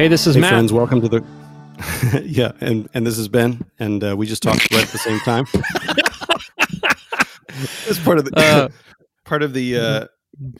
Hey, 0.00 0.08
this 0.08 0.26
is 0.26 0.34
hey, 0.34 0.40
Matt. 0.40 0.52
friends. 0.52 0.72
Welcome 0.72 1.02
to 1.02 1.08
the. 1.08 1.22
yeah, 2.24 2.52
and 2.62 2.88
and 2.94 3.06
this 3.06 3.18
is 3.18 3.28
Ben, 3.28 3.60
and 3.78 4.02
uh, 4.02 4.16
we 4.16 4.26
just 4.26 4.42
talked 4.42 4.72
right 4.72 4.82
at 4.82 4.88
the 4.88 4.96
same 4.96 5.18
time. 5.20 5.44
it's 7.86 7.98
part 7.98 8.16
of 8.16 8.24
the 8.24 8.32
uh, 8.34 8.68
part 9.26 9.42
of 9.42 9.52
the. 9.52 9.76
Uh, 9.76 9.82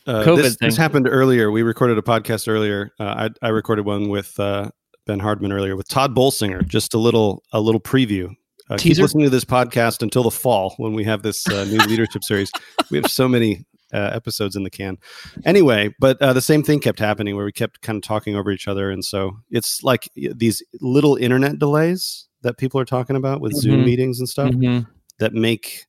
uh, 0.07 0.25
COVID 0.25 0.43
this, 0.43 0.57
thing. 0.57 0.69
this 0.69 0.77
happened 0.77 1.09
earlier. 1.09 1.51
We 1.51 1.63
recorded 1.63 1.97
a 1.97 2.03
podcast 2.03 2.49
earlier. 2.49 2.93
Uh, 3.01 3.31
I, 3.43 3.47
I 3.47 3.49
recorded 3.49 3.87
one 3.87 4.11
with 4.11 4.39
uh, 4.39 4.73
Ben 5.07 5.21
Hardman 5.21 5.53
earlier 5.53 5.75
with 5.75 5.89
Tod 5.89 6.15
Bolsinger. 6.15 6.69
Just 6.69 6.93
a 6.93 6.99
little 6.99 7.43
a 7.55 7.63
little 7.63 7.81
preview. 7.81 8.37
Uh, 8.69 8.77
keep 8.77 8.99
listening 8.99 9.25
to 9.25 9.31
this 9.31 9.47
podcast 9.47 10.03
until 10.03 10.23
the 10.23 10.31
fall 10.31 10.75
when 10.77 10.93
we 10.93 11.03
have 11.05 11.23
this 11.23 11.49
uh, 11.49 11.65
new 11.65 11.79
leadership 11.87 12.25
series. 12.25 12.53
We 12.91 12.99
have 12.99 13.11
so 13.11 13.27
many 13.27 13.65
uh, 13.93 14.11
episodes 14.13 14.57
in 14.57 14.63
the 14.65 14.71
can. 14.71 14.99
Anyway, 15.45 15.95
but 15.99 16.21
uh, 16.23 16.33
the 16.33 16.41
same 16.41 16.63
thing 16.63 16.81
kept 16.81 16.99
happening 16.99 17.37
where 17.37 17.45
we 17.45 17.53
kept 17.53 17.81
kind 17.83 17.97
of 17.97 18.03
talking 18.03 18.37
over 18.37 18.51
each 18.51 18.69
other, 18.69 18.91
and 18.91 19.05
so 19.05 19.33
it's 19.51 19.83
like 19.83 20.09
these 20.15 20.63
little 20.81 21.17
internet 21.17 21.59
delays 21.59 22.29
that 22.43 22.57
people 22.59 22.81
are 22.81 22.85
talking 22.85 23.17
about 23.17 23.41
with 23.41 23.53
Zoom 23.55 23.83
Mhm. 23.83 23.85
meetings 23.85 24.19
and 24.19 24.29
stuff 24.29 24.51
Mhm. 24.53 24.87
that 25.19 25.35
make 25.35 25.87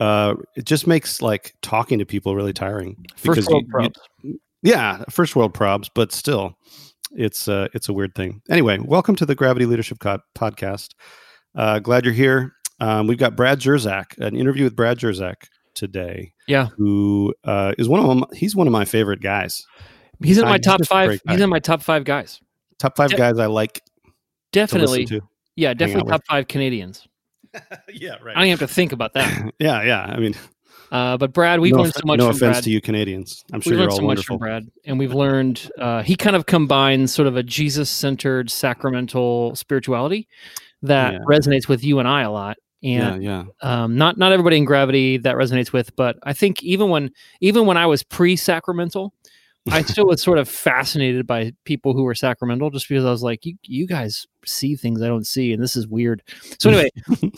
uh 0.00 0.34
it 0.54 0.64
just 0.64 0.86
makes 0.86 1.20
like 1.22 1.54
talking 1.62 1.98
to 1.98 2.06
people 2.06 2.36
really 2.36 2.52
tiring 2.52 2.94
First 3.16 3.24
because 3.24 3.48
world 3.48 3.64
you- 4.22 4.30
you- 4.30 4.40
yeah 4.62 5.02
first 5.10 5.34
world 5.34 5.52
probs 5.54 5.88
but 5.92 6.12
still 6.12 6.56
it's 7.16 7.48
uh 7.48 7.66
it's 7.74 7.88
a 7.88 7.92
weird 7.92 8.14
thing 8.14 8.40
anyway 8.48 8.78
welcome 8.78 9.16
to 9.16 9.26
the 9.26 9.34
gravity 9.34 9.66
leadership 9.66 9.98
Co- 9.98 10.20
podcast 10.36 10.90
uh 11.56 11.80
glad 11.80 12.04
you're 12.04 12.14
here 12.14 12.52
um 12.78 13.08
we've 13.08 13.18
got 13.18 13.34
brad 13.34 13.58
jersak 13.58 14.16
an 14.18 14.36
interview 14.36 14.62
with 14.62 14.76
brad 14.76 14.98
jersak 15.00 15.34
today 15.78 16.32
Yeah, 16.46 16.66
who 16.76 17.32
uh 17.44 17.72
is 17.78 17.88
one 17.88 18.00
of 18.00 18.06
them 18.08 18.24
he's 18.34 18.54
one 18.56 18.66
of 18.66 18.72
my 18.72 18.84
favorite 18.84 19.20
guys 19.22 19.64
he's 20.22 20.36
in 20.38 20.44
Uh, 20.44 20.48
my 20.48 20.56
he's 20.56 20.64
top 20.66 20.84
five. 20.84 21.20
He's 21.28 21.40
in 21.40 21.48
my 21.48 21.60
top 21.60 21.80
five 21.82 22.04
guys. 22.04 22.40
top 22.78 22.96
five 22.96 23.10
De- 23.10 23.16
guys 23.16 23.38
i 23.38 23.46
like 23.46 23.82
Definitely, 24.52 25.04
to 25.06 25.14
listen 25.14 25.28
yeah, 25.56 25.70
out 25.70 25.76
definitely 25.78 26.02
with. 26.04 26.12
top 26.12 26.22
five 26.28 26.48
Canadians. 26.48 27.06
yeah 27.92 28.16
right 28.22 28.36
I 28.36 28.40
don't 28.40 28.50
have 28.50 28.58
to 28.60 28.68
think 28.68 28.92
about 28.92 29.14
that. 29.14 29.52
yeah 29.58 29.82
yeah 29.82 30.02
i 30.02 30.18
mean 30.18 30.34
Uh, 30.90 31.18
but 31.18 31.34
Brad, 31.34 31.60
we've 31.60 31.74
no, 31.74 31.82
learned 31.82 31.92
so 31.94 32.00
much 32.06 32.18
no 32.18 32.26
from 32.28 32.36
offense 32.36 32.56
Brad. 32.56 32.64
to 32.64 32.70
you 32.70 32.80
canadians 32.80 33.44
i'm 33.52 33.58
We've 33.58 33.64
sure 33.64 33.72
you're 33.74 33.80
learned 33.82 33.92
all 33.92 33.98
so 33.98 34.02
much 34.04 34.24
from 34.24 34.38
Brad, 34.38 34.64
and 34.86 34.98
we've 34.98 35.12
learned 35.14 35.70
uh, 35.78 36.02
he 36.02 36.16
kind 36.16 36.34
of 36.34 36.46
combines 36.46 37.12
sort 37.12 37.28
of 37.28 37.36
a 37.36 37.42
Jesus-centered 37.42 38.50
sacramental 38.50 39.54
spirituality 39.54 40.28
that 40.82 41.12
Yeah. 41.12 41.18
resonates 41.28 41.68
with 41.68 41.84
you 41.84 41.98
and 41.98 42.08
I 42.08 42.22
a 42.22 42.30
lot. 42.30 42.56
And 42.82 43.22
yeah 43.22 43.44
yeah 43.62 43.82
um, 43.82 43.96
not 43.96 44.18
not 44.18 44.32
everybody 44.32 44.56
in 44.56 44.64
gravity 44.64 45.16
that 45.18 45.36
resonates 45.36 45.72
with, 45.72 45.94
but 45.96 46.16
I 46.22 46.32
think 46.32 46.62
even 46.62 46.90
when 46.90 47.10
even 47.40 47.66
when 47.66 47.76
I 47.76 47.86
was 47.86 48.02
pre-sacramental, 48.02 49.12
I 49.70 49.82
still 49.82 50.06
was 50.06 50.22
sort 50.22 50.38
of 50.38 50.48
fascinated 50.48 51.26
by 51.26 51.52
people 51.64 51.92
who 51.92 52.04
were 52.04 52.14
sacramental, 52.14 52.70
just 52.70 52.88
because 52.88 53.04
I 53.04 53.10
was 53.10 53.22
like, 53.22 53.44
you 53.44 53.56
you 53.64 53.86
guys 53.86 54.26
see 54.46 54.76
things 54.76 55.02
I 55.02 55.08
don't 55.08 55.26
see, 55.26 55.52
and 55.52 55.62
this 55.62 55.74
is 55.74 55.88
weird. 55.88 56.22
So 56.60 56.70
anyway, 56.70 56.90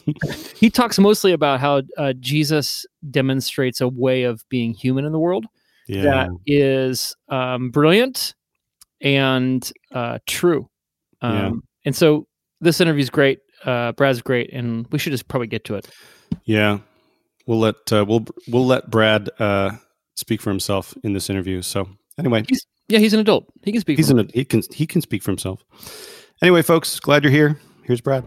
he 0.56 0.68
talks 0.68 0.98
mostly 0.98 1.32
about 1.32 1.60
how 1.60 1.82
uh, 1.96 2.12
Jesus 2.20 2.84
demonstrates 3.10 3.80
a 3.80 3.88
way 3.88 4.24
of 4.24 4.46
being 4.50 4.74
human 4.74 5.04
in 5.06 5.12
the 5.12 5.18
world 5.18 5.46
yeah 5.90 6.02
that 6.02 6.28
is 6.46 7.16
um, 7.28 7.70
brilliant 7.70 8.34
and 9.00 9.72
uh, 9.92 10.18
true. 10.26 10.68
Um. 11.20 11.64
And 11.84 11.96
so 11.96 12.26
this 12.60 12.80
interview 12.80 13.02
is 13.02 13.10
great. 13.10 13.40
Uh, 13.64 13.92
Brad's 13.92 14.22
great, 14.22 14.52
and 14.52 14.86
we 14.90 14.98
should 14.98 15.12
just 15.12 15.28
probably 15.28 15.46
get 15.46 15.64
to 15.66 15.74
it. 15.74 15.88
Yeah, 16.44 16.78
we'll 17.46 17.60
let 17.60 17.92
uh, 17.92 18.04
we'll 18.06 18.24
we'll 18.48 18.66
let 18.66 18.90
Brad 18.90 19.28
uh, 19.38 19.72
speak 20.16 20.40
for 20.40 20.50
himself 20.50 20.94
in 21.04 21.12
this 21.12 21.28
interview. 21.30 21.62
So 21.62 21.88
anyway, 22.18 22.44
He's 22.48 22.66
yeah, 22.88 22.98
he's 22.98 23.12
an 23.14 23.20
adult. 23.20 23.46
He 23.62 23.72
can 23.72 23.80
speak. 23.80 23.98
he's 23.98 24.10
for 24.10 24.18
in 24.18 24.30
he 24.34 24.44
can 24.44 24.62
he 24.72 24.86
can 24.86 25.00
speak 25.00 25.22
for 25.22 25.30
himself. 25.30 25.64
Anyway, 26.42 26.62
folks, 26.62 26.98
glad 27.00 27.22
you're 27.22 27.32
here. 27.32 27.58
Here's 27.84 28.00
Brad. 28.00 28.24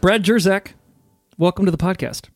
Brad 0.00 0.22
Jersak, 0.24 0.68
welcome 1.38 1.64
to 1.64 1.70
the 1.70 1.76
podcast. 1.78 2.28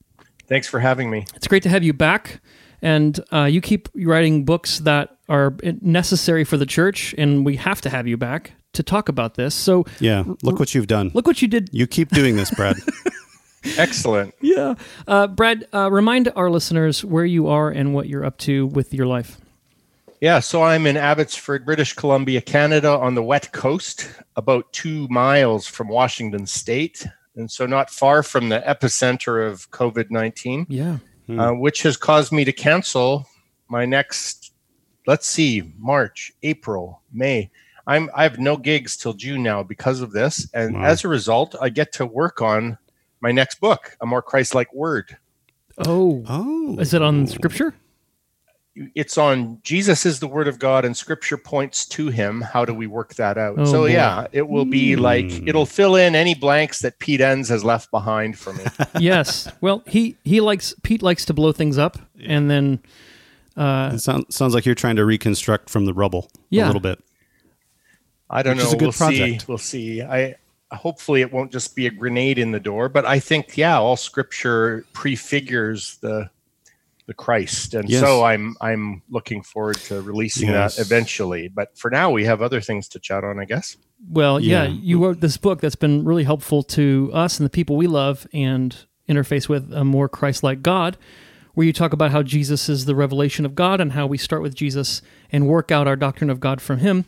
Thanks 0.49 0.67
for 0.67 0.81
having 0.81 1.11
me. 1.11 1.25
It's 1.35 1.47
great 1.47 1.63
to 1.63 1.69
have 1.69 1.83
you 1.85 1.93
back. 1.93 2.41
And 2.83 3.21
uh, 3.33 3.45
you 3.45 3.61
keep 3.61 3.89
writing 3.95 4.45
books 4.45 4.81
that 4.81 5.17
are 5.29 5.55
necessary 5.81 6.43
for 6.43 6.57
the 6.57 6.67
church, 6.67 7.15
and 7.17 7.47
we 7.47 7.57
have 7.57 7.81
to 7.83 7.91
have 7.91 8.09
you 8.09 8.17
back 8.17 8.53
to 8.73 8.83
talk 8.83 9.09
about 9.09 9.35
this. 9.35 9.55
So 9.55 9.85
Yeah, 10.01 10.25
look 10.43 10.59
what 10.59 10.75
you've 10.75 10.89
done. 10.89 11.13
look 11.15 11.27
what 11.27 11.41
you 11.41 11.47
did. 11.49 11.71
You 11.73 11.87
keep 11.87 12.09
doing 12.11 12.35
this, 12.37 12.51
Brad. 12.51 12.77
Excellent. 13.79 14.35
Yeah. 14.41 14.75
Uh, 15.07 15.29
Brad, 15.29 15.69
uh, 15.73 15.91
remind 15.93 16.33
our 16.35 16.51
listeners 16.51 17.05
where 17.05 17.25
you 17.25 17.47
are 17.47 17.71
and 17.71 17.95
what 17.95 18.09
you're 18.09 18.25
up 18.25 18.39
to 18.39 18.67
with 18.67 18.93
your 18.93 19.07
life. 19.07 19.39
Yeah, 20.21 20.41
so 20.41 20.63
I'm 20.63 20.87
in 20.87 20.97
Abbotsford, 20.97 21.65
British 21.65 21.93
Columbia, 21.95 22.41
Canada, 22.41 22.91
on 22.91 23.15
the 23.15 23.23
wet 23.23 23.53
coast, 23.53 24.09
about 24.37 24.73
two 24.73 25.07
miles 25.09 25.67
from 25.69 25.89
Washington 25.89 26.47
State, 26.47 27.07
and 27.37 27.51
so 27.51 27.67
not 27.67 27.91
far 27.91 28.23
from 28.23 28.49
the 28.49 28.61
epicenter 28.61 29.47
of 29.47 29.71
COVID 29.71 30.11
19, 30.11 30.67
Yeah. 30.69 30.99
uh, 31.29 31.53
which 31.53 31.83
has 31.83 31.97
caused 31.97 32.33
me 32.33 32.45
to 32.45 32.53
cancel 32.53 33.27
my 33.69 33.85
next, 33.87 34.53
let's 35.07 35.27
see, 35.27 35.73
March, 35.79 36.33
April, 36.43 37.03
May. 37.13 37.51
I'm 37.87 38.11
I 38.15 38.23
have 38.23 38.39
no 38.39 38.57
gigs 38.57 38.97
till 38.97 39.13
June 39.15 39.43
now 39.43 39.63
because 39.63 40.01
of 40.01 40.13
this, 40.13 40.49
and 40.55 40.75
Wow. 40.75 40.85
as 40.85 41.05
a 41.05 41.09
result, 41.09 41.57
I 41.61 41.69
get 41.69 41.93
to 41.95 42.07
work 42.07 42.41
on 42.41 42.79
my 43.21 43.33
next 43.33 43.61
book, 43.61 43.97
a 44.01 44.07
more 44.07 44.23
Christ-like 44.23 44.73
word. 44.75 45.17
Oh. 45.79 46.23
oh, 46.29 46.77
Is 46.79 46.93
it 46.95 47.03
on 47.03 47.27
scripture? 47.27 47.75
It's 48.75 49.19
on 49.19 49.59
Jesus 49.63 50.07
is 50.07 50.21
the 50.21 50.27
word 50.27 50.49
of 50.49 50.59
God 50.59 50.85
and 50.85 50.97
scripture 50.97 51.37
points 51.37 51.85
to 51.89 52.09
him. 52.09 52.41
How 52.41 52.65
do 52.65 52.73
we 52.73 52.87
work 52.87 53.15
that 53.17 53.37
out? 53.37 53.59
Oh, 53.59 53.65
so 53.67 53.73
boy. 53.83 53.91
yeah, 53.93 54.27
it 54.33 54.49
will 54.49 54.65
be 54.65 54.97
like 54.97 55.27
Mm. 55.27 55.49
it'll 55.49 55.67
fill 55.67 55.95
in 55.97 56.15
any 56.15 56.35
blanks 56.35 56.81
that 56.81 56.99
Pete 56.99 57.21
Enns 57.21 57.49
has 57.51 57.65
left 57.65 57.91
behind 57.91 58.39
for 58.39 58.53
me. 58.55 58.65
yes. 58.99 59.51
Well, 59.61 59.83
he 59.87 60.17
he 60.25 60.41
likes 60.41 60.75
Pete 60.83 61.03
likes 61.03 61.25
to 61.27 61.35
blow 61.35 61.53
things 61.53 61.77
up, 61.77 61.99
and 62.25 62.51
then 62.51 62.81
uh, 63.57 63.91
It 63.95 63.99
sound, 63.99 64.25
sounds 64.31 64.55
like 64.55 64.65
you're 64.65 64.75
trying 64.75 64.97
to 64.97 65.05
reconstruct 65.05 65.69
from 65.69 65.85
the 65.85 65.93
rubble 65.93 66.31
Yeah. 66.49 66.65
a 66.65 66.69
little 66.69 66.81
bit. 66.81 66.99
I 68.31 68.43
don't 68.43 68.57
Which 68.57 68.63
know. 68.65 68.69
is 68.69 68.73
a 68.75 68.77
good 68.79 68.85
we'll 68.87 68.93
project. 68.93 69.41
see. 69.43 69.47
We'll 69.47 69.59
see. 69.59 70.03
I 70.03 70.37
hopefully 70.73 71.21
it 71.21 71.31
won't 71.31 71.53
just 71.53 71.77
be 71.77 71.87
a 71.87 71.91
grenade 71.91 72.39
in 72.39 72.53
the 72.53 72.61
door, 72.61 72.89
but 72.89 73.05
I 73.05 73.19
think 73.21 73.59
yeah, 73.59 73.77
all 73.79 73.97
scripture 73.97 74.87
prefigures 74.95 75.99
the 76.01 76.31
the 77.07 77.15
Christ, 77.15 77.75
and 77.75 77.89
Yes. 77.89 78.01
so 78.01 78.25
I'm 78.25 78.55
I'm 78.61 79.03
looking 79.11 79.43
forward 79.43 79.77
to 79.89 80.01
releasing 80.03 80.49
Yes. 80.49 80.77
that 80.77 80.83
eventually. 80.83 81.49
But 81.49 81.77
for 81.77 81.91
now, 81.91 82.11
we 82.11 82.25
have 82.25 82.43
other 82.43 82.61
things 82.61 82.89
to 82.89 82.99
chat 83.01 83.25
on, 83.25 83.39
I 83.41 83.45
guess. 83.45 83.77
well, 84.11 84.41
yeah. 84.41 84.65
Yeah. 84.65 84.69
you 84.83 85.05
wrote 85.05 85.21
this 85.21 85.37
book 85.37 85.61
that's 85.61 85.77
been 85.77 86.05
really 86.05 86.25
helpful 86.25 86.63
to 86.65 87.11
us 87.13 87.39
and 87.39 87.45
the 87.45 87.51
people 87.51 87.77
we 87.77 87.87
love 87.87 88.27
and 88.33 88.77
interface 89.09 89.49
with 89.49 89.73
a 89.73 89.85
more 89.85 90.09
Christ-like 90.09 90.63
God. 90.63 90.97
Where 91.55 91.67
you 91.67 91.73
talk 91.75 91.93
about 91.93 92.13
how 92.13 92.23
Jesus 92.23 92.69
is 92.71 92.87
the 92.87 92.95
revelation 92.95 93.45
of 93.45 93.55
God 93.55 93.79
and 93.81 93.93
how 93.93 94.07
we 94.07 94.17
start 94.17 94.41
with 94.41 94.55
Jesus 94.55 95.03
and 95.31 95.47
work 95.47 95.71
out 95.71 95.87
our 95.87 95.97
doctrine 95.97 96.31
of 96.31 96.41
God 96.41 96.63
from 96.63 96.79
Him. 96.79 97.05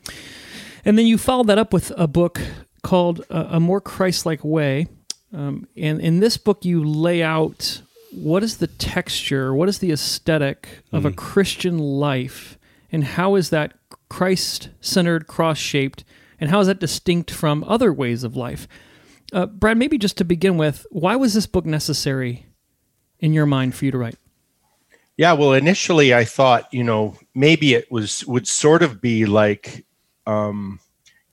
And 0.85 0.99
then 0.99 1.07
you 1.07 1.17
followed 1.17 1.47
that 1.47 1.57
up 1.57 1.73
with 1.73 1.93
a 1.97 2.07
book 2.07 2.41
called 2.83 3.25
uh, 3.31 3.47
A 3.49 3.59
More 3.61 3.81
Christ 3.81 4.27
Like 4.27 4.45
Way. 4.45 4.87
Um, 5.33 5.67
and 5.79 5.99
in 5.99 6.21
this 6.21 6.37
book, 6.37 6.63
you 6.65 6.85
lay 6.85 7.23
out 7.23 7.81
what 8.15 8.43
is 8.43 8.59
the 8.59 8.67
texture, 8.67 9.55
what 9.55 9.69
is 9.69 9.79
the 9.79 9.93
aesthetic 9.93 10.69
of 10.93 11.05
a 11.05 11.13
Christian 11.13 11.79
life, 11.79 12.59
and 12.93 13.05
how 13.05 13.35
is 13.35 13.51
that 13.51 13.75
Christ 14.09 14.69
centered, 14.81 15.27
cross 15.27 15.59
shaped, 15.59 16.05
and 16.41 16.51
how 16.51 16.61
is 16.61 16.67
that 16.67 16.81
distinct 16.81 17.31
from 17.31 17.65
other 17.65 17.93
ways 17.93 18.25
of 18.25 18.37
life? 18.37 18.69
Uh, 19.33 19.47
Brad, 19.47 19.77
maybe 19.77 19.99
just 19.99 20.17
to 20.19 20.25
begin 20.25 20.57
with, 20.57 20.87
why 20.91 21.17
was 21.17 21.35
this 21.35 21.47
book 21.47 21.67
necessary 21.67 22.47
in 23.19 23.33
your 23.33 23.47
mind 23.47 23.75
for 23.75 23.85
you 23.85 23.91
to 23.91 23.99
write? 23.99 24.17
Yeah, 25.17 25.33
well, 25.33 25.53
initially 25.53 26.13
I 26.13 26.25
thought, 26.25 26.73
you 26.73 26.85
know, 26.85 27.17
maybe 27.35 27.75
it 27.75 27.91
was 27.91 28.27
would 28.27 28.49
sort 28.49 28.83
of 28.83 29.01
be 29.01 29.27
like, 29.27 29.85
um, 30.27 30.81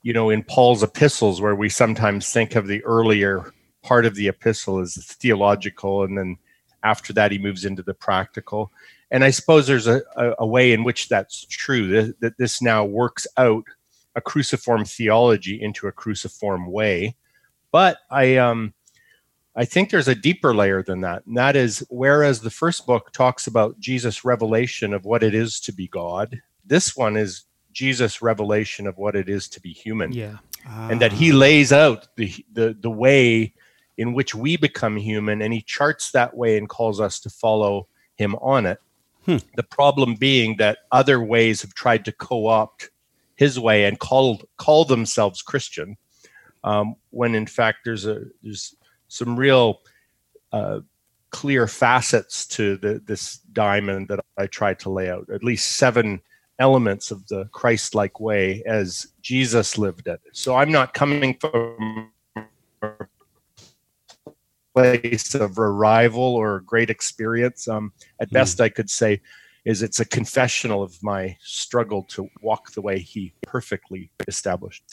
you 0.03 0.13
know, 0.13 0.29
in 0.29 0.43
Paul's 0.43 0.83
epistles, 0.83 1.41
where 1.41 1.55
we 1.55 1.69
sometimes 1.69 2.31
think 2.31 2.55
of 2.55 2.67
the 2.67 2.83
earlier 2.83 3.51
part 3.81 4.05
of 4.05 4.15
the 4.15 4.27
epistle 4.27 4.79
as 4.79 4.95
theological, 4.95 6.03
and 6.03 6.17
then 6.17 6.37
after 6.83 7.13
that 7.13 7.31
he 7.31 7.37
moves 7.37 7.65
into 7.65 7.83
the 7.83 7.93
practical. 7.93 8.71
And 9.11 9.23
I 9.23 9.31
suppose 9.31 9.67
there's 9.67 9.87
a, 9.87 10.01
a, 10.15 10.33
a 10.39 10.47
way 10.47 10.71
in 10.71 10.83
which 10.83 11.09
that's 11.09 11.45
true 11.45 11.87
that, 11.87 12.19
that 12.21 12.37
this 12.37 12.61
now 12.61 12.85
works 12.85 13.27
out 13.37 13.65
a 14.15 14.21
cruciform 14.21 14.85
theology 14.85 15.61
into 15.61 15.87
a 15.87 15.91
cruciform 15.91 16.71
way. 16.71 17.15
But 17.71 17.97
I 18.09 18.37
um, 18.37 18.73
I 19.55 19.65
think 19.65 19.89
there's 19.89 20.07
a 20.07 20.15
deeper 20.15 20.55
layer 20.55 20.81
than 20.81 21.01
that. 21.01 21.25
And 21.25 21.37
that 21.37 21.55
is 21.55 21.85
whereas 21.89 22.41
the 22.41 22.49
first 22.49 22.85
book 22.85 23.11
talks 23.11 23.47
about 23.47 23.79
Jesus' 23.79 24.23
revelation 24.23 24.93
of 24.93 25.05
what 25.05 25.23
it 25.23 25.33
is 25.33 25.59
to 25.61 25.73
be 25.73 25.87
God, 25.87 26.41
this 26.65 26.95
one 26.95 27.17
is 27.17 27.45
Jesus' 27.73 28.21
revelation 28.21 28.87
of 28.87 28.97
what 28.97 29.15
it 29.15 29.29
is 29.29 29.47
to 29.49 29.61
be 29.61 29.71
human. 29.71 30.11
Yeah. 30.11 30.37
And 30.65 31.01
that 31.01 31.11
he 31.11 31.31
lays 31.31 31.73
out 31.73 32.07
the, 32.17 32.33
the 32.53 32.77
the 32.79 32.89
way 32.89 33.53
in 34.01 34.13
which 34.13 34.33
we 34.33 34.57
become 34.57 34.97
human 34.97 35.41
and 35.43 35.53
he 35.53 35.61
charts 35.61 36.11
that 36.11 36.35
way 36.35 36.57
and 36.57 36.67
calls 36.67 36.99
us 36.99 37.19
to 37.19 37.29
follow 37.29 37.87
him 38.15 38.35
on 38.35 38.65
it. 38.65 38.79
The 39.27 39.67
problem 39.79 40.15
being 40.15 40.57
that 40.57 40.79
other 40.91 41.23
ways 41.23 41.61
have 41.61 41.75
tried 41.75 42.03
to 42.05 42.11
co-opt 42.11 42.89
his 43.35 43.59
way 43.59 43.85
and 43.85 43.99
call 43.99 44.41
call 44.57 44.83
themselves 44.85 45.43
Christian, 45.43 45.97
um, 46.63 46.95
when 47.11 47.35
in 47.35 47.45
fact 47.45 47.79
there's 47.85 48.07
a 48.07 48.23
there's 48.41 48.75
some 49.07 49.37
real 49.37 49.81
uh, 50.51 50.79
clear 51.29 51.67
facets 51.67 52.47
to 52.47 52.77
the, 52.77 53.01
this 53.05 53.37
diamond 53.53 54.07
that 54.07 54.19
I 54.37 54.47
tried 54.47 54.79
to 54.79 54.89
lay 54.89 55.11
out. 55.11 55.29
At 55.31 55.43
least 55.43 55.77
seven 55.77 56.21
elements 56.57 57.11
of 57.11 57.27
the 57.27 57.45
Christ-like 57.51 58.19
way 58.19 58.63
as 58.65 59.07
Jesus 59.21 59.77
lived 59.77 60.07
it. 60.07 60.21
So 60.33 60.55
I'm 60.55 60.71
not 60.71 60.95
coming 60.95 61.37
from 61.39 62.11
a 62.81 63.07
place 64.73 65.35
of 65.35 65.57
arrival 65.59 66.23
or 66.23 66.61
great 66.61 66.89
experience. 66.89 67.67
Um, 67.67 67.93
at 68.19 68.29
best, 68.31 68.61
I 68.61 68.69
could 68.69 68.89
say 68.89 69.21
is 69.65 69.83
it's 69.83 69.99
a 69.99 70.05
confessional 70.05 70.81
of 70.81 71.01
my 71.03 71.37
struggle 71.41 72.03
to 72.03 72.27
walk 72.41 72.71
the 72.71 72.81
way 72.81 72.99
He 72.99 73.33
perfectly 73.43 74.11
established. 74.27 74.83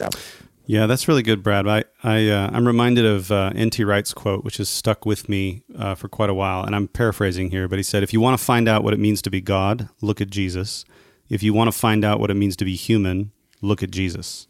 Yeah, 0.67 0.87
that's 0.87 1.09
really 1.09 1.23
good, 1.23 1.43
Brad. 1.43 1.67
I, 1.67 1.85
I 2.03 2.29
uh, 2.29 2.51
I'm 2.53 2.67
reminded 2.67 3.07
of 3.07 3.33
uh, 3.33 3.53
N.T. 3.55 3.83
Wright's 3.85 4.13
quote, 4.13 4.45
which 4.45 4.59
has 4.59 4.69
stuck 4.69 5.07
with 5.07 5.27
me 5.27 5.63
uh, 5.75 5.95
for 5.95 6.09
quite 6.09 6.29
a 6.29 6.35
while, 6.35 6.63
and 6.63 6.77
I'm 6.77 6.89
paraphrasing 6.89 7.51
here, 7.51 7.69
but 7.69 7.79
he 7.79 7.83
said, 7.83 8.03
"If 8.03 8.13
you 8.13 8.21
want 8.21 8.39
to 8.39 8.45
find 8.45 8.69
out 8.69 8.85
what 8.85 8.93
it 8.93 9.01
means 9.01 9.23
to 9.23 9.31
be 9.31 9.41
God, 9.41 9.89
look 10.03 10.21
at 10.21 10.29
Jesus. 10.29 10.85
If 11.31 11.43
you 11.43 11.55
want 11.55 11.73
to 11.73 11.79
find 11.79 12.05
out 12.05 12.21
what 12.21 12.31
it 12.31 12.35
means 12.35 12.55
to 12.57 12.67
be 12.67 12.77
human, 12.77 13.33
look 13.63 13.83
at 13.83 13.91
Jesus." 13.91 14.47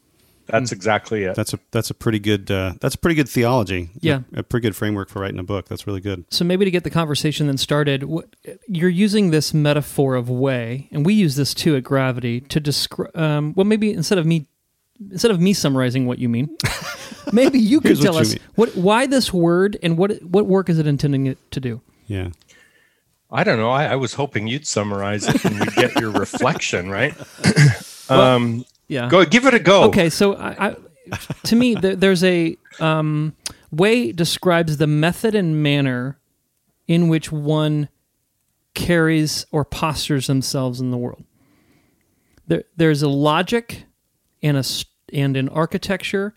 That's 0.48 0.72
exactly 0.72 1.24
it. 1.24 1.34
That's 1.36 1.52
a 1.54 1.58
that's 1.70 1.90
a 1.90 1.94
pretty 1.94 2.18
good 2.18 2.50
uh, 2.50 2.74
that's 2.80 2.94
a 2.94 2.98
pretty 2.98 3.14
good 3.14 3.28
theology. 3.28 3.90
Yeah. 4.00 4.20
a, 4.34 4.40
a 4.40 4.42
pretty 4.42 4.66
good 4.66 4.76
framework 4.76 5.08
for 5.08 5.20
writing 5.20 5.38
a 5.38 5.42
book. 5.44 5.68
That's 5.68 5.86
really 5.86 6.00
good. 6.00 6.24
So 6.30 6.44
maybe 6.44 6.64
to 6.64 6.70
get 6.70 6.84
the 6.84 6.90
conversation 6.90 7.46
then 7.46 7.58
started, 7.58 8.04
what, 8.04 8.34
you're 8.66 8.88
using 8.88 9.30
this 9.30 9.52
metaphor 9.52 10.14
of 10.14 10.28
way, 10.30 10.88
and 10.90 11.04
we 11.04 11.14
use 11.14 11.36
this 11.36 11.54
too 11.54 11.76
at 11.76 11.84
Gravity 11.84 12.40
to 12.42 12.60
describe. 12.60 13.16
Um, 13.16 13.52
well, 13.56 13.64
maybe 13.66 13.92
instead 13.92 14.18
of 14.18 14.26
me, 14.26 14.46
instead 15.10 15.30
of 15.30 15.40
me 15.40 15.52
summarizing 15.52 16.06
what 16.06 16.18
you 16.18 16.28
mean, 16.28 16.56
maybe 17.32 17.58
you 17.58 17.80
could 17.80 17.88
Here's 17.88 17.98
what 18.00 18.04
tell 18.04 18.14
you 18.14 18.20
us 18.20 18.30
mean. 18.32 18.40
what 18.54 18.76
why 18.76 19.06
this 19.06 19.32
word 19.32 19.76
and 19.82 19.98
what 19.98 20.22
what 20.22 20.46
work 20.46 20.68
is 20.68 20.78
it 20.78 20.86
intending 20.86 21.26
it 21.26 21.38
to 21.52 21.60
do? 21.60 21.80
Yeah. 22.06 22.30
I 23.30 23.44
don't 23.44 23.58
know. 23.58 23.68
I, 23.68 23.88
I 23.88 23.96
was 23.96 24.14
hoping 24.14 24.46
you'd 24.46 24.66
summarize 24.66 25.28
it 25.28 25.44
and 25.44 25.60
we 25.60 25.66
get 25.66 26.00
your 26.00 26.10
reflection, 26.18 26.88
right? 26.88 27.14
um, 28.10 28.64
Yeah. 28.88 29.08
go 29.08 29.24
give 29.24 29.44
it 29.46 29.54
a 29.54 29.58
go. 29.58 29.84
Okay, 29.84 30.08
so 30.08 30.34
I, 30.34 30.68
I, 30.68 30.76
to 31.44 31.56
me, 31.56 31.74
there, 31.74 31.94
there's 31.94 32.24
a 32.24 32.56
um, 32.80 33.34
way 33.70 34.12
describes 34.12 34.78
the 34.78 34.86
method 34.86 35.34
and 35.34 35.62
manner 35.62 36.18
in 36.86 37.08
which 37.08 37.30
one 37.30 37.88
carries 38.74 39.46
or 39.50 39.64
postures 39.64 40.26
themselves 40.26 40.80
in 40.80 40.90
the 40.90 40.96
world. 40.96 41.24
There, 42.46 42.64
there's 42.76 43.02
a 43.02 43.08
logic 43.08 43.84
and 44.42 44.56
a 44.56 44.64
and 45.12 45.36
an 45.36 45.48
architecture. 45.50 46.34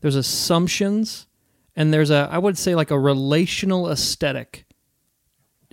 There's 0.00 0.16
assumptions, 0.16 1.26
and 1.74 1.92
there's 1.92 2.10
a 2.10 2.28
I 2.30 2.38
would 2.38 2.58
say 2.58 2.74
like 2.74 2.90
a 2.90 2.98
relational 2.98 3.90
aesthetic. 3.90 4.66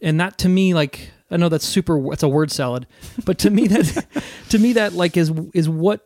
And 0.01 0.19
that 0.19 0.37
to 0.39 0.49
me, 0.49 0.73
like 0.73 1.11
I 1.31 1.37
know 1.37 1.49
that's 1.49 1.65
super. 1.65 2.11
It's 2.11 2.23
a 2.23 2.27
word 2.27 2.51
salad, 2.51 2.87
but 3.25 3.37
to 3.39 3.49
me 3.49 3.67
that 3.67 4.05
to 4.49 4.59
me 4.59 4.73
that 4.73 4.93
like 4.93 5.15
is 5.15 5.31
is 5.53 5.69
what 5.69 6.05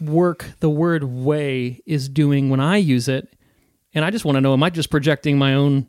work 0.00 0.46
the 0.60 0.70
word 0.70 1.04
way 1.04 1.82
is 1.86 2.08
doing 2.08 2.48
when 2.48 2.60
I 2.60 2.78
use 2.78 3.08
it. 3.08 3.28
And 3.94 4.04
I 4.04 4.10
just 4.10 4.24
want 4.24 4.36
to 4.36 4.40
know: 4.40 4.54
Am 4.54 4.62
I 4.62 4.70
just 4.70 4.90
projecting 4.90 5.36
my 5.36 5.54
own? 5.54 5.86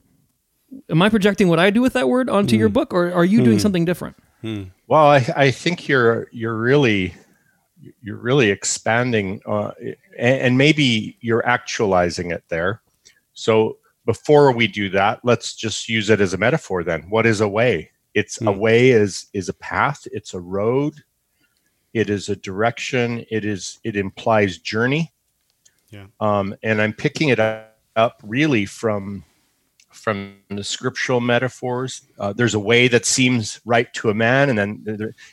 Am 0.89 1.01
I 1.01 1.09
projecting 1.09 1.47
what 1.47 1.59
I 1.59 1.69
do 1.69 1.81
with 1.81 1.93
that 1.93 2.09
word 2.09 2.29
onto 2.29 2.57
your 2.57 2.67
hmm. 2.67 2.73
book, 2.73 2.93
or 2.93 3.13
are 3.13 3.25
you 3.25 3.43
doing 3.43 3.57
hmm. 3.57 3.61
something 3.61 3.85
different? 3.85 4.17
Hmm. 4.41 4.63
Well, 4.87 5.05
I, 5.05 5.25
I 5.35 5.51
think 5.51 5.87
you're 5.87 6.27
you're 6.31 6.57
really 6.57 7.13
you're 8.01 8.17
really 8.17 8.49
expanding, 8.49 9.41
uh, 9.45 9.71
and 10.17 10.57
maybe 10.57 11.17
you're 11.21 11.45
actualizing 11.47 12.31
it 12.31 12.43
there. 12.49 12.81
So 13.33 13.77
before 14.05 14.51
we 14.51 14.67
do 14.67 14.89
that, 14.89 15.19
let's 15.23 15.55
just 15.55 15.87
use 15.87 16.09
it 16.09 16.19
as 16.19 16.33
a 16.33 16.37
metaphor. 16.37 16.83
Then, 16.83 17.03
what 17.09 17.25
is 17.25 17.39
a 17.39 17.47
way? 17.47 17.91
It's 18.13 18.41
a 18.41 18.51
way 18.51 18.91
is 18.91 19.27
is 19.33 19.49
a 19.49 19.53
path. 19.53 20.07
It's 20.11 20.33
a 20.33 20.39
road. 20.39 20.95
It 21.93 22.09
is 22.09 22.29
a 22.29 22.35
direction. 22.35 23.25
It 23.29 23.45
is 23.45 23.79
it 23.83 23.95
implies 23.95 24.57
journey. 24.57 25.11
Yeah. 25.91 26.07
Um, 26.19 26.55
and 26.63 26.81
I'm 26.81 26.93
picking 26.93 27.29
it 27.29 27.39
up 27.39 28.21
really 28.23 28.65
from 28.65 29.23
from 29.91 30.37
the 30.49 30.63
scriptural 30.63 31.21
metaphors. 31.21 32.01
Uh, 32.19 32.33
there's 32.33 32.55
a 32.55 32.59
way 32.59 32.87
that 32.87 33.05
seems 33.05 33.61
right 33.63 33.91
to 33.93 34.09
a 34.09 34.13
man, 34.13 34.49
and 34.49 34.57
then 34.57 34.83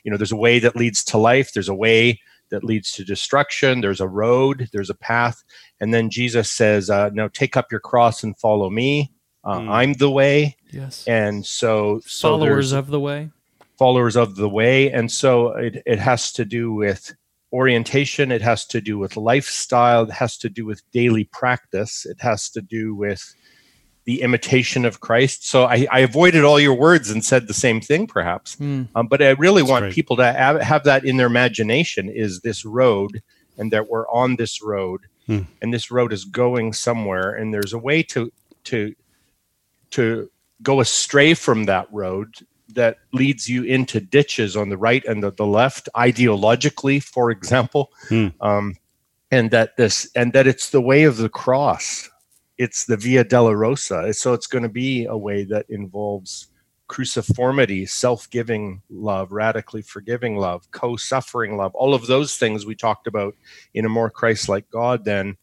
you 0.05 0.11
know 0.11 0.17
there's 0.17 0.33
a 0.33 0.37
way 0.37 0.59
that 0.59 0.77
leads 0.77 1.03
to 1.05 1.19
life. 1.19 1.53
There's 1.53 1.69
a 1.69 1.75
way 1.75 2.21
that 2.51 2.65
leads 2.65 2.93
to 2.93 3.05
destruction. 3.05 3.81
There's 3.81 4.01
a 4.01 4.09
road. 4.09 4.69
There's 4.73 4.91
a 4.91 4.95
path, 4.95 5.43
and 5.81 5.93
then 5.95 6.11
Jesus 6.11 6.53
says, 6.53 6.91
uh, 6.91 7.11
"Now 7.13 7.29
take 7.29 7.57
up 7.57 7.71
your 7.71 7.81
cross 7.81 8.23
and 8.23 8.39
follow 8.39 8.71
me. 8.71 9.13
Uh, 9.44 9.61
Mm. 9.61 9.68
I'm 9.70 9.92
the 9.94 10.11
way." 10.11 10.56
Yes. 10.70 11.04
And 11.06 11.44
so, 11.44 12.00
so 12.06 12.28
Followers 12.28 12.73
of 12.73 12.88
the 12.88 13.00
way. 13.00 13.30
followers 13.78 14.16
of 14.16 14.37
the 14.37 14.49
way, 14.49 14.90
and 14.92 15.11
so 15.11 15.49
it, 15.52 15.82
it 15.87 15.99
has 15.99 16.32
to 16.32 16.44
do 16.44 16.73
with 16.73 17.14
orientation. 17.52 18.30
It 18.30 18.42
has 18.42 18.64
to 18.66 18.80
do 18.80 18.99
with 18.99 19.16
lifestyle. 19.16 20.04
It 20.04 20.12
has 20.12 20.37
to 20.38 20.49
do 20.49 20.64
with 20.64 20.82
daily 20.92 21.25
practice. 21.25 22.06
It 22.06 22.20
has 22.20 22.49
to 22.50 22.61
do 22.62 22.94
with 22.94 23.35
the 24.04 24.23
imitation 24.23 24.85
of 24.85 25.00
Christ. 25.00 25.47
So 25.47 25.64
I, 25.64 25.87
I, 25.90 26.00
avoided 26.00 26.42
all 26.42 26.59
your 26.59 26.75
words 26.75 27.11
and 27.11 27.23
said 27.25 27.47
the 27.47 27.54
same 27.54 27.80
thing, 27.80 28.06
perhaps. 28.06 28.56
Mm. 28.56 28.88
Um, 28.94 29.06
but 29.09 29.20
I 29.20 29.30
really 29.30 29.62
That's 29.62 29.70
want 29.70 29.82
great. 29.85 29.94
people 29.94 30.16
to 30.16 30.25
have, 30.32 30.61
have, 30.62 30.85
that 30.85 31.04
in 31.04 31.16
their 31.16 31.26
imagination: 31.26 32.09
is 32.09 32.40
this 32.40 32.64
road, 32.64 33.23
and 33.59 33.70
that 33.73 33.88
we're 33.88 34.09
on 34.09 34.37
this 34.37 34.62
road, 34.62 35.02
mm. 35.28 35.47
and 35.61 35.75
this 35.75 35.90
road 35.90 36.12
is 36.12 36.25
going 36.25 36.73
somewhere, 36.73 37.35
and 37.35 37.52
there's 37.52 37.73
a 37.73 37.78
way 37.78 38.02
to 38.04 38.32
to 38.64 38.94
to 39.90 40.30
go 40.62 40.80
astray 40.80 41.35
from 41.35 41.64
that 41.64 41.87
road 41.92 42.35
that 42.75 42.99
leads 43.12 43.49
you 43.49 43.64
into 43.64 44.00
ditches 44.00 44.56
on 44.56 44.68
the 44.68 44.76
right 44.76 45.04
and 45.06 45.23
the, 45.23 45.32
the 45.32 45.47
left 45.47 45.88
ideologically 45.97 47.02
for 47.02 47.30
example. 47.30 47.90
Mm. 48.09 48.32
um, 48.40 48.76
and 49.30 49.50
that 49.50 49.76
this 49.76 50.11
and 50.14 50.32
that 50.32 50.47
it's 50.47 50.70
the 50.70 50.80
way 50.80 51.04
of 51.04 51.16
the 51.16 51.28
cross. 51.28 52.09
It's 52.59 52.85
the 52.85 52.97
via 52.97 53.25
dolorosa. 53.25 54.14
So 54.14 54.35
it's 54.35 54.47
going 54.47 54.64
to 54.64 54.68
be 54.68 55.06
a 55.06 55.16
way 55.16 55.44
that 55.44 55.66
involves 55.70 56.49
cruciformity 56.88 57.88
self-giving 57.88 58.82
love 58.90 59.30
radically 59.30 59.80
forgiving 59.80 60.37
love 60.37 60.68
co-suffering 60.73 61.56
love. 61.56 61.73
All 61.75 61.94
of 61.94 62.09
those 62.09 62.37
things 62.37 62.66
we 62.66 62.75
talked 62.75 63.06
about 63.06 63.37
in 63.75 63.85
a 63.85 63.88
more 63.88 64.11
christ-like 64.11 64.68
god 64.70 65.04
then 65.04 65.37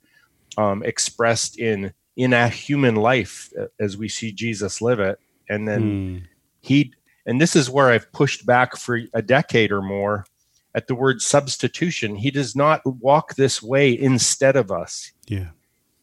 um, 0.57 0.83
expressed 0.83 1.57
in 1.57 1.93
in 2.17 2.33
a 2.33 2.49
human 2.49 2.95
life 2.95 3.53
uh, 3.57 3.67
as 3.79 3.95
we 3.95 4.09
see 4.09 4.33
jesus 4.33 4.81
live 4.81 4.99
it 4.99 5.17
and 5.47 5.65
then 5.67 5.81
mm. 5.81 6.23
he 6.59 6.91
and 7.25 7.39
this 7.39 7.55
is 7.55 7.69
where 7.69 7.89
i've 7.89 8.11
pushed 8.11 8.45
back 8.45 8.75
for 8.75 8.99
a 9.13 9.21
decade 9.21 9.71
or 9.71 9.81
more 9.81 10.25
at 10.77 10.85
the 10.85 10.95
word 10.95 11.23
substitution. 11.23 12.15
He 12.15 12.29
does 12.29 12.55
not 12.55 12.85
walk 12.85 13.33
this 13.33 13.63
way 13.63 13.99
instead 13.99 14.55
of 14.55 14.71
us. 14.71 15.11
Yeah. 15.27 15.49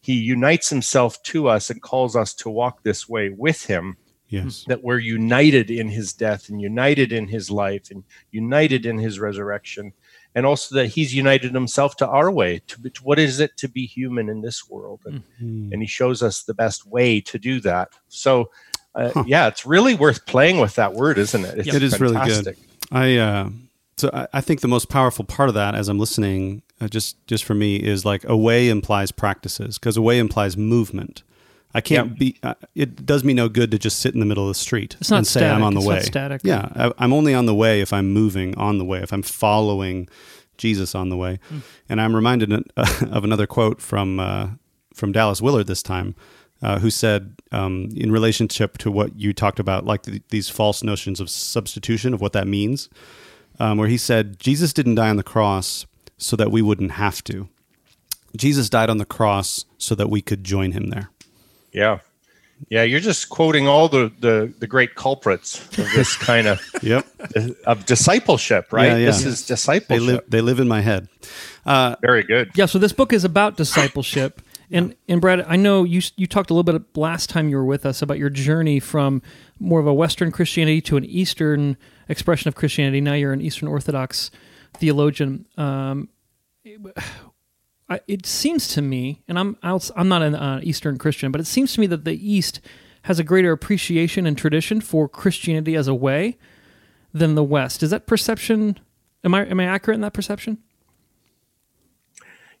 He 0.01 0.15
unites 0.15 0.69
himself 0.69 1.23
to 1.23 1.47
us 1.47 1.69
and 1.69 1.81
calls 1.81 2.13
us 2.13 2.33
to 2.35 2.49
walk 2.49 2.83
this 2.83 3.07
way 3.07 3.29
with 3.29 3.65
him. 3.65 3.95
Yes. 4.27 4.65
That 4.67 4.83
we're 4.83 4.99
united 4.99 5.71
in 5.71 5.87
his 5.87 6.11
death 6.11 6.49
and 6.49 6.61
united 6.61 7.13
in 7.13 7.29
his 7.29 7.49
life 7.49 7.89
and 7.89 8.03
united 8.31 8.85
in 8.85 8.97
his 8.97 9.17
resurrection. 9.17 9.93
And 10.35 10.45
also 10.45 10.75
that 10.75 10.87
he's 10.87 11.15
united 11.15 11.53
himself 11.53 11.95
to 11.97 12.07
our 12.07 12.29
way. 12.29 12.61
To, 12.67 12.89
to 12.89 13.03
what 13.03 13.17
is 13.17 13.39
it 13.39 13.55
to 13.57 13.69
be 13.69 13.85
human 13.85 14.29
in 14.29 14.41
this 14.41 14.69
world? 14.69 14.99
And, 15.05 15.23
mm-hmm. 15.41 15.73
and 15.73 15.81
he 15.81 15.87
shows 15.87 16.21
us 16.21 16.43
the 16.43 16.53
best 16.53 16.85
way 16.85 17.21
to 17.21 17.39
do 17.39 17.61
that. 17.61 17.93
So, 18.09 18.51
uh, 18.93 19.11
huh. 19.13 19.23
yeah, 19.25 19.47
it's 19.47 19.65
really 19.65 19.95
worth 19.95 20.25
playing 20.25 20.59
with 20.59 20.75
that 20.75 20.93
word, 20.93 21.17
isn't 21.17 21.45
it? 21.45 21.59
It's 21.59 21.73
it 21.73 21.81
is 21.81 21.95
fantastic. 21.95 22.45
really 22.45 22.55
good. 22.55 22.57
I, 22.91 23.17
uh, 23.17 23.49
so 23.97 24.09
I, 24.13 24.27
I, 24.33 24.41
think 24.41 24.61
the 24.61 24.67
most 24.67 24.89
powerful 24.89 25.25
part 25.25 25.49
of 25.49 25.55
that, 25.55 25.73
as 25.73 25.87
I'm 25.87 25.99
listening, 25.99 26.61
uh, 26.81 26.87
just 26.87 27.15
just 27.27 27.43
for 27.43 27.53
me, 27.53 27.77
is 27.77 28.05
like 28.05 28.23
away 28.25 28.69
implies 28.69 29.11
practices 29.11 29.77
because 29.77 29.97
away 29.97 30.19
implies 30.19 30.57
movement. 30.57 31.23
I 31.75 31.81
can't 31.81 32.09
yep. 32.09 32.17
be. 32.17 32.37
Uh, 32.41 32.53
it 32.73 33.05
does 33.05 33.23
me 33.23 33.33
no 33.33 33.49
good 33.49 33.71
to 33.71 33.77
just 33.77 33.99
sit 33.99 34.13
in 34.13 34.19
the 34.19 34.25
middle 34.25 34.43
of 34.43 34.49
the 34.49 34.59
street 34.59 34.95
it's 34.99 35.11
and 35.11 35.27
static. 35.27 35.47
say 35.47 35.49
I'm 35.49 35.63
on 35.63 35.73
the 35.73 35.81
it's 35.81 35.87
way. 35.87 35.99
static. 36.01 36.41
Yeah, 36.43 36.91
I, 36.97 37.03
am 37.03 37.13
only 37.13 37.33
on 37.33 37.45
the 37.45 37.55
way 37.55 37.81
if 37.81 37.91
I'm 37.91 38.11
moving 38.11 38.57
on 38.57 38.77
the 38.77 38.85
way. 38.85 38.99
If 38.99 39.11
I'm 39.11 39.21
following 39.21 40.07
Jesus 40.57 40.95
on 40.95 41.09
the 41.09 41.17
way. 41.17 41.39
Mm. 41.51 41.61
And 41.89 42.01
I'm 42.01 42.15
reminded 42.15 42.51
of 42.77 43.23
another 43.23 43.45
quote 43.45 43.81
from 43.81 44.19
uh, 44.19 44.49
from 44.93 45.11
Dallas 45.11 45.41
Willard 45.41 45.67
this 45.67 45.83
time, 45.83 46.15
uh, 46.61 46.79
who 46.79 46.89
said, 46.89 47.35
um, 47.51 47.89
in 47.95 48.11
relationship 48.11 48.77
to 48.79 48.89
what 48.89 49.19
you 49.19 49.33
talked 49.33 49.59
about, 49.59 49.85
like 49.85 50.03
the, 50.03 50.21
these 50.29 50.49
false 50.49 50.83
notions 50.83 51.19
of 51.19 51.29
substitution 51.29 52.13
of 52.13 52.21
what 52.21 52.33
that 52.33 52.47
means 52.47 52.89
um, 53.59 53.77
where 53.77 53.87
he 53.87 53.97
said, 53.97 54.39
Jesus 54.39 54.73
didn't 54.73 54.95
die 54.95 55.09
on 55.09 55.17
the 55.17 55.23
cross 55.23 55.85
so 56.17 56.35
that 56.35 56.51
we 56.51 56.61
wouldn't 56.61 56.91
have 56.91 57.23
to. 57.25 57.49
Jesus 58.35 58.69
died 58.69 58.89
on 58.89 58.97
the 58.97 59.05
cross 59.05 59.65
so 59.77 59.95
that 59.95 60.09
we 60.09 60.21
could 60.21 60.43
join 60.43 60.71
him 60.71 60.89
there. 60.89 61.09
Yeah. 61.75 61.99
Yeah, 62.69 62.83
you're 62.83 63.01
just 63.01 63.29
quoting 63.29 63.67
all 63.67 63.89
the, 63.89 64.11
the, 64.19 64.53
the 64.59 64.65
great 64.65 64.95
culprits 64.95 65.59
of 65.77 65.91
this 65.93 66.15
kind 66.31 66.47
of 66.47 66.61
yep 66.81 67.05
of 67.67 67.85
discipleship, 67.85 68.71
right? 68.71 68.87
Yeah, 68.87 68.97
yeah. 68.97 69.05
This 69.07 69.25
is 69.25 69.45
discipleship. 69.45 69.87
They 69.87 69.99
live 69.99 70.21
they 70.29 70.41
live 70.41 70.59
in 70.61 70.67
my 70.67 70.79
head. 70.81 71.09
Uh, 71.65 71.97
Very 72.01 72.23
good. 72.23 72.51
Yeah, 72.55 72.65
so 72.65 72.79
this 72.79 72.93
book 72.93 73.11
is 73.11 73.25
about 73.25 73.57
discipleship. 73.57 74.41
And 74.71 74.95
and 75.09 75.19
Brad, 75.19 75.45
I 75.47 75.57
know 75.57 75.83
you 75.83 76.01
you 76.15 76.27
talked 76.27 76.49
a 76.49 76.53
little 76.53 76.79
bit 76.79 76.97
last 76.97 77.29
time 77.29 77.49
you 77.49 77.57
were 77.57 77.65
with 77.65 77.85
us 77.85 78.01
about 78.01 78.17
your 78.17 78.29
journey 78.29 78.79
from 78.79 79.21
more 79.59 79.81
of 79.81 79.87
a 79.87 79.93
Western 79.93 80.31
Christianity 80.31 80.81
to 80.81 80.97
an 80.97 81.03
Eastern 81.05 81.75
expression 82.07 82.47
of 82.47 82.55
Christianity. 82.55 83.01
Now 83.01 83.13
you're 83.13 83.33
an 83.33 83.41
Eastern 83.41 83.67
Orthodox 83.67 84.31
theologian. 84.77 85.45
Um, 85.57 86.09
it, 87.89 88.03
it, 88.07 88.25
seems 88.25 88.67
to 88.69 88.81
me, 88.81 89.23
and 89.27 89.37
I'm 89.37 89.57
I'm 89.63 90.07
not 90.07 90.21
an 90.21 90.35
uh, 90.35 90.59
Eastern 90.63 90.97
Christian, 90.97 91.31
but 91.31 91.41
it 91.41 91.47
seems 91.47 91.73
to 91.73 91.79
me 91.79 91.87
that 91.87 92.05
the 92.05 92.13
East 92.13 92.61
has 93.03 93.19
a 93.19 93.23
greater 93.23 93.51
appreciation 93.51 94.25
and 94.25 94.37
tradition 94.37 94.81
for 94.81 95.07
Christianity 95.07 95.75
as 95.75 95.87
a 95.87 95.93
way 95.93 96.37
than 97.13 97.35
the 97.35 97.43
West. 97.43 97.83
Is 97.83 97.91
that 97.91 98.07
perception? 98.07 98.79
Am 99.23 99.33
I 99.33 99.45
am 99.45 99.59
I 99.59 99.65
accurate 99.65 99.95
in 99.95 100.01
that 100.01 100.13
perception? 100.13 100.57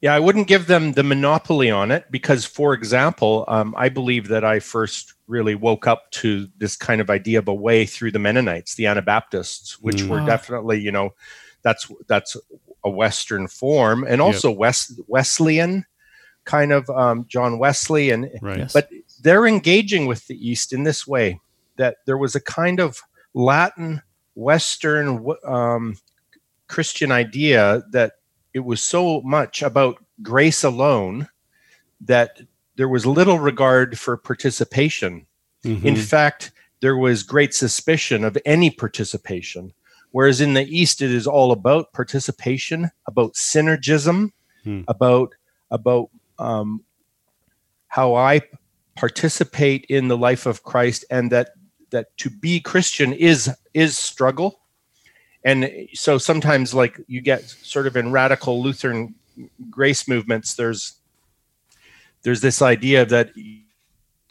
Yeah, 0.01 0.13
I 0.13 0.19
wouldn't 0.19 0.47
give 0.47 0.67
them 0.67 0.91
the 0.91 1.03
monopoly 1.03 1.71
on 1.71 1.89
it 1.89 2.05
because, 2.11 2.45
for 2.45 2.73
example, 2.73 3.45
um, 3.47 3.73
I 3.77 3.89
believe 3.89 4.27
that 4.27 4.43
I 4.43 4.59
first 4.59 5.13
really 5.25 5.55
woke 5.55 5.87
up 5.87 6.11
to 6.11 6.47
this 6.57 6.75
kind 6.75 7.01
of 7.01 7.09
idea 7.09 7.39
of 7.39 7.47
a 7.47 7.53
way 7.53 7.85
through 7.85 8.11
the 8.11 8.19
Mennonites, 8.19 8.75
the 8.75 8.85
Anabaptists, 8.85 9.79
which 9.79 10.03
mm. 10.03 10.09
were 10.09 10.23
definitely, 10.25 10.79
you 10.79 10.91
know, 10.91 11.15
that's 11.63 11.91
that's 12.07 12.37
a 12.85 12.89
Western 12.89 13.47
form, 13.47 14.05
and 14.07 14.21
also 14.21 14.49
yep. 14.49 14.57
West 14.57 15.01
Wesleyan 15.07 15.85
kind 16.45 16.71
of 16.71 16.89
um, 16.91 17.25
John 17.27 17.57
Wesley, 17.57 18.11
and 18.11 18.29
right. 18.41 18.71
but 18.71 18.89
they're 19.21 19.47
engaging 19.47 20.05
with 20.05 20.27
the 20.27 20.35
East 20.35 20.71
in 20.71 20.83
this 20.83 21.05
way 21.05 21.39
that 21.77 21.97
there 22.05 22.17
was 22.17 22.35
a 22.35 22.41
kind 22.41 22.79
of 22.79 23.01
Latin 23.33 24.01
Western 24.35 25.25
um, 25.45 25.97
Christian 26.67 27.11
idea 27.11 27.83
that 27.91 28.13
it 28.53 28.59
was 28.59 28.81
so 28.81 29.21
much 29.21 29.61
about 29.61 29.97
grace 30.21 30.63
alone 30.63 31.27
that 32.01 32.39
there 32.75 32.87
was 32.87 33.05
little 33.05 33.39
regard 33.39 33.97
for 33.97 34.15
participation. 34.15 35.25
Mm-hmm. 35.63 35.87
In 35.87 35.95
fact, 35.95 36.51
there 36.81 36.95
was 36.95 37.23
great 37.23 37.53
suspicion 37.53 38.23
of 38.23 38.37
any 38.45 38.69
participation. 38.69 39.73
Whereas 40.15 40.39
in 40.39 40.53
the 40.53 40.63
East, 40.63 41.01
it 41.01 41.11
is 41.11 41.27
all 41.27 41.51
about 41.51 41.91
participation, 41.91 42.89
about 43.05 43.33
synergism, 43.33 44.31
hmm. 44.63 44.83
about 44.87 45.35
about 45.71 46.09
um, 46.39 46.85
how 47.89 48.15
I 48.15 48.39
participate 48.95 49.85
in 49.89 50.07
the 50.07 50.15
life 50.15 50.45
of 50.45 50.63
Christ, 50.63 51.03
and 51.09 51.33
that 51.33 51.49
that 51.89 52.15
to 52.19 52.29
be 52.29 52.61
Christian 52.61 53.11
is 53.11 53.53
is 53.73 53.97
struggle. 53.97 54.61
And 55.43 55.89
so 55.93 56.17
sometimes, 56.17 56.73
like 56.73 56.97
you 57.07 57.19
get 57.19 57.43
sort 57.43 57.85
of 57.85 57.97
in 57.97 58.13
radical 58.13 58.63
Lutheran 58.63 59.15
grace 59.69 60.07
movements, 60.07 60.53
there's 60.53 60.93
there's 62.21 62.39
this 62.39 62.61
idea 62.61 63.05
that 63.05 63.31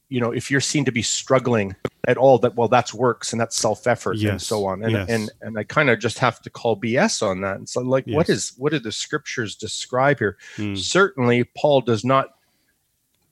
you 0.08 0.20
know 0.20 0.30
if 0.30 0.50
you're 0.50 0.61
seen 0.61 0.84
to 0.84 0.92
be 0.92 1.02
struggling 1.02 1.75
at 2.06 2.16
all 2.16 2.38
that 2.38 2.54
well 2.56 2.68
that's 2.68 2.92
works 2.92 3.32
and 3.32 3.40
that's 3.40 3.56
self-effort 3.56 4.16
yes. 4.16 4.30
and 4.30 4.42
so 4.42 4.66
on 4.66 4.82
and 4.82 4.92
yes. 4.92 5.08
and 5.08 5.30
and 5.40 5.58
i 5.58 5.64
kind 5.64 5.90
of 5.90 5.99
just 5.99 6.18
have 6.18 6.40
to 6.42 6.50
call 6.50 6.78
bs 6.78 7.23
on 7.23 7.40
that 7.40 7.56
and 7.56 7.68
so 7.68 7.80
like 7.80 8.04
yes. 8.06 8.16
what 8.16 8.28
is 8.28 8.52
what 8.56 8.73
do 8.73 8.78
the 8.78 8.92
scriptures 8.92 9.56
describe 9.56 10.18
here 10.18 10.37
mm. 10.56 10.76
certainly 10.76 11.44
paul 11.56 11.80
does 11.80 12.04
not 12.04 12.34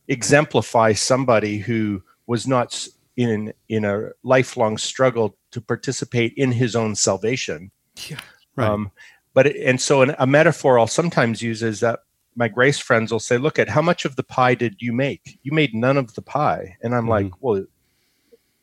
exemplify 0.09 0.93
somebody 0.93 1.59
who 1.59 2.03
was 2.27 2.47
not 2.47 2.87
in 3.17 3.53
in 3.69 3.85
a 3.85 4.11
lifelong 4.23 4.79
struggle 4.79 5.37
to 5.51 5.61
participate 5.61 6.33
in 6.37 6.51
his 6.53 6.75
own 6.75 6.95
salvation 6.95 7.71
yeah 8.09 8.19
right. 8.57 8.69
um 8.69 8.91
but 9.35 9.47
and 9.47 9.81
so 9.81 10.03
an, 10.03 10.15
a 10.19 10.27
metaphor 10.27 10.79
i'll 10.79 10.87
sometimes 10.87 11.43
use 11.43 11.63
is 11.63 11.81
that 11.81 12.01
my 12.37 12.49
grace 12.49 12.79
friends 12.79 13.13
will 13.13 13.21
say, 13.21 13.39
"Look 13.39 13.59
at 13.59 13.69
how 13.69 13.83
much 13.83 14.05
of 14.05 14.17
the 14.17 14.23
pie 14.23 14.55
did 14.55 14.77
you 14.81 14.93
make? 14.93 15.39
You 15.43 15.53
made 15.53 15.75
none 15.75 15.97
of 15.97 16.15
the 16.15 16.23
pie." 16.23 16.77
And 16.83 16.95
I'm 16.95 17.07
mm 17.07 17.11
like, 17.11 17.33
"Well, 17.41 17.65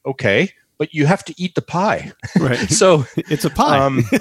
okay, 0.06 0.52
but 0.78 0.94
you 0.94 1.06
have 1.06 1.24
to 1.26 1.34
eat 1.38 1.56
the 1.56 1.62
pie, 1.62 2.12
right? 2.40 2.58
so 2.70 3.06
it's 3.16 3.46
a 3.46 3.50
pie. 3.50 3.78
um, 3.78 3.98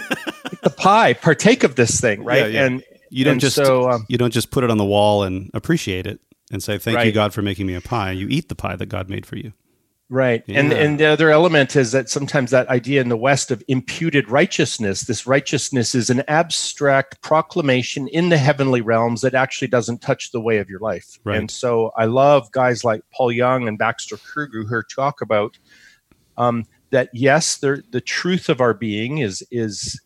the 0.63 0.75
pie, 0.77 1.15
partake 1.15 1.65
of 1.65 1.77
this 1.77 2.01
thing, 2.01 2.23
right? 2.25 2.43
Yeah, 2.43 2.47
yeah. 2.47 2.65
And 2.67 2.85
you 3.11 3.25
don't 3.25 3.33
and 3.33 3.41
just 3.41 3.57
so, 3.57 3.91
um, 3.91 4.07
you 4.09 4.19
don't 4.19 4.33
just 4.33 4.51
put 4.51 4.65
it 4.65 4.71
on 4.71 4.77
the 4.77 4.85
wall 4.85 5.23
and 5.23 5.51
appreciate 5.55 6.07
it 6.07 6.21
and 6.53 6.63
say, 6.63 6.77
"Thank 6.77 6.97
right. 6.97 7.07
you, 7.07 7.13
God, 7.13 7.33
for 7.33 7.41
making 7.41 7.67
me 7.67 7.75
a 7.75 7.81
pie." 7.81 8.13
You 8.13 8.29
eat 8.29 8.49
the 8.49 8.55
pie 8.55 8.77
that 8.77 8.87
God 8.87 9.09
made 9.09 9.25
for 9.25 9.37
you. 9.37 9.53
Right. 10.11 10.43
Yeah. 10.47 10.61
And 10.61 10.73
and 10.73 10.99
the 10.99 11.05
other 11.05 11.31
element 11.31 11.77
is 11.77 11.93
that 11.93 12.09
sometimes 12.09 12.51
that 12.51 12.69
idea 12.69 13.03
in 13.03 13.11
the 13.11 13.17
West 13.17 13.51
of 13.51 13.63
imputed 13.69 14.31
righteousness, 14.31 15.03
this 15.03 15.27
righteousness 15.27 15.95
is 15.95 16.09
an 16.09 16.23
abstract 16.29 17.21
proclamation 17.21 18.09
in 18.09 18.31
the 18.31 18.39
heavenly 18.39 18.81
realms 18.81 19.21
that 19.21 19.35
actually 19.35 19.69
doesn't 19.69 20.01
touch 20.01 20.33
the 20.33 20.41
way 20.41 20.59
of 20.59 20.71
your 20.71 20.81
life. 20.81 21.19
Right. 21.25 21.37
And 21.37 21.51
so 21.51 21.93
I 21.97 22.07
love 22.07 22.51
guys 22.53 22.85
like 22.85 23.03
Paul 23.13 23.33
Young 23.33 23.69
and 23.69 23.77
Baxter 23.77 24.17
Kruger 24.17 24.65
who 24.65 24.83
talk 24.83 25.21
about 25.21 25.59
um, 26.39 26.65
that 26.89 27.11
yes, 27.13 27.59
the 27.59 28.03
truth 28.05 28.49
of 28.49 28.63
our 28.63 28.73
being 28.73 29.19
is 29.19 29.47
is 29.51 30.01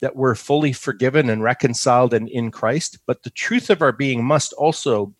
that 0.00 0.14
we're 0.14 0.34
fully 0.36 0.72
forgiven 0.72 1.30
and 1.30 1.42
reconciled 1.42 2.14
and 2.14 2.28
in 2.28 2.52
Christ, 2.52 2.98
but 3.06 3.24
the 3.24 3.30
truth 3.30 3.70
of 3.70 3.82
our 3.82 3.92
being 3.92 4.24
must 4.24 4.52
also 4.52 5.14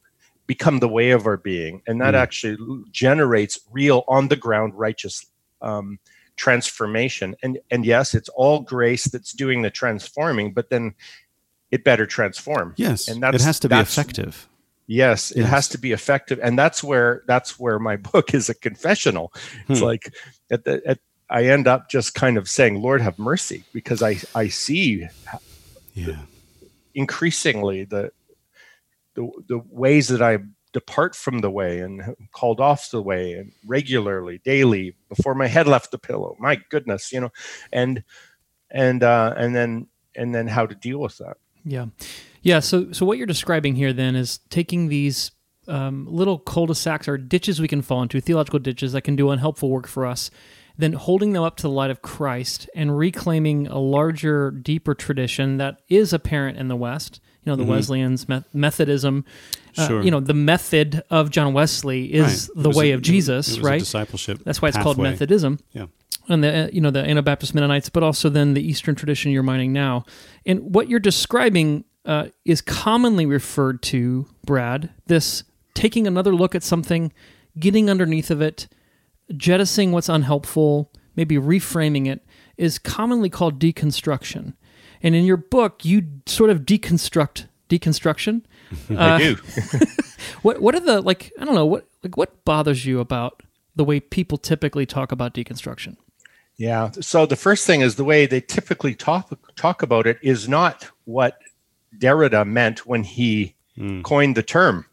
become 0.46 0.78
the 0.80 0.88
way 0.88 1.10
of 1.10 1.26
our 1.26 1.36
being 1.36 1.82
and 1.86 2.00
that 2.00 2.14
Mm. 2.14 2.18
actually 2.22 2.84
generates 2.90 3.58
real 3.70 4.04
on 4.08 4.28
the 4.28 4.36
ground 4.36 4.74
righteous 4.74 5.26
um, 5.62 5.98
transformation 6.36 7.34
and 7.42 7.58
and 7.70 7.84
yes 7.86 8.14
it's 8.14 8.28
all 8.30 8.60
grace 8.60 9.04
that's 9.04 9.32
doing 9.32 9.62
the 9.62 9.70
transforming 9.70 10.52
but 10.52 10.68
then 10.70 10.94
it 11.70 11.82
better 11.82 12.06
transform 12.06 12.74
Yes, 12.76 13.08
And 13.08 13.22
that's, 13.22 13.34
it 13.36 13.40
has 13.40 13.58
to 13.60 13.68
be 13.68 13.76
effective. 13.80 14.46
yes 14.86 15.30
it 15.32 15.40
Yes. 15.40 15.50
has 15.50 15.68
to 15.70 15.78
be 15.78 15.92
effective 15.92 16.38
and 16.42 16.56
that's 16.58 16.84
where 16.84 17.22
that's 17.26 17.58
where 17.58 17.78
my 17.78 17.96
book 18.12 18.34
is 18.34 18.48
a 18.48 18.54
confessional 18.54 19.32
it's 19.68 19.80
Hmm. 19.80 19.86
like 19.86 20.14
at 20.50 20.64
the 20.64 20.80
at, 20.86 20.98
i 21.28 21.44
end 21.46 21.66
up 21.66 21.88
just 21.90 22.14
kind 22.14 22.36
of 22.38 22.48
saying 22.48 22.80
lord 22.80 23.00
have 23.00 23.18
mercy 23.18 23.64
because 23.72 24.00
i 24.02 24.20
i 24.34 24.46
see 24.48 25.08
Yeah. 25.94 26.22
increasingly 26.94 27.84
the 27.84 28.10
the 29.16 29.28
the 29.49 29.61
ways 29.70 30.08
that 30.08 30.23
I 30.23 30.38
depart 30.73 31.16
from 31.16 31.38
the 31.38 31.50
way 31.50 31.80
and 31.80 32.14
called 32.32 32.61
off 32.61 32.90
the 32.90 33.00
way 33.00 33.32
and 33.32 33.50
regularly, 33.66 34.42
daily, 34.44 34.94
before 35.08 35.35
my 35.35 35.46
head 35.46 35.66
left 35.66 35.90
the 35.90 35.99
pillow. 35.99 36.37
My 36.38 36.61
goodness, 36.68 37.12
you 37.12 37.20
know, 37.20 37.32
and 37.73 38.04
and 38.70 39.02
uh, 39.02 39.35
and 39.37 39.56
then 39.56 39.88
and 40.14 40.35
then 40.35 40.46
how 40.46 40.66
to 40.66 40.75
deal 40.75 40.99
with 40.99 41.16
that. 41.18 41.38
Yeah, 41.64 41.87
yeah. 42.42 42.61
So, 42.61 42.92
so 42.92 43.04
what 43.06 43.18
you're 43.18 43.26
describing 43.26 43.75
here 43.75 43.92
then 43.92 44.14
is 44.14 44.38
taking 44.50 44.88
these 44.88 45.32
um, 45.66 46.06
little 46.08 46.38
cul-de-sacs 46.38 47.08
or 47.08 47.18
ditches 47.18 47.61
we 47.61 47.68
can 47.68 47.82
fall 47.82 48.02
into, 48.02 48.20
theological 48.20 48.61
ditches 48.61 48.92
that 48.92 49.02
can 49.02 49.16
do 49.16 49.30
unhelpful 49.30 49.70
work 49.70 49.88
for 49.88 50.06
us, 50.06 50.30
then 50.78 50.92
holding 50.92 51.32
them 51.32 51.42
up 51.42 51.56
to 51.56 51.62
the 51.62 51.70
light 51.70 51.90
of 51.90 52.02
Christ 52.02 52.68
and 52.75 52.96
reclaiming 52.96 53.66
a 53.66 53.78
larger, 53.78 54.50
deeper 54.50 54.94
tradition 54.94 55.56
that 55.56 55.80
is 55.88 56.12
apparent 56.12 56.58
in 56.58 56.68
the 56.68 56.76
West. 56.76 57.20
You 57.46 57.52
know, 57.52 57.56
the 57.56 57.64
Wesleyans, 57.64 58.28
Me- 58.28 58.42
Methodism. 58.52 59.24
Uh, 59.78 59.86
Sure. 59.86 60.02
you 60.02 60.10
know, 60.10 60.20
the 60.20 60.34
method 60.34 61.02
of 61.10 61.30
John 61.30 61.52
Wesley 61.52 62.12
is 62.12 62.50
Right. 62.56 62.62
The 62.64 62.70
way 62.70 62.90
a- 62.90 62.94
of 62.96 63.02
Jesus, 63.02 63.58
right? 63.60 63.78
discipleship. 63.78 64.40
That's 64.44 64.60
why 64.60 64.68
it's 64.68 64.76
called. 64.78 64.98
Methodism 64.98 65.58
Yeah. 65.72 65.86
and 66.28 66.42
the 66.42 66.64
uh, 66.64 66.68
you 66.72 66.80
know 66.80 66.90
the 66.90 67.04
Anabaptist 67.08 67.54
Mennonites, 67.54 67.88
but 67.88 68.02
also 68.02 68.28
then 68.28 68.54
the 68.54 68.66
Eastern 68.66 68.94
tradition 68.96 69.30
you're 69.32 69.42
mining 69.44 69.72
now. 69.72 70.04
And 70.44 70.74
what 70.74 70.88
you're 70.88 70.98
describing 70.98 71.84
uh, 72.04 72.26
is 72.44 72.60
commonly 72.62 73.26
referred 73.26 73.82
to, 73.82 74.26
Brad, 74.44 74.90
this 75.06 75.44
taking 75.74 76.06
another 76.06 76.34
look 76.34 76.54
at 76.54 76.62
something, 76.64 77.12
getting 77.58 77.88
underneath 77.90 78.30
of 78.30 78.40
it, 78.40 78.66
jettisoning 79.36 79.92
what's 79.92 80.08
unhelpful, 80.08 80.90
maybe 81.16 81.36
reframing 81.36 82.06
it, 82.08 82.24
is 82.56 82.78
commonly 82.78 83.28
called 83.28 83.58
deconstruction. 83.60 84.54
And 85.06 85.14
in 85.14 85.25
your 85.25 85.36
book, 85.36 85.84
you 85.84 86.02
sort 86.26 86.50
of 86.50 86.62
deconstruct 86.62 87.46
deconstruction. 87.68 88.42
I 88.90 89.18
do. 89.18 89.36
What 90.42 90.60
what 90.60 90.75
are 90.75 90.80
the 90.80 91.00
like? 91.00 91.32
I 91.38 91.44
don't 91.44 91.54
know 91.54 91.66
what 91.66 91.86
like 92.02 92.16
what 92.16 92.44
bothers 92.44 92.84
you 92.84 92.98
about 93.00 93.42
the 93.76 93.84
way 93.84 94.00
people 94.00 94.38
typically 94.38 94.84
talk 94.86 95.12
about 95.12 95.34
deconstruction. 95.34 95.96
Yeah. 96.56 96.90
So 97.00 97.26
the 97.26 97.36
first 97.36 97.66
thing 97.66 97.80
is 97.82 97.94
the 97.94 98.04
way 98.04 98.26
they 98.26 98.40
typically 98.40 98.94
talk 98.94 99.30
talk 99.56 99.82
about 99.82 100.06
it 100.06 100.18
is 100.22 100.48
not 100.48 100.90
what 101.04 101.38
Derrida 101.96 102.46
meant 102.46 102.86
when 102.86 103.04
he 103.04 103.54
Mm. 103.78 104.02
coined 104.02 104.36
the 104.36 104.42
term. 104.42 104.86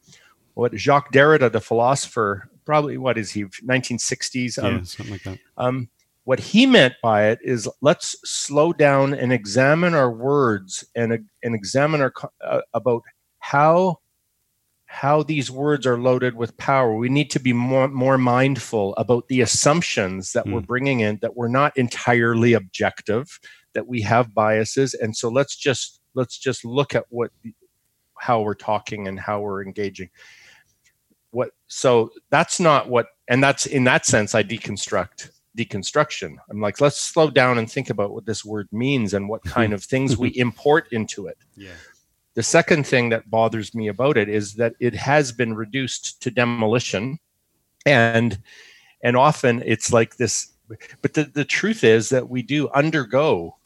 What 0.55 0.75
Jacques 0.75 1.13
Derrida, 1.13 1.49
the 1.51 1.61
philosopher, 1.61 2.49
probably 2.65 2.97
what 2.97 3.17
is 3.17 3.31
he, 3.31 3.45
1960s? 3.45 4.57
Yeah, 4.57 4.63
Um, 4.67 4.85
something 4.85 5.13
like 5.13 5.23
that. 5.23 5.39
um, 5.57 5.87
what 6.25 6.39
he 6.39 6.65
meant 6.65 6.93
by 7.01 7.27
it 7.27 7.39
is 7.43 7.69
let's 7.81 8.15
slow 8.23 8.71
down 8.73 9.13
and 9.13 9.33
examine 9.33 9.93
our 9.93 10.11
words 10.11 10.85
and, 10.95 11.11
and 11.43 11.55
examine 11.55 12.01
our 12.01 12.13
uh, 12.45 12.61
about 12.73 13.03
how 13.39 13.97
how 14.85 15.23
these 15.23 15.49
words 15.49 15.87
are 15.87 15.97
loaded 15.97 16.35
with 16.35 16.55
power. 16.57 16.95
We 16.95 17.09
need 17.09 17.31
to 17.31 17.39
be 17.39 17.51
more 17.51 17.87
more 17.87 18.17
mindful 18.17 18.95
about 18.95 19.27
the 19.27 19.41
assumptions 19.41 20.33
that 20.33 20.45
we're 20.45 20.61
Mm. 20.61 20.67
bringing 20.67 20.99
in 20.99 21.17
that 21.23 21.35
we're 21.35 21.47
not 21.47 21.75
entirely 21.75 22.53
objective, 22.53 23.39
that 23.73 23.87
we 23.87 24.01
have 24.03 24.35
biases, 24.35 24.93
and 24.93 25.15
so 25.17 25.29
let's 25.29 25.55
just 25.55 25.99
let's 26.13 26.37
just 26.37 26.63
look 26.63 26.93
at 26.95 27.05
what 27.09 27.31
how 28.19 28.41
we're 28.41 28.53
talking 28.53 29.07
and 29.07 29.19
how 29.19 29.41
we're 29.41 29.63
engaging. 29.63 30.09
What 31.31 31.49
so 31.67 32.11
that's 32.29 32.59
not 32.59 32.87
what 32.87 33.07
and 33.27 33.43
that's 33.43 33.65
in 33.65 33.85
that 33.85 34.05
sense 34.05 34.35
I 34.35 34.43
deconstruct 34.43 35.31
deconstruction. 35.57 36.37
I'm 36.49 36.61
like, 36.61 36.81
let's 36.81 36.99
slow 36.99 37.29
down 37.29 37.57
and 37.57 37.71
think 37.71 37.89
about 37.89 38.11
what 38.11 38.25
this 38.25 38.43
word 38.43 38.67
means 38.71 39.13
and 39.13 39.29
what 39.29 39.43
kind 39.43 39.73
of 39.73 39.83
things 39.83 40.17
we 40.17 40.29
import 40.35 40.87
into 40.91 41.27
it. 41.27 41.37
Yeah. 41.55 41.71
The 42.35 42.43
second 42.43 42.87
thing 42.87 43.09
that 43.09 43.29
bothers 43.29 43.75
me 43.75 43.87
about 43.87 44.17
it 44.17 44.27
is 44.27 44.55
that 44.55 44.73
it 44.79 44.95
has 44.95 45.31
been 45.31 45.53
reduced 45.53 46.21
to 46.23 46.31
demolition 46.31 47.19
and 47.85 48.39
and 49.03 49.17
often 49.17 49.61
it's 49.65 49.91
like 49.91 50.15
this 50.15 50.53
but 51.01 51.13
the, 51.13 51.25
the 51.25 51.45
truth 51.45 51.83
is 51.83 52.09
that 52.09 52.29
we 52.29 52.41
do 52.41 52.69
undergo 52.69 53.57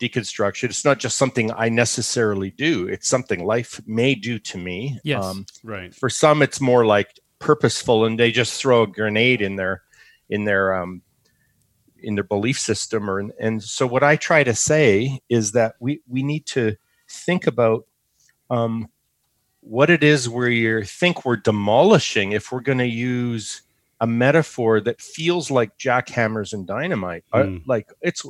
deconstruction. 0.00 0.70
It's 0.70 0.84
not 0.84 0.98
just 0.98 1.18
something 1.18 1.52
I 1.52 1.68
necessarily 1.68 2.50
do. 2.50 2.88
It's 2.88 3.08
something 3.08 3.44
life 3.44 3.80
may 3.86 4.14
do 4.14 4.38
to 4.38 4.56
me. 4.56 4.98
Yes. 5.04 5.36
Right. 5.62 5.94
for 5.94 6.08
some 6.08 6.40
it's 6.40 6.60
more 6.60 6.86
like 6.86 7.18
purposeful 7.38 8.04
and 8.04 8.18
they 8.18 8.30
just 8.30 8.60
throw 8.60 8.82
a 8.82 8.86
grenade 8.86 9.42
in 9.42 9.56
their 9.56 9.82
in 10.30 10.44
their 10.44 10.74
um 10.74 11.02
in 12.02 12.14
their 12.14 12.24
belief 12.24 12.58
system 12.58 13.08
or 13.10 13.18
and 13.40 13.62
so 13.62 13.86
what 13.86 14.02
i 14.02 14.16
try 14.16 14.42
to 14.44 14.54
say 14.54 15.20
is 15.28 15.52
that 15.52 15.74
we 15.80 16.00
we 16.08 16.22
need 16.22 16.46
to 16.46 16.76
think 17.08 17.46
about 17.46 17.86
um 18.50 18.88
what 19.60 19.90
it 19.90 20.02
is 20.02 20.28
we 20.28 20.82
think 20.84 21.24
we're 21.24 21.36
demolishing 21.36 22.32
if 22.32 22.50
we're 22.50 22.60
going 22.60 22.78
to 22.78 22.86
use 22.86 23.62
a 24.00 24.06
metaphor 24.06 24.80
that 24.80 25.00
feels 25.00 25.50
like 25.50 25.76
jackhammers 25.78 26.52
and 26.52 26.66
dynamite 26.66 27.24
Uh, 27.32 27.42
Mm. 27.42 27.62
like 27.66 27.88
it's 28.00 28.24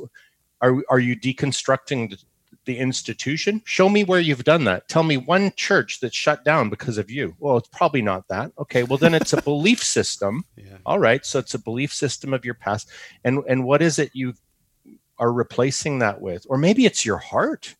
are 0.61 0.83
are 0.89 0.99
you 0.99 1.15
deconstructing 1.15 2.17
the, 2.65 2.77
institution? 2.77 3.61
Show 3.65 3.89
me 3.89 4.03
where 4.03 4.19
you've 4.19 4.43
done 4.43 4.63
that. 4.65 4.87
Tell 4.87 5.03
me 5.03 5.17
one 5.17 5.51
church 5.55 5.99
that's 5.99 6.15
shut 6.15 6.43
down 6.45 6.69
because 6.69 6.97
of 6.97 7.11
you. 7.11 7.35
Well 7.39 7.57
it's 7.57 7.69
probably 7.69 8.01
not 8.01 8.27
that. 8.29 8.51
Okay 8.57 8.83
well 8.83 8.97
then 8.97 9.13
it's 9.13 9.33
a 9.33 9.41
belief 9.41 9.83
system. 9.83 10.43
Yeah. 10.57 10.77
all 10.85 10.99
right 10.99 11.25
so 11.25 11.39
it's 11.39 11.55
a 11.55 11.59
belief 11.59 11.93
system 11.93 12.33
of 12.33 12.45
your 12.45 12.53
past. 12.53 12.89
And 13.23 13.43
and 13.47 13.63
what 13.63 13.81
is 13.81 13.97
it 13.99 14.11
you 14.13 14.33
are 15.17 15.31
replacing 15.31 15.99
that 15.99 16.21
with? 16.21 16.45
Or 16.49 16.57
maybe 16.57 16.85
it's 16.85 17.05
your 17.05 17.17
heart. 17.17 17.75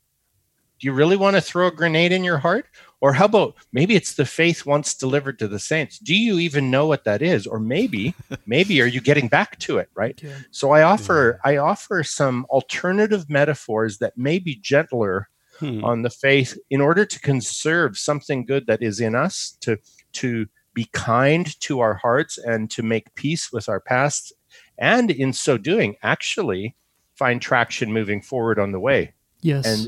Do 0.79 0.87
you 0.87 0.93
really 0.93 1.17
want 1.17 1.35
to 1.35 1.41
throw 1.41 1.67
a 1.67 1.71
grenade 1.71 2.11
in 2.11 2.23
your 2.23 2.39
heart 2.39 2.65
or 3.01 3.13
how 3.13 3.25
about 3.25 3.55
maybe 3.73 3.95
it's 3.95 4.13
the 4.13 4.25
faith 4.25 4.65
once 4.65 4.93
delivered 4.93 5.39
to 5.39 5.47
the 5.47 5.59
saints. 5.59 5.99
Do 5.99 6.15
you 6.15 6.37
even 6.39 6.71
know 6.71 6.85
what 6.87 7.03
that 7.03 7.21
is? 7.21 7.45
Or 7.47 7.59
maybe 7.59 8.13
maybe 8.45 8.81
are 8.81 8.85
you 8.85 9.01
getting 9.01 9.27
back 9.27 9.57
to 9.59 9.77
it 9.77 9.89
right? 9.95 10.19
Yeah. 10.23 10.37
so 10.51 10.71
i 10.71 10.81
offer 10.83 11.39
i 11.43 11.57
offer 11.57 12.03
some 12.03 12.45
alternative 12.49 13.29
metaphors 13.29 13.97
that 13.97 14.17
may 14.17 14.39
be 14.39 14.55
gentler 14.55 15.27
Hmm. 15.59 15.83
on 15.85 16.01
the 16.01 16.09
faith 16.09 16.57
in 16.71 16.81
order 16.81 17.05
to 17.05 17.19
conserve 17.19 17.95
something 17.95 18.45
good 18.47 18.65
that 18.65 18.81
is 18.81 18.99
in 18.99 19.13
us 19.13 19.55
to 19.61 19.77
to 20.13 20.47
be 20.73 20.85
kind 20.91 21.59
to 21.59 21.81
our 21.81 21.93
hearts 21.93 22.39
and 22.39 22.71
to 22.71 22.81
make 22.81 23.13
peace 23.13 23.51
with 23.51 23.69
our 23.69 23.79
past. 23.79 24.33
And 24.79 25.11
in 25.11 25.33
so 25.33 25.59
doing 25.59 25.97
actually 26.01 26.75
find 27.13 27.39
traction 27.39 27.93
moving 27.93 28.23
forward 28.23 28.57
on 28.57 28.71
the 28.71 28.79
way. 28.79 29.13
Yes. 29.41 29.67
and 29.67 29.87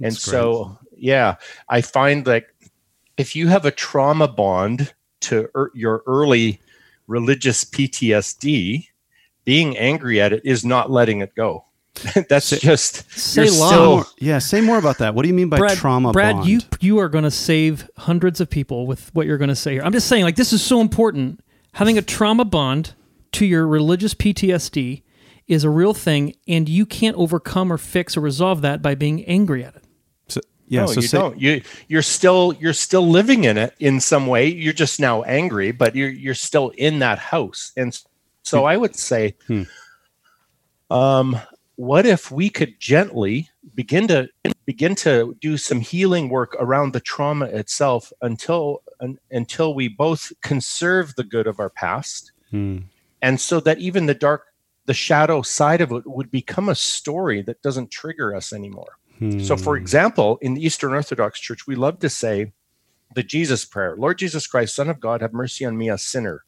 and 0.00 0.12
That's 0.12 0.20
so 0.20 0.78
yeah 1.02 1.34
i 1.68 1.80
find 1.80 2.24
that 2.24 2.46
if 3.18 3.36
you 3.36 3.48
have 3.48 3.64
a 3.66 3.70
trauma 3.70 4.26
bond 4.28 4.94
to 5.20 5.48
er, 5.54 5.70
your 5.74 6.02
early 6.06 6.60
religious 7.06 7.64
ptsd 7.64 8.86
being 9.44 9.76
angry 9.76 10.20
at 10.20 10.32
it 10.32 10.40
is 10.44 10.64
not 10.64 10.90
letting 10.90 11.20
it 11.20 11.34
go 11.34 11.64
that's 12.28 12.46
Say- 12.46 12.58
just 12.58 13.10
Say 13.12 13.42
you're 13.44 13.52
still- 13.52 13.96
More- 13.96 14.06
yeah. 14.18 14.38
Say 14.38 14.62
more 14.62 14.78
about 14.78 14.96
that. 14.98 15.14
What 15.14 15.22
do 15.22 15.28
you 15.28 15.34
mean 15.34 15.50
by 15.50 15.58
Brad, 15.58 15.76
trauma 15.76 16.10
Brad, 16.10 16.36
bond? 16.36 16.48
you 16.48 16.60
you 16.80 16.98
are 16.98 17.10
going 17.10 17.24
to 17.24 17.30
save 17.30 17.86
hundreds 17.98 18.40
of 18.40 18.48
people 18.48 18.86
with 18.86 19.14
what 19.14 19.26
you're 19.26 19.36
going 19.36 19.50
to 19.50 19.54
say 19.54 19.74
here. 19.74 19.82
I'm 19.82 19.92
just 19.92 20.08
saying, 20.08 20.24
like 20.24 20.36
this 20.36 20.54
is 20.54 20.62
so 20.62 20.80
important. 20.80 21.40
Having 21.74 21.98
a 21.98 22.02
trauma 22.02 22.46
bond 22.46 22.94
to 23.32 23.44
your 23.44 23.66
religious 23.66 24.14
PTSD 24.14 25.02
is 25.46 25.64
a 25.64 25.70
real 25.70 25.92
thing, 25.92 26.34
and 26.48 26.66
you 26.66 26.86
can't 26.86 27.16
overcome 27.16 27.70
or 27.70 27.76
fix 27.76 28.16
or 28.16 28.20
resolve 28.20 28.62
that 28.62 28.80
by 28.80 28.94
being 28.94 29.22
angry 29.26 29.62
at 29.62 29.76
it. 29.76 29.81
Yeah. 30.72 30.80
no, 30.82 30.86
so 30.86 31.00
you 31.02 31.06
say, 31.06 31.18
don't. 31.18 31.40
You 31.40 31.62
you're 31.88 32.02
still 32.02 32.54
you're 32.58 32.72
still 32.72 33.06
living 33.08 33.44
in 33.44 33.58
it 33.58 33.74
in 33.78 34.00
some 34.00 34.26
way. 34.26 34.46
You're 34.46 34.72
just 34.72 34.98
now 35.00 35.22
angry, 35.24 35.70
but 35.70 35.94
you're 35.94 36.08
you're 36.10 36.34
still 36.34 36.70
in 36.78 36.98
that 37.00 37.18
house. 37.18 37.72
And 37.76 37.96
so 38.42 38.64
I 38.64 38.76
would 38.78 38.96
say, 38.96 39.34
Hmm. 39.46 39.62
um, 40.90 41.38
what 41.76 42.06
if 42.06 42.30
we 42.30 42.48
could 42.48 42.78
gently 42.80 43.48
begin 43.74 44.08
to 44.08 44.28
begin 44.64 44.94
to 44.94 45.36
do 45.40 45.56
some 45.56 45.80
healing 45.80 46.28
work 46.28 46.54
around 46.58 46.92
the 46.92 47.00
trauma 47.00 47.46
itself 47.46 48.12
until 48.22 48.82
un, 49.00 49.18
until 49.30 49.74
we 49.74 49.88
both 49.88 50.32
conserve 50.42 51.14
the 51.16 51.24
good 51.24 51.46
of 51.46 51.58
our 51.60 51.70
past, 51.70 52.32
Hmm. 52.50 52.78
and 53.20 53.40
so 53.40 53.60
that 53.60 53.78
even 53.78 54.06
the 54.06 54.14
dark 54.14 54.44
the 54.86 54.94
shadow 54.94 55.42
side 55.42 55.80
of 55.80 55.92
it 55.92 56.06
would 56.06 56.30
become 56.30 56.68
a 56.68 56.74
story 56.74 57.40
that 57.42 57.62
doesn't 57.62 57.90
trigger 57.90 58.34
us 58.34 58.52
anymore. 58.52 58.96
So, 59.38 59.56
for 59.56 59.76
Hmm. 59.76 59.82
example, 59.82 60.38
in 60.42 60.54
the 60.54 60.64
Eastern 60.64 60.92
Orthodox 60.92 61.40
Church, 61.40 61.66
we 61.66 61.74
love 61.74 61.98
to 62.00 62.08
say 62.08 62.52
the 63.14 63.22
Jesus 63.22 63.64
prayer 63.64 63.94
Lord 63.96 64.18
Jesus 64.18 64.46
Christ, 64.46 64.74
Son 64.74 64.88
of 64.88 65.00
God, 65.00 65.20
have 65.20 65.32
mercy 65.32 65.64
on 65.64 65.76
me, 65.76 65.88
a 65.90 65.98
sinner. 65.98 66.44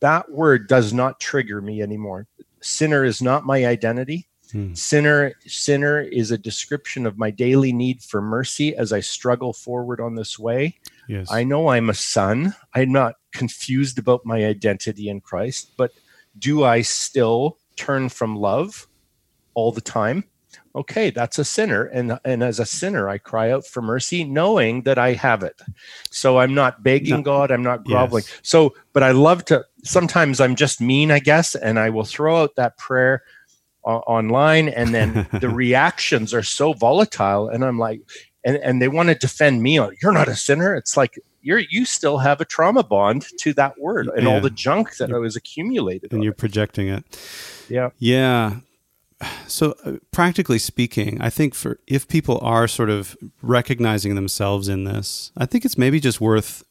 That 0.00 0.30
word 0.30 0.66
does 0.68 0.92
not 0.92 1.20
trigger 1.20 1.60
me 1.60 1.82
anymore. 1.82 2.26
Sinner 2.62 3.04
is 3.04 3.20
not 3.20 3.44
my 3.46 3.66
identity. 3.66 4.26
Hmm. 4.52 4.74
Sinner, 4.74 5.34
sinner 5.46 6.00
is 6.00 6.30
a 6.30 6.38
description 6.38 7.06
of 7.06 7.18
my 7.18 7.30
daily 7.30 7.72
need 7.72 8.02
for 8.02 8.20
mercy 8.20 8.74
as 8.74 8.92
I 8.92 9.00
struggle 9.00 9.52
forward 9.52 10.00
on 10.00 10.14
this 10.14 10.38
way. 10.38 10.76
Yes. 11.08 11.28
I 11.30 11.44
know 11.44 11.68
I'm 11.68 11.90
a 11.90 11.94
son. 11.94 12.54
I'm 12.74 12.92
not 12.92 13.14
confused 13.32 13.98
about 13.98 14.24
my 14.24 14.44
identity 14.44 15.08
in 15.08 15.20
Christ, 15.20 15.72
but 15.76 15.92
do 16.38 16.64
I 16.64 16.82
still 16.82 17.58
turn 17.76 18.08
from 18.08 18.36
love 18.36 18.88
all 19.54 19.70
the 19.72 19.80
time? 19.80 20.24
Okay 20.74 21.10
that's 21.10 21.38
a 21.38 21.44
sinner 21.44 21.84
and 21.86 22.18
and 22.24 22.42
as 22.42 22.60
a 22.60 22.66
sinner 22.66 23.08
i 23.08 23.18
cry 23.18 23.50
out 23.50 23.66
for 23.66 23.82
mercy 23.82 24.22
knowing 24.22 24.82
that 24.82 24.98
i 24.98 25.12
have 25.12 25.42
it 25.42 25.60
so 26.10 26.38
i'm 26.38 26.54
not 26.54 26.82
begging 26.82 27.16
no. 27.16 27.22
god 27.22 27.50
i'm 27.50 27.62
not 27.62 27.84
groveling 27.84 28.22
yes. 28.26 28.40
so 28.42 28.74
but 28.92 29.02
i 29.02 29.10
love 29.10 29.44
to 29.44 29.64
sometimes 29.82 30.40
i'm 30.40 30.54
just 30.54 30.80
mean 30.80 31.10
i 31.10 31.18
guess 31.18 31.54
and 31.54 31.78
i 31.78 31.90
will 31.90 32.04
throw 32.04 32.42
out 32.42 32.54
that 32.56 32.76
prayer 32.78 33.22
uh, 33.84 33.98
online 33.98 34.68
and 34.68 34.94
then 34.94 35.26
the 35.40 35.48
reactions 35.54 36.32
are 36.32 36.42
so 36.42 36.72
volatile 36.72 37.48
and 37.48 37.64
i'm 37.64 37.78
like 37.78 38.00
and, 38.44 38.56
and 38.58 38.80
they 38.80 38.88
want 38.88 39.08
to 39.08 39.14
defend 39.14 39.62
me 39.62 39.76
on 39.76 39.94
you're 40.02 40.12
not 40.12 40.28
a 40.28 40.36
sinner 40.36 40.74
it's 40.74 40.96
like 40.96 41.18
you're 41.42 41.62
you 41.70 41.84
still 41.84 42.18
have 42.18 42.40
a 42.40 42.44
trauma 42.44 42.84
bond 42.84 43.26
to 43.38 43.52
that 43.54 43.78
word 43.78 44.08
and 44.08 44.24
yeah. 44.24 44.32
all 44.32 44.40
the 44.40 44.50
junk 44.50 44.96
that 44.98 45.10
was 45.10 45.34
accumulated 45.34 46.12
and 46.12 46.22
you're 46.22 46.32
it. 46.32 46.38
projecting 46.38 46.88
it 46.88 47.04
yeah 47.68 47.90
yeah 47.98 48.56
so 49.46 49.74
uh, 49.84 49.92
practically 50.10 50.58
speaking 50.58 51.20
i 51.20 51.28
think 51.28 51.54
for 51.54 51.78
if 51.86 52.08
people 52.08 52.38
are 52.42 52.66
sort 52.66 52.90
of 52.90 53.16
recognizing 53.42 54.14
themselves 54.14 54.68
in 54.68 54.84
this 54.84 55.32
i 55.36 55.44
think 55.44 55.64
it's 55.64 55.78
maybe 55.78 56.00
just 56.00 56.20
worth 56.20 56.64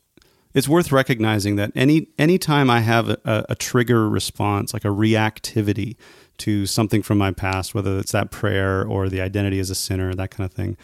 it's 0.54 0.68
worth 0.68 0.92
recognizing 0.92 1.56
that 1.58 1.72
any 1.76 2.08
any 2.18 2.38
time 2.38 2.70
i 2.70 2.80
have 2.80 3.10
a, 3.10 3.46
a 3.50 3.56
trigger 3.56 4.10
response 4.10 4.74
like 4.74 4.86
a 4.86 4.90
reactivity 4.90 5.96
to 6.38 6.66
something 6.66 7.02
from 7.02 7.18
my 7.18 7.32
past 7.32 7.76
whether 7.76 8.00
it's 8.00 8.12
that 8.12 8.32
prayer 8.32 8.86
or 8.86 9.10
the 9.10 9.22
identity 9.22 9.60
as 9.60 9.70
a 9.70 9.76
sinner 9.76 10.14
that 10.14 10.32
kind 10.32 10.46
of 10.46 10.54
thing 10.54 10.76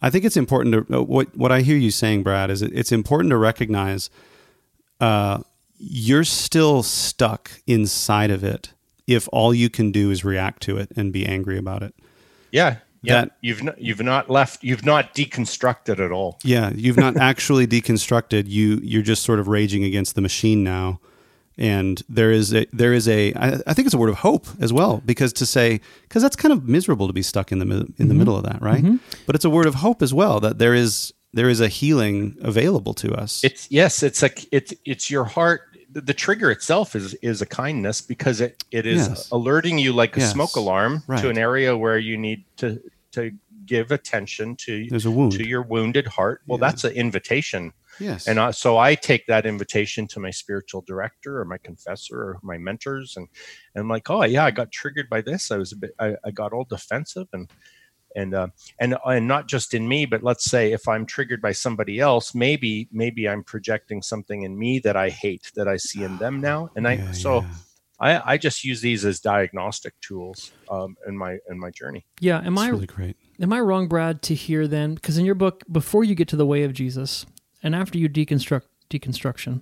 i 0.00 0.08
think 0.08 0.24
it's 0.24 0.36
important 0.36 0.88
to 0.88 0.98
uh, 0.98 1.02
what 1.02 1.36
what 1.36 1.52
i 1.52 1.60
hear 1.60 1.76
you 1.76 1.90
saying 1.90 2.22
brad 2.22 2.50
is 2.50 2.62
it's 2.62 2.92
important 2.92 3.30
to 3.30 3.36
recognize 3.36 4.08
uh, 5.00 5.40
you're 5.76 6.24
still 6.24 6.82
stuck 6.82 7.50
inside 7.66 8.30
of 8.30 8.42
it 8.42 8.72
if 9.06 9.28
all 9.32 9.54
you 9.54 9.70
can 9.70 9.92
do 9.92 10.10
is 10.10 10.24
react 10.24 10.62
to 10.64 10.76
it 10.76 10.90
and 10.96 11.12
be 11.12 11.26
angry 11.26 11.58
about 11.58 11.82
it. 11.82 11.94
Yeah. 12.50 12.76
Yeah. 13.02 13.20
That, 13.20 13.36
you've 13.42 13.62
not, 13.62 13.78
you've 13.78 14.02
not 14.02 14.30
left 14.30 14.64
you've 14.64 14.86
not 14.86 15.14
deconstructed 15.14 16.02
at 16.02 16.10
all. 16.10 16.38
Yeah, 16.42 16.72
you've 16.74 16.96
not 16.96 17.16
actually 17.20 17.66
deconstructed. 17.66 18.44
You 18.48 18.80
you're 18.82 19.02
just 19.02 19.22
sort 19.24 19.38
of 19.40 19.46
raging 19.46 19.84
against 19.84 20.14
the 20.14 20.22
machine 20.22 20.64
now. 20.64 21.00
And 21.58 22.02
there 22.08 22.32
is 22.32 22.54
a 22.54 22.66
there 22.72 22.94
is 22.94 23.06
a 23.06 23.34
I, 23.34 23.60
I 23.66 23.74
think 23.74 23.86
it's 23.86 23.94
a 23.94 23.98
word 23.98 24.08
of 24.08 24.16
hope 24.16 24.46
as 24.58 24.72
well 24.72 25.02
because 25.04 25.34
to 25.34 25.46
say 25.46 25.80
because 26.02 26.22
that's 26.22 26.34
kind 26.34 26.52
of 26.52 26.66
miserable 26.66 27.06
to 27.06 27.12
be 27.12 27.22
stuck 27.22 27.52
in 27.52 27.58
the 27.58 27.66
in 27.66 27.70
mm-hmm. 27.70 28.08
the 28.08 28.14
middle 28.14 28.36
of 28.36 28.44
that, 28.44 28.62
right? 28.62 28.82
Mm-hmm. 28.82 28.96
But 29.26 29.36
it's 29.36 29.44
a 29.44 29.50
word 29.50 29.66
of 29.66 29.76
hope 29.76 30.00
as 30.00 30.14
well 30.14 30.40
that 30.40 30.58
there 30.58 30.74
is 30.74 31.12
there 31.34 31.48
is 31.48 31.60
a 31.60 31.68
healing 31.68 32.36
available 32.40 32.94
to 32.94 33.12
us. 33.12 33.44
It's 33.44 33.70
yes, 33.70 34.02
it's 34.02 34.22
like 34.22 34.46
it's 34.50 34.72
it's 34.84 35.10
your 35.10 35.24
heart 35.24 35.73
the 35.94 36.14
trigger 36.14 36.50
itself 36.50 36.96
is 36.96 37.14
is 37.14 37.40
a 37.40 37.46
kindness 37.46 38.00
because 38.00 38.40
it 38.40 38.64
it 38.70 38.86
is 38.86 39.08
yes. 39.08 39.30
alerting 39.30 39.78
you 39.78 39.92
like 39.92 40.16
a 40.16 40.20
yes. 40.20 40.32
smoke 40.32 40.56
alarm 40.56 41.02
right. 41.06 41.20
to 41.20 41.30
an 41.30 41.38
area 41.38 41.76
where 41.76 41.98
you 41.98 42.16
need 42.16 42.44
to 42.56 42.80
to 43.12 43.32
give 43.66 43.92
attention 43.92 44.56
to 44.56 44.86
There's 44.88 45.06
a 45.06 45.10
wound. 45.10 45.32
to 45.32 45.46
your 45.46 45.62
wounded 45.62 46.06
heart. 46.06 46.42
Well, 46.46 46.58
yeah. 46.58 46.68
that's 46.68 46.84
an 46.84 46.92
invitation. 46.92 47.72
Yes. 48.00 48.26
And 48.26 48.54
so 48.54 48.76
I 48.76 48.96
take 48.96 49.26
that 49.26 49.46
invitation 49.46 50.08
to 50.08 50.20
my 50.20 50.30
spiritual 50.30 50.82
director 50.82 51.40
or 51.40 51.44
my 51.44 51.58
confessor 51.58 52.16
or 52.16 52.38
my 52.42 52.58
mentors 52.58 53.16
and, 53.16 53.28
and 53.74 53.82
I'm 53.82 53.88
like, 53.88 54.10
oh 54.10 54.24
yeah, 54.24 54.44
I 54.44 54.50
got 54.50 54.72
triggered 54.72 55.08
by 55.08 55.20
this. 55.20 55.50
I 55.50 55.56
was 55.56 55.72
a 55.72 55.76
bit, 55.76 55.94
I, 56.00 56.16
I 56.24 56.30
got 56.32 56.52
all 56.52 56.64
defensive 56.64 57.28
and 57.32 57.48
and 58.14 58.34
uh, 58.34 58.48
and 58.78 58.96
and 59.06 59.28
not 59.28 59.48
just 59.48 59.74
in 59.74 59.86
me 59.86 60.06
but 60.06 60.22
let's 60.22 60.44
say 60.44 60.72
if 60.72 60.86
i'm 60.88 61.06
triggered 61.06 61.42
by 61.42 61.52
somebody 61.52 62.00
else 62.00 62.34
maybe 62.34 62.88
maybe 62.92 63.28
i'm 63.28 63.42
projecting 63.42 64.02
something 64.02 64.42
in 64.42 64.58
me 64.58 64.78
that 64.78 64.96
i 64.96 65.08
hate 65.08 65.50
that 65.54 65.68
i 65.68 65.76
see 65.76 66.02
in 66.02 66.16
them 66.18 66.40
now 66.40 66.70
and 66.76 66.86
i 66.86 66.94
yeah, 66.94 67.12
so 67.12 67.40
yeah. 67.40 67.48
I, 68.00 68.32
I 68.32 68.38
just 68.38 68.64
use 68.64 68.80
these 68.80 69.04
as 69.04 69.20
diagnostic 69.20 69.98
tools 70.00 70.52
um, 70.68 70.96
in 71.06 71.16
my 71.16 71.38
in 71.48 71.58
my 71.58 71.70
journey. 71.70 72.04
Yeah, 72.20 72.38
am 72.38 72.56
That's 72.56 72.66
I 72.66 72.70
really 72.70 72.86
great? 72.86 73.16
Am 73.40 73.52
I 73.52 73.60
wrong, 73.60 73.86
Brad, 73.86 74.20
to 74.22 74.34
hear 74.34 74.66
then? 74.66 74.94
Because 74.94 75.16
in 75.16 75.24
your 75.24 75.36
book, 75.36 75.62
before 75.70 76.04
you 76.04 76.14
get 76.14 76.28
to 76.28 76.36
the 76.36 76.44
way 76.44 76.64
of 76.64 76.72
Jesus, 76.72 77.24
and 77.62 77.74
after 77.74 77.96
you 77.96 78.08
deconstruct 78.08 78.64
deconstruction, 78.90 79.60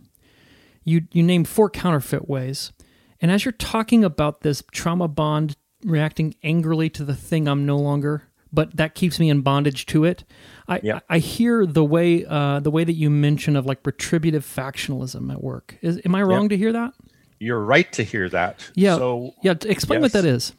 you 0.82 1.02
you 1.12 1.22
name 1.22 1.44
four 1.44 1.68
counterfeit 1.68 2.28
ways. 2.28 2.72
And 3.20 3.30
as 3.30 3.44
you're 3.44 3.52
talking 3.52 4.02
about 4.02 4.40
this 4.40 4.62
trauma 4.72 5.08
bond 5.08 5.56
reacting 5.84 6.34
angrily 6.42 6.90
to 6.90 7.04
the 7.04 7.14
thing 7.14 7.46
I'm 7.46 7.66
no 7.66 7.76
longer 7.76 8.24
but 8.52 8.76
that 8.76 8.94
keeps 8.94 9.18
me 9.18 9.30
in 9.30 9.40
bondage 9.40 9.86
to 9.86 10.04
it. 10.04 10.24
I 10.68 10.80
yeah. 10.82 11.00
I 11.08 11.18
hear 11.18 11.66
the 11.66 11.84
way 11.84 12.24
uh, 12.24 12.60
the 12.60 12.70
way 12.70 12.84
that 12.84 12.92
you 12.92 13.10
mention 13.10 13.56
of 13.56 13.66
like 13.66 13.80
retributive 13.84 14.44
factionalism 14.44 15.32
at 15.32 15.42
work. 15.42 15.76
Is 15.82 16.00
am 16.04 16.14
I 16.14 16.22
wrong 16.22 16.48
to 16.50 16.56
hear 16.56 16.72
that? 16.72 16.92
You're 17.38 17.60
right 17.60 17.90
to 17.94 18.04
hear 18.04 18.28
that. 18.28 18.70
Yeah. 18.74 18.96
So 18.96 19.34
yeah, 19.42 19.54
explain 19.64 20.00
yes. 20.00 20.14
what 20.14 20.22
that 20.22 20.28
is. 20.28 20.52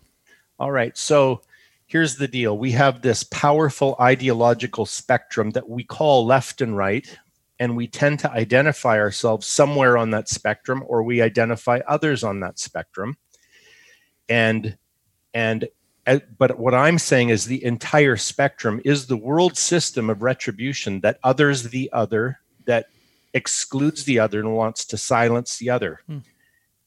All 0.60 0.71
right. 0.71 0.97
So 0.97 1.41
here's 1.86 2.17
the 2.17 2.27
deal. 2.27 2.58
We 2.58 2.71
have 2.71 3.01
this 3.01 3.23
powerful 3.23 3.95
ideological 3.99 4.86
spectrum 4.86 5.51
that 5.51 5.69
we 5.69 5.84
call 5.84 6.25
left 6.25 6.62
and 6.62 6.75
right, 6.75 7.08
and 7.60 7.77
we 7.77 7.88
tend 7.88 8.19
to 8.19 8.32
identify 8.32 8.97
ourselves 8.97 9.47
somewhere 9.47 9.97
on 9.97 10.12
that 10.12 10.27
spectrum, 10.27 10.84
or 10.88 11.03
we 11.03 11.21
identify 11.21 11.79
others 11.88 12.23
on 12.23 12.41
that 12.41 12.60
spectrum. 12.60 13.17
And 14.27 14.77
and 15.34 15.67
but 16.37 16.59
what 16.59 16.73
I'm 16.73 16.99
saying 16.99 17.29
is 17.29 17.45
the 17.45 17.63
entire 17.63 18.17
spectrum 18.17 18.81
is 18.83 19.07
the 19.07 19.17
world 19.17 19.57
system 19.57 20.09
of 20.09 20.21
retribution 20.21 20.99
that 21.01 21.19
others 21.23 21.63
the 21.63 21.89
other, 21.93 22.39
that 22.65 22.87
excludes 23.33 24.03
the 24.03 24.19
other 24.19 24.39
and 24.39 24.53
wants 24.53 24.85
to 24.85 24.97
silence 24.97 25.57
the 25.57 25.69
other. 25.69 26.01
Hmm. 26.07 26.19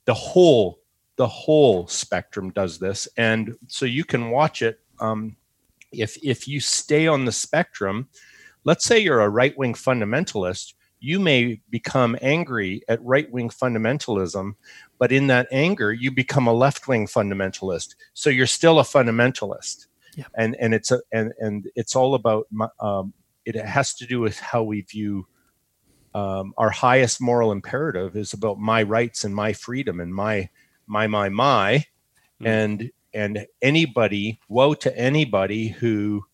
The 0.04 0.14
whole, 0.14 0.80
the 1.16 1.26
whole 1.26 1.86
spectrum 1.86 2.50
does 2.50 2.78
this, 2.78 3.08
and 3.16 3.56
so 3.66 3.86
you 3.86 4.04
can 4.04 4.30
watch 4.30 4.62
it. 4.62 4.80
Um, 5.00 5.36
if 5.92 6.16
if 6.22 6.46
you 6.46 6.60
stay 6.60 7.06
on 7.06 7.24
the 7.24 7.32
spectrum, 7.32 8.08
let's 8.64 8.84
say 8.84 8.98
you're 8.98 9.20
a 9.20 9.28
right 9.28 9.56
wing 9.56 9.74
fundamentalist, 9.74 10.74
you 11.00 11.18
may 11.18 11.60
become 11.70 12.16
angry 12.22 12.82
at 12.88 13.02
right 13.02 13.30
wing 13.30 13.48
fundamentalism, 13.48 14.54
but 14.98 15.12
in 15.12 15.26
that 15.28 15.48
anger, 15.50 15.92
you 15.92 16.10
become 16.10 16.46
a 16.46 16.52
left 16.52 16.88
wing 16.88 17.06
fundamentalist. 17.06 17.94
So 18.14 18.30
you're 18.30 18.46
still 18.46 18.78
a 18.78 18.82
fundamentalist. 18.82 19.86
Yeah. 20.16 20.24
And, 20.36 20.56
and 20.58 20.74
it's 20.74 20.90
a, 20.90 21.00
and, 21.12 21.32
and 21.38 21.68
it's 21.74 21.94
all 21.94 22.14
about, 22.14 22.46
um, 22.80 23.12
it 23.44 23.54
has 23.54 23.94
to 23.94 24.06
do 24.06 24.20
with 24.20 24.38
how 24.38 24.62
we 24.62 24.80
view 24.82 25.26
um, 26.14 26.54
our 26.56 26.70
highest 26.70 27.20
moral 27.20 27.52
imperative 27.52 28.16
is 28.16 28.32
about 28.32 28.58
my 28.58 28.82
rights 28.82 29.24
and 29.24 29.34
my 29.34 29.52
freedom 29.52 30.00
and 30.00 30.14
my, 30.14 30.48
my, 30.86 31.06
my, 31.06 31.28
my, 31.28 31.84
mm. 32.40 32.46
and, 32.46 32.90
and 33.12 33.46
anybody, 33.60 34.40
woe 34.48 34.72
to 34.72 34.98
anybody 34.98 35.68
who 35.68 36.24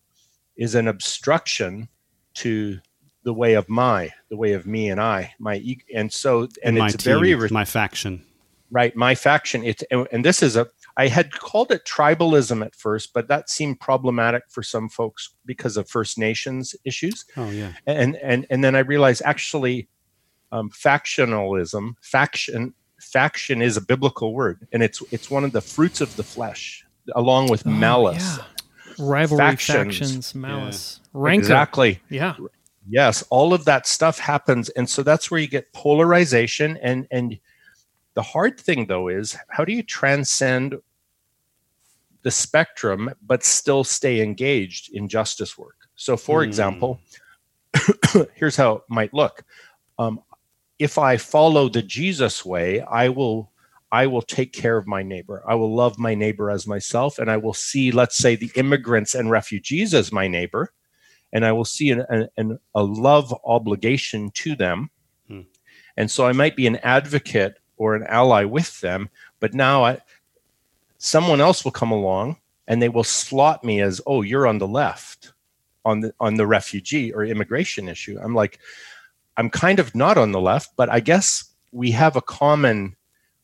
is 0.55 0.75
an 0.75 0.87
obstruction 0.87 1.89
to 2.35 2.79
the 3.23 3.33
way 3.33 3.55
of 3.55 3.67
my, 3.67 4.11
the 4.29 4.37
way 4.37 4.53
of 4.53 4.65
me 4.65 4.89
and 4.89 5.01
I, 5.01 5.33
my, 5.37 5.61
and 5.93 6.11
so, 6.11 6.43
and, 6.63 6.77
and 6.77 6.77
it's 6.77 7.03
team, 7.03 7.19
very, 7.19 7.49
my 7.49 7.65
faction 7.65 8.25
right? 8.73 8.95
My 8.95 9.13
faction 9.13 9.63
it's 9.63 9.83
and 9.91 10.25
this 10.25 10.41
is 10.41 10.57
a 10.57 10.67
i 10.97 11.07
had 11.07 11.31
called 11.31 11.71
it 11.71 11.85
tribalism 11.85 12.65
at 12.65 12.75
first 12.75 13.13
but 13.13 13.27
that 13.27 13.49
seemed 13.49 13.79
problematic 13.79 14.43
for 14.49 14.63
some 14.63 14.89
folks 14.89 15.29
because 15.45 15.77
of 15.77 15.87
first 15.87 16.17
nations 16.17 16.75
issues. 16.83 17.25
Oh 17.37 17.49
yeah. 17.51 17.73
And 17.85 18.17
and 18.17 18.45
and 18.49 18.63
then 18.63 18.75
i 18.75 18.79
realized 18.79 19.21
actually 19.23 19.87
um, 20.51 20.69
factionalism 20.71 21.93
faction 22.01 22.73
faction 22.99 23.61
is 23.61 23.77
a 23.77 23.81
biblical 23.81 24.33
word 24.33 24.67
and 24.71 24.81
it's 24.81 25.01
it's 25.11 25.29
one 25.29 25.43
of 25.43 25.51
the 25.51 25.61
fruits 25.61 26.01
of 26.01 26.15
the 26.15 26.23
flesh 26.23 26.85
along 27.15 27.49
with 27.49 27.65
oh, 27.67 27.69
malice. 27.69 28.37
Yeah. 28.37 28.45
rivalry 28.97 29.39
factions, 29.39 29.75
factions 29.75 30.35
malice 30.35 30.99
yeah. 31.03 31.09
rancor. 31.13 31.41
Exactly. 31.41 31.99
Yeah. 32.09 32.35
Yes 32.89 33.23
all 33.29 33.53
of 33.53 33.65
that 33.65 33.85
stuff 33.85 34.17
happens 34.17 34.69
and 34.69 34.89
so 34.89 35.03
that's 35.03 35.29
where 35.29 35.39
you 35.39 35.47
get 35.47 35.71
polarization 35.73 36.77
and 36.81 37.07
and 37.11 37.39
the 38.13 38.21
hard 38.21 38.59
thing, 38.59 38.87
though, 38.87 39.07
is 39.07 39.37
how 39.49 39.65
do 39.65 39.73
you 39.73 39.83
transcend 39.83 40.75
the 42.21 42.31
spectrum 42.31 43.11
but 43.25 43.43
still 43.43 43.83
stay 43.83 44.21
engaged 44.21 44.93
in 44.93 45.07
justice 45.07 45.57
work? 45.57 45.75
So, 45.95 46.17
for 46.17 46.41
mm. 46.41 46.45
example, 46.45 46.99
here's 48.35 48.55
how 48.55 48.75
it 48.77 48.81
might 48.87 49.13
look. 49.13 49.43
Um, 49.97 50.21
if 50.79 50.97
I 50.97 51.17
follow 51.17 51.69
the 51.69 51.81
Jesus 51.81 52.43
way, 52.45 52.81
I 52.81 53.09
will 53.09 53.51
I 53.91 54.07
will 54.07 54.23
take 54.23 54.53
care 54.53 54.75
of 54.75 54.87
my 54.87 55.03
neighbor. 55.03 55.43
I 55.47 55.53
will 55.53 55.73
love 55.73 55.99
my 55.99 56.15
neighbor 56.15 56.49
as 56.49 56.65
myself, 56.65 57.19
and 57.19 57.29
I 57.29 57.37
will 57.37 57.53
see, 57.53 57.91
let's 57.91 58.17
say, 58.17 58.35
the 58.35 58.51
immigrants 58.55 59.13
and 59.13 59.29
refugees 59.29 59.93
as 59.93 60.11
my 60.11 60.27
neighbor. 60.27 60.73
and 61.31 61.45
I 61.45 61.51
will 61.51 61.65
see 61.65 61.89
an, 61.89 62.27
an, 62.37 62.59
a 62.75 62.83
love 62.83 63.33
obligation 63.43 64.29
to 64.35 64.55
them. 64.55 64.89
Hmm. 65.27 65.41
And 65.97 66.09
so 66.09 66.25
I 66.27 66.31
might 66.31 66.55
be 66.55 66.67
an 66.67 66.77
advocate 66.77 67.57
or 67.77 67.95
an 67.95 68.03
ally 68.03 68.43
with 68.43 68.79
them, 68.81 69.09
but 69.39 69.53
now 69.53 69.83
I, 69.83 69.99
someone 70.97 71.41
else 71.41 71.63
will 71.63 71.71
come 71.71 71.91
along 71.91 72.37
and 72.67 72.81
they 72.81 72.89
will 72.89 73.03
slot 73.03 73.63
me 73.63 73.81
as, 73.81 74.01
oh, 74.07 74.21
you're 74.21 74.47
on 74.47 74.57
the 74.57 74.67
left 74.67 75.33
on 75.85 75.99
the 75.99 76.13
on 76.19 76.35
the 76.35 76.47
refugee 76.47 77.11
or 77.11 77.23
immigration 77.25 77.89
issue. 77.89 78.17
I'm 78.21 78.33
like, 78.33 78.59
I'm 79.37 79.49
kind 79.49 79.79
of 79.79 79.93
not 79.95 80.17
on 80.17 80.31
the 80.31 80.41
left, 80.41 80.75
but 80.75 80.89
I 80.89 80.99
guess 80.99 81.43
we 81.71 81.91
have 81.91 82.15
a 82.15 82.21
common 82.21 82.95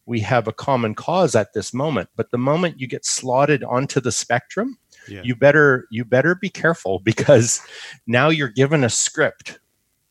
we 0.05 0.19
have 0.21 0.47
a 0.47 0.53
common 0.53 0.95
cause 0.95 1.35
at 1.35 1.53
this 1.53 1.71
moment. 1.71 2.09
But 2.15 2.31
the 2.31 2.37
moment 2.37 2.79
you 2.79 2.87
get 2.87 3.05
slotted 3.05 3.63
onto 3.63 4.01
the 4.01 4.11
spectrum, 4.11 4.77
yeah. 5.07 5.21
you 5.23 5.35
better 5.35 5.87
you 5.91 6.05
better 6.05 6.35
be 6.35 6.49
careful 6.49 6.99
because 7.03 7.61
now 8.07 8.29
you're 8.29 8.49
given 8.49 8.83
a 8.83 8.89
script 8.89 9.59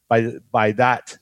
by 0.09 0.33
by 0.53 0.73
that 0.73 1.19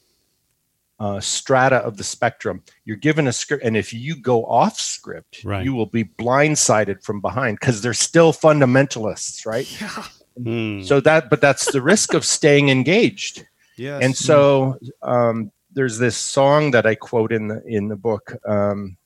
uh, 0.99 1.21
strata 1.21 1.77
of 1.77 1.97
the 1.97 2.05
spectrum. 2.05 2.63
You're 2.85 2.97
given 2.97 3.27
a 3.27 3.33
script, 3.33 3.65
and 3.65 3.77
if 3.77 3.93
you 3.93 4.17
go 4.17 4.45
off 4.47 4.79
script, 4.79 5.45
right. 5.45 5.65
you 5.65 5.75
will 5.75 5.87
be 5.87 6.05
blindsided 6.05 7.03
from 7.03 7.21
behind 7.21 7.59
because 7.61 7.83
they're 7.83 7.95
still 7.95 8.33
fundamentalists, 8.33 9.45
right? 9.47 9.69
Yeah. 9.81 10.05
Mm. 10.39 10.85
So 10.85 11.01
that, 11.01 11.31
but 11.31 11.41
that's 11.41 11.73
the 11.73 11.81
risk 11.81 12.13
of 12.13 12.25
staying 12.25 12.69
engaged. 12.69 13.47
Yes. 13.77 14.03
And 14.03 14.17
so 14.17 14.79
um, 15.03 15.51
there's 15.73 15.99
this 15.99 16.17
song 16.17 16.71
that 16.73 16.87
I 16.87 16.95
quote 16.95 17.33
in 17.33 17.49
the 17.49 17.63
in 17.67 17.89
the 17.89 17.97
book. 17.97 18.37
Um, 18.47 18.97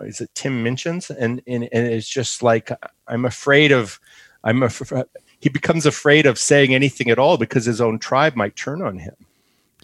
is 0.00 0.20
it 0.20 0.30
Tim 0.34 0.64
Minchin's? 0.64 1.10
And, 1.10 1.42
and 1.46 1.68
and 1.72 1.86
it's 1.86 2.08
just 2.08 2.42
like 2.42 2.70
I'm 3.06 3.24
afraid 3.24 3.72
of. 3.72 3.98
I'm 4.44 4.62
af- 4.62 4.92
he 5.40 5.48
becomes 5.48 5.86
afraid 5.86 6.26
of 6.26 6.38
saying 6.38 6.74
anything 6.74 7.10
at 7.10 7.18
all 7.18 7.36
because 7.36 7.64
his 7.64 7.80
own 7.80 7.98
tribe 7.98 8.36
might 8.36 8.56
turn 8.56 8.82
on 8.82 8.98
him. 8.98 9.14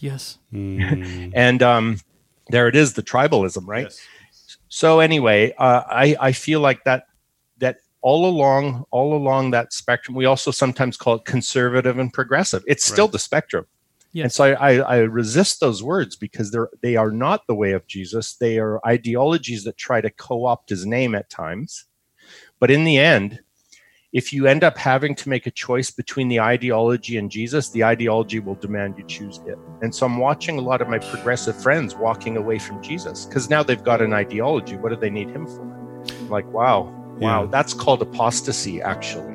Yes. 0.01 0.39
Mm. 0.53 1.33
and 1.35 1.63
um, 1.63 1.99
there 2.49 2.69
it 2.69 2.77
is, 2.77 2.95
the 2.95 3.03
tribalism, 3.03 3.67
right? 3.67 3.85
Yes. 3.85 4.07
So 4.69 5.01
anyway, 5.01 5.55
uh, 5.57 5.83
I 5.87 6.17
I 6.21 6.33
feel 6.33 6.61
like 6.61 6.85
that 6.85 7.07
that 7.59 7.79
all 8.01 8.27
along 8.27 8.85
all 8.91 9.15
along 9.15 9.53
that 9.53 9.73
spectrum, 9.73 10.17
we 10.17 10.25
also 10.25 10.51
sometimes 10.51 10.97
call 10.97 11.15
it 11.15 11.25
conservative 11.25 11.99
and 11.99 12.13
progressive. 12.13 12.65
It's 12.67 12.85
still 12.85 13.07
right. 13.07 13.13
the 13.13 13.19
spectrum. 13.19 13.67
Yes. 14.13 14.25
And 14.25 14.33
so 14.33 14.45
I, 14.45 14.53
I, 14.53 14.75
I, 14.75 14.97
resist 14.99 15.59
those 15.59 15.83
words 15.83 16.15
because 16.15 16.53
they're 16.53 16.69
they 16.83 16.95
are 16.95 17.11
not 17.11 17.47
the 17.49 17.55
way 17.55 17.73
of 17.73 17.87
Jesus. 17.89 18.35
They 18.35 18.59
are 18.59 18.81
ideologies 18.87 19.65
that 19.65 19.77
try 19.77 20.01
to 20.01 20.11
co-opt 20.11 20.71
his 20.71 20.87
name 20.87 21.17
at 21.17 21.31
times. 21.31 21.87
But 22.61 22.71
in 22.71 22.85
the 22.85 22.97
end, 22.97 23.41
if 24.15 24.33
you 24.33 24.47
end 24.47 24.63
up 24.63 24.79
having 24.79 25.17
to 25.17 25.29
make 25.29 25.45
a 25.45 25.51
choice 25.51 25.91
between 25.91 26.29
the 26.29 26.39
ideology 26.39 27.19
and 27.19 27.33
Jesus, 27.33 27.71
the 27.71 27.83
ideology 27.83 28.39
will 28.39 28.55
demand 28.55 28.97
you 28.97 29.05
choose 29.09 29.41
it. 29.45 29.59
And 29.83 29.93
so 29.93 30.07
I'm 30.07 30.19
watching 30.19 30.57
a 30.57 30.61
lot 30.61 30.81
of 30.81 30.89
my 30.89 31.01
progressive 31.01 31.61
friends 31.61 31.97
walking 31.97 32.37
away 32.37 32.61
from 32.61 32.81
Jesus 32.81 33.27
because 33.27 33.51
now 33.51 33.65
they've 33.65 33.83
got 33.83 34.01
an 34.01 34.13
ideology. 34.13 34.77
What 34.77 34.91
do 34.91 34.97
they 34.97 35.11
need 35.11 35.31
him 35.31 35.47
for? 35.49 35.63
I'm 35.63 36.31
like, 36.31 36.47
wow, 36.53 36.85
wow, 37.19 37.43
yeah. 37.43 37.49
that's 37.51 37.75
called 37.75 38.03
apostasy, 38.03 38.81
actually. 38.81 39.35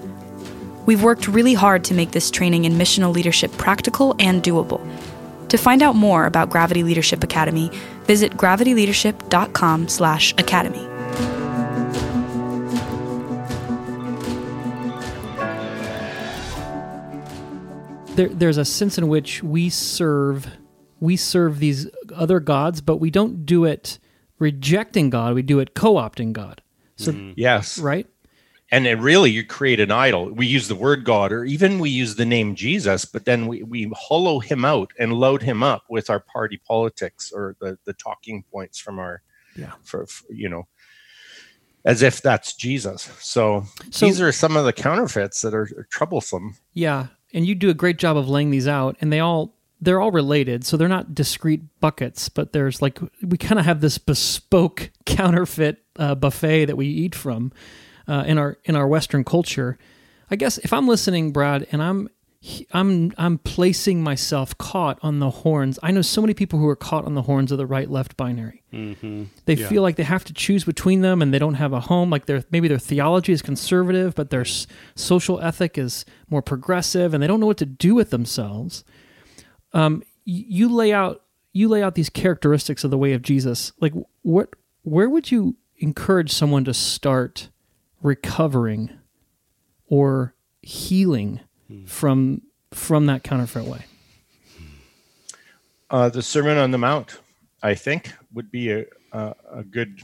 We've 0.85 1.03
worked 1.03 1.27
really 1.27 1.53
hard 1.53 1.83
to 1.85 1.93
make 1.93 2.11
this 2.11 2.29
training 2.31 2.65
in 2.65 2.73
missional 2.73 3.13
leadership 3.13 3.51
practical 3.57 4.15
and 4.17 4.41
doable. 4.41 4.81
To 5.49 5.57
find 5.57 5.83
out 5.83 5.95
more 5.95 6.25
about 6.25 6.49
Gravity 6.49 6.81
Leadership 6.81 7.23
Academy, 7.23 7.69
visit 8.05 8.31
gravityleadership.com/academy. 8.33 10.87
There, 18.15 18.29
there's 18.29 18.57
a 18.57 18.65
sense 18.65 18.97
in 18.97 19.07
which 19.07 19.43
we 19.43 19.69
serve 19.69 20.47
we 20.99 21.15
serve 21.15 21.59
these 21.59 21.87
other 22.13 22.39
gods, 22.39 22.81
but 22.81 22.97
we 22.97 23.09
don't 23.09 23.45
do 23.45 23.65
it 23.65 23.99
rejecting 24.39 25.09
God. 25.09 25.33
We 25.33 25.41
do 25.41 25.59
it 25.59 25.73
co-opting 25.73 26.31
God. 26.31 26.61
So 26.95 27.11
mm. 27.11 27.33
yes, 27.35 27.79
right 27.79 28.07
and 28.71 28.85
then 28.85 29.01
really 29.01 29.29
you 29.29 29.45
create 29.45 29.79
an 29.79 29.91
idol. 29.91 30.31
We 30.31 30.47
use 30.47 30.67
the 30.67 30.75
word 30.75 31.03
god 31.03 31.31
or 31.31 31.43
even 31.43 31.79
we 31.79 31.89
use 31.89 32.15
the 32.15 32.25
name 32.25 32.55
jesus 32.55 33.05
but 33.05 33.25
then 33.25 33.47
we, 33.47 33.63
we 33.63 33.91
hollow 33.95 34.39
him 34.39 34.65
out 34.65 34.91
and 34.97 35.13
load 35.13 35.43
him 35.43 35.61
up 35.61 35.83
with 35.89 36.09
our 36.09 36.19
party 36.19 36.59
politics 36.65 37.31
or 37.33 37.55
the, 37.59 37.77
the 37.85 37.93
talking 37.93 38.43
points 38.51 38.79
from 38.79 38.99
our 38.99 39.21
yeah. 39.55 39.73
for, 39.83 40.05
for 40.05 40.31
you 40.33 40.49
know 40.49 40.67
as 41.85 42.01
if 42.01 42.21
that's 42.21 42.53
jesus. 42.53 43.09
So, 43.19 43.65
so, 43.89 44.05
these 44.05 44.21
are 44.21 44.31
some 44.31 44.55
of 44.55 44.65
the 44.65 44.73
counterfeits 44.73 45.41
that 45.41 45.53
are, 45.53 45.67
are 45.77 45.87
troublesome. 45.89 46.55
Yeah. 46.73 47.07
And 47.33 47.45
you 47.45 47.55
do 47.55 47.69
a 47.69 47.73
great 47.73 47.97
job 47.97 48.17
of 48.17 48.29
laying 48.29 48.51
these 48.51 48.67
out 48.67 48.97
and 49.01 49.11
they 49.11 49.19
all 49.19 49.55
they're 49.83 49.99
all 49.99 50.11
related. 50.11 50.63
So 50.63 50.77
they're 50.77 50.87
not 50.87 51.15
discrete 51.15 51.61
buckets 51.79 52.29
but 52.29 52.53
there's 52.53 52.81
like 52.81 52.99
we 53.21 53.37
kind 53.37 53.59
of 53.59 53.65
have 53.65 53.81
this 53.81 53.97
bespoke 53.97 54.91
counterfeit 55.05 55.83
uh, 55.97 56.15
buffet 56.15 56.65
that 56.65 56.77
we 56.77 56.87
eat 56.87 57.15
from 57.15 57.51
uh, 58.11 58.25
in 58.27 58.37
our 58.37 58.57
in 58.65 58.75
our 58.75 58.87
Western 58.87 59.23
culture. 59.23 59.77
I 60.29 60.35
guess 60.35 60.57
if 60.57 60.73
I'm 60.73 60.87
listening, 60.87 61.31
Brad, 61.31 61.65
and 61.71 61.81
I'm 61.81 62.09
I'm 62.73 63.13
I'm 63.17 63.37
placing 63.37 64.03
myself 64.03 64.57
caught 64.57 64.99
on 65.01 65.19
the 65.19 65.29
horns. 65.29 65.79
I 65.81 65.91
know 65.91 66.01
so 66.01 66.19
many 66.19 66.33
people 66.33 66.59
who 66.59 66.67
are 66.67 66.75
caught 66.75 67.05
on 67.05 67.15
the 67.15 67.21
horns 67.21 67.53
of 67.53 67.57
the 67.57 67.65
right 67.65 67.89
left 67.89 68.17
binary. 68.17 68.63
Mm-hmm. 68.73 69.23
They 69.45 69.53
yeah. 69.53 69.67
feel 69.69 69.81
like 69.81 69.95
they 69.95 70.03
have 70.03 70.25
to 70.25 70.33
choose 70.33 70.65
between 70.65 70.99
them, 71.01 71.21
and 71.21 71.33
they 71.33 71.39
don't 71.39 71.53
have 71.53 71.71
a 71.71 71.79
home. 71.79 72.09
Like 72.09 72.25
their 72.25 72.43
maybe 72.51 72.67
their 72.67 72.79
theology 72.79 73.31
is 73.31 73.41
conservative, 73.41 74.13
but 74.13 74.29
their 74.29 74.41
s- 74.41 74.67
social 74.93 75.39
ethic 75.39 75.77
is 75.77 76.03
more 76.29 76.41
progressive, 76.41 77.13
and 77.13 77.23
they 77.23 77.27
don't 77.27 77.39
know 77.39 77.47
what 77.47 77.57
to 77.57 77.65
do 77.65 77.95
with 77.95 78.09
themselves. 78.09 78.83
Um, 79.71 80.03
you 80.25 80.67
lay 80.67 80.91
out 80.91 81.23
you 81.53 81.69
lay 81.69 81.81
out 81.81 81.95
these 81.95 82.09
characteristics 82.09 82.83
of 82.83 82.91
the 82.91 82.97
way 82.97 83.13
of 83.13 83.21
Jesus. 83.21 83.71
Like 83.79 83.93
what 84.21 84.49
where 84.81 85.09
would 85.09 85.31
you 85.31 85.55
encourage 85.77 86.33
someone 86.33 86.65
to 86.65 86.73
start 86.73 87.49
recovering 88.01 88.91
or 89.87 90.35
healing 90.61 91.39
hmm. 91.67 91.85
from 91.85 92.41
from 92.73 93.05
that 93.07 93.23
counterfeit 93.23 93.65
way? 93.65 93.85
Uh, 95.89 96.09
the 96.09 96.21
Sermon 96.21 96.57
on 96.57 96.71
the 96.71 96.77
Mount, 96.77 97.19
I 97.61 97.75
think, 97.75 98.13
would 98.33 98.49
be 98.49 98.71
a, 98.71 98.85
a, 99.11 99.35
a 99.51 99.63
good 99.63 100.01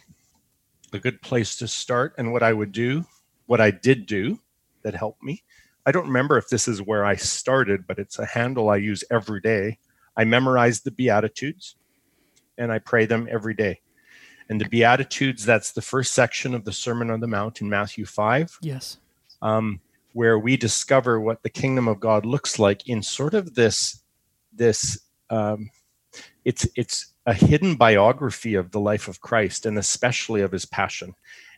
a 0.94 1.00
good 1.00 1.22
place 1.22 1.56
to 1.58 1.68
start. 1.68 2.14
And 2.18 2.32
what 2.32 2.44
I 2.44 2.54
would 2.54 2.72
do, 2.72 3.06
what 3.46 3.62
I 3.62 3.72
did 3.72 4.06
do, 4.06 4.40
that 4.84 4.96
helped 4.96 5.24
me. 5.24 5.44
I 5.86 5.92
don't 5.92 6.08
remember 6.08 6.38
if 6.38 6.50
this 6.50 6.68
is 6.68 6.82
where 6.82 7.06
I 7.06 7.16
started, 7.16 7.88
but 7.88 8.00
it's 8.00 8.20
a 8.20 8.26
handle 8.26 8.70
I 8.70 8.78
use 8.78 9.04
every 9.10 9.40
day. 9.40 9.80
I 10.18 10.26
memorize 10.26 10.82
the 10.82 10.92
Beatitudes, 10.92 11.76
and 12.58 12.72
I 12.72 12.80
pray 12.80 13.06
them 13.06 13.28
every 13.32 13.54
day. 13.54 13.80
And 14.50 14.62
the 14.62 14.70
Beatitudes, 14.70 15.46
that's 15.46 15.72
the 15.72 15.82
first 15.82 16.14
section 16.14 16.54
of 16.54 16.64
the 16.64 16.72
Sermon 16.72 17.10
on 17.10 17.20
the 17.20 17.28
Mount 17.28 17.62
in 17.62 17.70
Matthew 17.70 18.06
5. 18.06 18.60
Yes. 18.62 18.98
Um, 19.42 19.82
where 20.14 20.40
we 20.40 20.58
discover 20.58 21.20
what 21.20 21.44
the 21.44 21.50
kingdom 21.50 21.88
of 21.88 22.00
God 22.00 22.26
looks 22.26 22.58
like 22.58 22.88
in 22.88 23.04
sort 23.04 23.34
of 23.34 23.54
this, 23.54 24.02
this, 24.54 25.00
um, 25.30 25.70
it's, 26.44 26.68
it's 26.76 27.14
a 27.26 27.34
hidden 27.34 27.76
biography 27.76 28.56
of 28.56 28.72
the 28.72 28.80
life 28.80 29.08
of 29.08 29.22
Christ 29.22 29.66
and 29.66 29.78
especially 29.78 30.42
of 30.42 30.52
his 30.52 30.66
passion. 30.66 31.14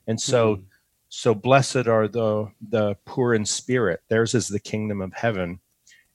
And 0.08 0.20
so, 0.20 0.58
mm. 0.58 0.64
so 1.10 1.34
blessed 1.36 1.88
are 1.88 2.08
the, 2.08 2.52
the 2.70 2.96
poor 3.06 3.34
in 3.34 3.46
spirit. 3.46 4.02
Theirs 4.10 4.34
is 4.34 4.48
the 4.48 4.60
kingdom 4.60 5.00
of 5.00 5.14
heaven. 5.14 5.60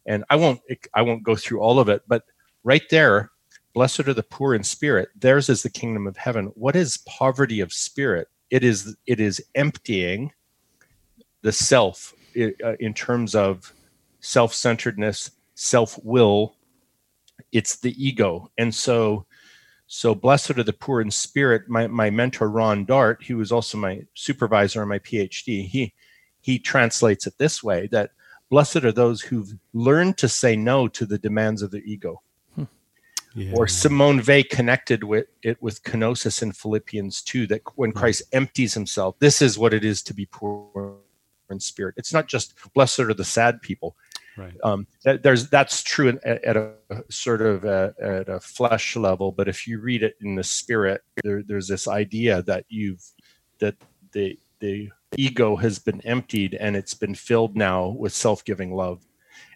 And 0.06 0.24
I 0.28 0.36
won't, 0.36 0.60
I 0.92 1.02
won't 1.02 1.22
go 1.22 1.36
through 1.36 1.60
all 1.60 1.78
of 1.78 1.88
it, 1.88 2.02
but 2.06 2.24
right 2.64 2.82
there, 2.90 3.30
Blessed 3.74 4.06
are 4.06 4.14
the 4.14 4.22
poor 4.22 4.54
in 4.54 4.62
spirit. 4.62 5.08
Theirs 5.16 5.48
is 5.48 5.62
the 5.62 5.68
kingdom 5.68 6.06
of 6.06 6.16
heaven. 6.16 6.46
What 6.54 6.76
is 6.76 6.98
poverty 6.98 7.60
of 7.60 7.72
spirit? 7.72 8.28
It 8.50 8.62
is 8.62 8.96
it 9.06 9.18
is 9.18 9.44
emptying 9.56 10.32
the 11.42 11.50
self 11.52 12.14
uh, 12.36 12.76
in 12.78 12.94
terms 12.94 13.34
of 13.34 13.72
self-centeredness, 14.20 15.32
self-will. 15.56 16.56
It's 17.50 17.76
the 17.76 17.94
ego, 18.02 18.50
and 18.58 18.72
so 18.72 19.26
so 19.86 20.14
blessed 20.14 20.52
are 20.52 20.62
the 20.62 20.72
poor 20.72 21.00
in 21.00 21.10
spirit. 21.10 21.68
My 21.68 21.88
my 21.88 22.10
mentor 22.10 22.48
Ron 22.48 22.84
Dart, 22.84 23.24
who 23.24 23.38
was 23.38 23.50
also 23.50 23.76
my 23.76 24.02
supervisor 24.14 24.82
on 24.82 24.88
my 24.88 25.00
PhD, 25.00 25.66
he 25.66 25.92
he 26.40 26.60
translates 26.60 27.26
it 27.26 27.38
this 27.38 27.62
way 27.62 27.88
that 27.88 28.12
blessed 28.50 28.84
are 28.84 28.92
those 28.92 29.20
who've 29.20 29.52
learned 29.72 30.16
to 30.18 30.28
say 30.28 30.54
no 30.54 30.86
to 30.88 31.06
the 31.06 31.18
demands 31.18 31.60
of 31.60 31.72
the 31.72 31.82
ego. 31.84 32.22
Yeah. 33.34 33.54
Or 33.56 33.66
Simone 33.66 34.22
Weil 34.26 34.44
connected 34.48 35.02
with 35.02 35.26
it 35.42 35.60
with 35.60 35.82
kenosis 35.82 36.40
in 36.40 36.52
Philippians 36.52 37.20
2 37.22 37.48
that 37.48 37.62
when 37.74 37.92
Christ 37.92 38.22
empties 38.32 38.74
himself, 38.74 39.18
this 39.18 39.42
is 39.42 39.58
what 39.58 39.74
it 39.74 39.84
is 39.84 40.02
to 40.04 40.14
be 40.14 40.26
poor 40.26 40.98
in 41.50 41.58
spirit. 41.58 41.94
It's 41.98 42.12
not 42.12 42.28
just 42.28 42.54
blessed 42.74 43.00
are 43.00 43.14
the 43.14 43.24
sad 43.24 43.60
people. 43.60 43.96
Right. 44.36 44.54
Um, 44.64 44.86
that, 45.04 45.22
there's 45.22 45.48
that's 45.48 45.82
true 45.82 46.08
at, 46.08 46.44
at 46.44 46.56
a 46.56 46.74
sort 47.08 47.40
of 47.40 47.64
a, 47.64 47.94
at 48.00 48.28
a 48.28 48.40
flesh 48.40 48.96
level, 48.96 49.30
but 49.32 49.48
if 49.48 49.66
you 49.66 49.80
read 49.80 50.02
it 50.02 50.16
in 50.20 50.34
the 50.34 50.42
spirit, 50.42 51.02
there, 51.22 51.42
there's 51.42 51.68
this 51.68 51.86
idea 51.86 52.42
that 52.42 52.64
you've 52.68 53.02
that 53.60 53.76
the 54.12 54.38
the 54.58 54.90
ego 55.16 55.56
has 55.56 55.78
been 55.78 56.00
emptied 56.00 56.54
and 56.54 56.74
it's 56.76 56.94
been 56.94 57.14
filled 57.14 57.56
now 57.56 57.88
with 57.88 58.12
self-giving 58.12 58.74
love 58.74 59.04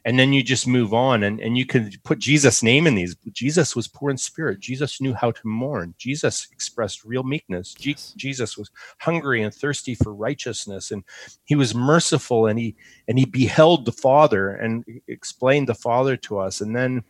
and 0.09 0.19
then 0.19 0.33
you 0.33 0.43
just 0.43 0.67
move 0.67 0.95
on 0.95 1.23
and, 1.25 1.39
and 1.39 1.59
you 1.59 1.67
can 1.67 1.93
put 2.03 2.19
jesus 2.19 2.63
name 2.63 2.87
in 2.87 2.95
these. 2.95 3.15
Jesus 3.33 3.77
was 3.77 3.87
poor 3.87 4.11
in 4.11 4.17
spirit. 4.17 4.59
Jesus 4.59 5.03
knew 5.03 5.13
how 5.13 5.33
to 5.33 5.47
mourn. 5.47 5.95
Jesus 5.99 6.49
expressed 6.51 7.05
real 7.05 7.25
meekness. 7.25 7.75
Je- 7.75 7.95
jesus 8.17 8.57
was 8.57 8.71
hungry 8.99 9.43
and 9.43 9.55
thirsty 9.55 9.95
for 9.95 10.15
righteousness 10.15 10.93
and 10.93 11.05
he 11.45 11.57
was 11.57 11.75
merciful 11.75 12.47
and 12.47 12.59
he 12.59 12.75
and 13.07 13.19
he 13.19 13.27
beheld 13.27 13.85
the 13.85 13.93
father 13.93 14.53
and 14.53 14.83
explained 15.09 15.69
the 15.69 15.75
father 15.75 16.17
to 16.17 16.39
us. 16.39 16.63
And 16.63 16.75
then 16.75 17.05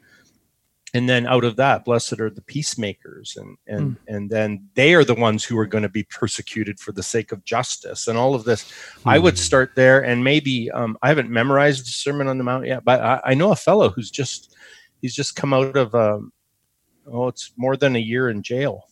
and 0.94 1.08
then 1.08 1.26
out 1.26 1.44
of 1.44 1.56
that 1.56 1.84
blessed 1.84 2.20
are 2.20 2.30
the 2.30 2.42
peacemakers 2.42 3.36
and 3.36 3.56
and 3.66 3.90
mm. 3.92 3.96
and 4.08 4.30
then 4.30 4.66
they 4.74 4.94
are 4.94 5.04
the 5.04 5.14
ones 5.14 5.44
who 5.44 5.58
are 5.58 5.66
going 5.66 5.82
to 5.82 5.88
be 5.88 6.04
persecuted 6.04 6.78
for 6.78 6.92
the 6.92 7.02
sake 7.02 7.32
of 7.32 7.44
justice 7.44 8.08
and 8.08 8.18
all 8.18 8.34
of 8.34 8.44
this 8.44 8.64
mm. 8.64 9.02
i 9.06 9.18
would 9.18 9.34
hmm. 9.34 9.38
start 9.38 9.72
there 9.74 10.04
and 10.04 10.22
maybe 10.24 10.70
um, 10.70 10.96
i 11.02 11.08
haven't 11.08 11.30
memorized 11.30 11.86
the 11.86 11.92
sermon 11.92 12.28
on 12.28 12.38
the 12.38 12.44
mount 12.44 12.66
yet 12.66 12.84
but 12.84 13.00
i, 13.00 13.20
I 13.24 13.34
know 13.34 13.52
a 13.52 13.56
fellow 13.56 13.90
who's 13.90 14.10
just 14.10 14.54
he's 15.00 15.14
just 15.14 15.36
come 15.36 15.52
out 15.52 15.76
of 15.76 15.94
um, 15.94 16.32
oh 17.06 17.28
it's 17.28 17.52
more 17.56 17.76
than 17.76 17.96
a 17.96 18.00
year 18.00 18.30
in 18.30 18.42
jail 18.42 18.84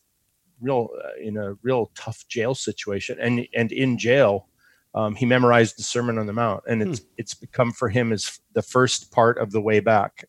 real 0.60 0.88
uh, 1.04 1.20
in 1.20 1.36
a 1.36 1.54
real 1.62 1.90
tough 1.94 2.24
jail 2.28 2.54
situation 2.54 3.18
and 3.20 3.46
and 3.54 3.72
in 3.72 3.98
jail 3.98 4.48
um, 4.94 5.14
he 5.14 5.26
memorized 5.26 5.78
the 5.78 5.82
sermon 5.82 6.18
on 6.18 6.26
the 6.26 6.32
mount 6.32 6.62
and 6.66 6.82
it's 6.82 7.00
hmm. 7.00 7.06
it's 7.16 7.34
become 7.34 7.72
for 7.72 7.88
him 7.88 8.12
as 8.12 8.40
the 8.54 8.62
first 8.62 9.12
part 9.12 9.38
of 9.38 9.50
the 9.50 9.60
way 9.60 9.80
back 9.80 10.24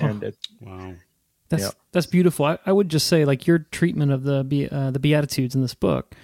and 0.00 0.22
it, 0.22 0.36
wow 0.60 0.94
that's 1.48 1.64
yep. 1.64 1.74
that's 1.92 2.06
beautiful 2.06 2.44
I, 2.44 2.58
I, 2.66 2.72
would 2.72 2.88
just 2.88 3.06
say 3.06 3.24
like 3.24 3.46
your 3.46 3.58
treatment 3.58 4.12
of 4.12 4.24
the 4.24 4.68
uh, 4.70 4.90
the 4.90 4.98
beatitudes 4.98 5.54
in 5.54 5.62
this 5.62 5.74
book 5.74 6.14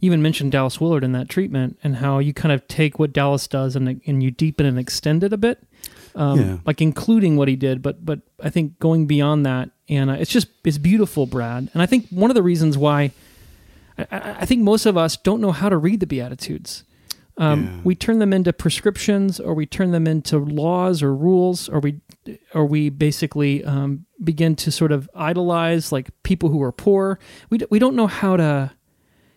you 0.00 0.06
even 0.06 0.22
mentioned 0.22 0.52
dallas 0.52 0.80
willard 0.80 1.04
in 1.04 1.12
that 1.12 1.28
treatment 1.28 1.78
and 1.82 1.96
how 1.96 2.18
you 2.18 2.32
kind 2.34 2.52
of 2.52 2.66
take 2.68 2.98
what 2.98 3.12
dallas 3.12 3.46
does 3.46 3.76
and, 3.76 4.00
and 4.06 4.22
you 4.22 4.30
deepen 4.30 4.66
and 4.66 4.78
extend 4.78 5.24
it 5.24 5.32
a 5.32 5.38
bit 5.38 5.62
um, 6.14 6.40
yeah. 6.40 6.58
like 6.66 6.82
including 6.82 7.36
what 7.36 7.48
he 7.48 7.56
did 7.56 7.82
but 7.82 8.04
but 8.04 8.20
i 8.42 8.50
think 8.50 8.78
going 8.78 9.06
beyond 9.06 9.46
that 9.46 9.70
and 9.88 10.10
uh, 10.10 10.14
it's 10.14 10.30
just 10.30 10.48
it's 10.64 10.78
beautiful 10.78 11.26
brad 11.26 11.70
and 11.72 11.82
i 11.82 11.86
think 11.86 12.08
one 12.10 12.30
of 12.30 12.34
the 12.34 12.42
reasons 12.42 12.76
why 12.76 13.10
I, 13.98 14.06
I 14.40 14.46
think 14.46 14.62
most 14.62 14.86
of 14.86 14.96
us 14.96 15.16
don't 15.16 15.40
know 15.40 15.52
how 15.52 15.68
to 15.68 15.76
read 15.76 16.00
the 16.00 16.06
beatitudes 16.06 16.84
um, 17.40 17.64
yeah. 17.64 17.80
We 17.84 17.94
turn 17.94 18.18
them 18.18 18.34
into 18.34 18.52
prescriptions, 18.52 19.40
or 19.40 19.54
we 19.54 19.64
turn 19.64 19.92
them 19.92 20.06
into 20.06 20.38
laws 20.38 21.02
or 21.02 21.14
rules, 21.14 21.70
or 21.70 21.80
we, 21.80 22.00
or 22.54 22.66
we 22.66 22.90
basically 22.90 23.64
um, 23.64 24.06
begin 24.22 24.56
to 24.56 24.70
sort 24.70 24.92
of 24.92 25.08
idolize 25.14 25.92
like 25.92 26.10
people 26.22 26.48
who 26.48 26.62
are 26.62 26.72
poor. 26.72 27.18
We 27.48 27.58
d- 27.58 27.66
we 27.70 27.78
don't 27.78 27.96
know 27.96 28.06
how 28.06 28.36
to 28.36 28.72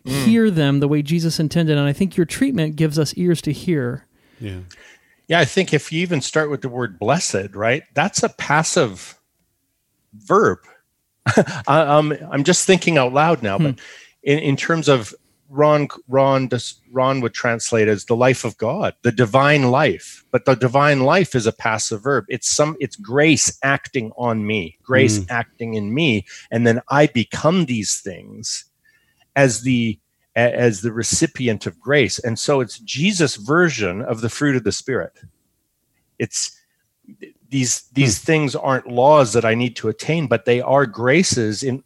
mm. 0.06 0.26
hear 0.26 0.52
them 0.52 0.80
the 0.80 0.88
way 0.88 1.02
Jesus 1.02 1.40
intended, 1.40 1.78
and 1.78 1.88
I 1.88 1.94
think 1.94 2.18
your 2.18 2.26
treatment 2.26 2.76
gives 2.76 3.00
us 3.00 3.14
ears 3.16 3.42
to 3.44 3.52
hear. 3.52 4.08
Yeah, 4.40 4.60
yeah. 5.28 5.40
I 5.40 5.46
think 5.46 5.74
if 5.74 5.92
you 5.92 6.02
even 6.02 6.22
start 6.22 6.50
with 6.50 6.62
the 6.62 6.70
word 6.70 7.00
"blessed," 7.00 7.56
right, 7.56 7.84
that's 7.94 8.24
a 8.24 8.30
passive 8.30 9.20
verb. 10.14 10.60
I, 11.26 11.98
am 11.98 12.12
I'm, 12.12 12.28
I'm 12.32 12.44
just 12.44 12.66
thinking 12.68 12.98
out 12.98 13.14
loud 13.14 13.42
now, 13.42 13.58
hmm. 13.58 13.64
but 13.64 13.80
in, 14.24 14.40
in 14.40 14.56
terms 14.58 14.90
of 14.90 15.14
Ron 15.54 15.88
Ron 16.08 16.50
Ron 16.92 17.22
would 17.22 17.34
translate 17.34 17.88
as 17.88 18.06
the 18.06 18.16
life 18.16 18.44
of 18.44 18.58
God, 18.58 18.96
the 19.04 19.12
divine 19.12 19.70
life. 19.70 20.26
But 20.32 20.46
the 20.46 20.56
divine 20.56 21.02
life 21.02 21.36
is 21.36 21.46
a 21.46 21.52
passive 21.52 22.02
verb. 22.04 22.26
It's 22.28 22.50
some 22.50 22.76
it's 22.80 22.96
grace 22.96 23.58
acting 23.62 24.12
on 24.18 24.48
me, 24.48 24.78
grace 24.82 25.20
mm. 25.20 25.30
acting 25.30 25.76
in 25.76 25.94
me, 25.94 26.26
and 26.52 26.66
then 26.66 26.82
I 26.90 27.08
become 27.08 27.66
these 27.66 28.00
things 28.00 28.66
as 29.36 29.62
the 29.62 30.00
as 30.36 30.82
the 30.82 30.92
recipient 30.92 31.68
of 31.68 31.80
grace. 31.80 32.18
And 32.18 32.40
so 32.40 32.60
it's 32.60 32.80
Jesus' 32.80 33.36
version 33.36 34.02
of 34.02 34.22
the 34.22 34.30
fruit 34.30 34.56
of 34.56 34.64
the 34.64 34.72
spirit. 34.72 35.20
It's 36.18 36.60
these 37.50 37.84
these 37.94 38.18
mm. 38.18 38.24
things 38.24 38.56
aren't 38.56 38.88
laws 38.88 39.34
that 39.34 39.46
I 39.46 39.54
need 39.54 39.76
to 39.78 39.90
attain, 39.90 40.26
but 40.26 40.46
they 40.46 40.62
are 40.62 40.88
graces 40.88 41.62
in 41.62 41.84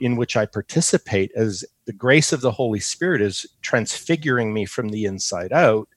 in 0.00 0.16
which 0.16 0.36
I 0.36 0.46
participate 0.46 1.32
as 1.34 1.64
the 1.84 1.92
grace 1.92 2.32
of 2.32 2.40
the 2.40 2.52
Holy 2.52 2.80
Spirit 2.80 3.20
is 3.20 3.46
transfiguring 3.62 4.52
me 4.52 4.64
from 4.66 4.88
the 4.88 5.04
inside 5.04 5.52
out, 5.52 5.88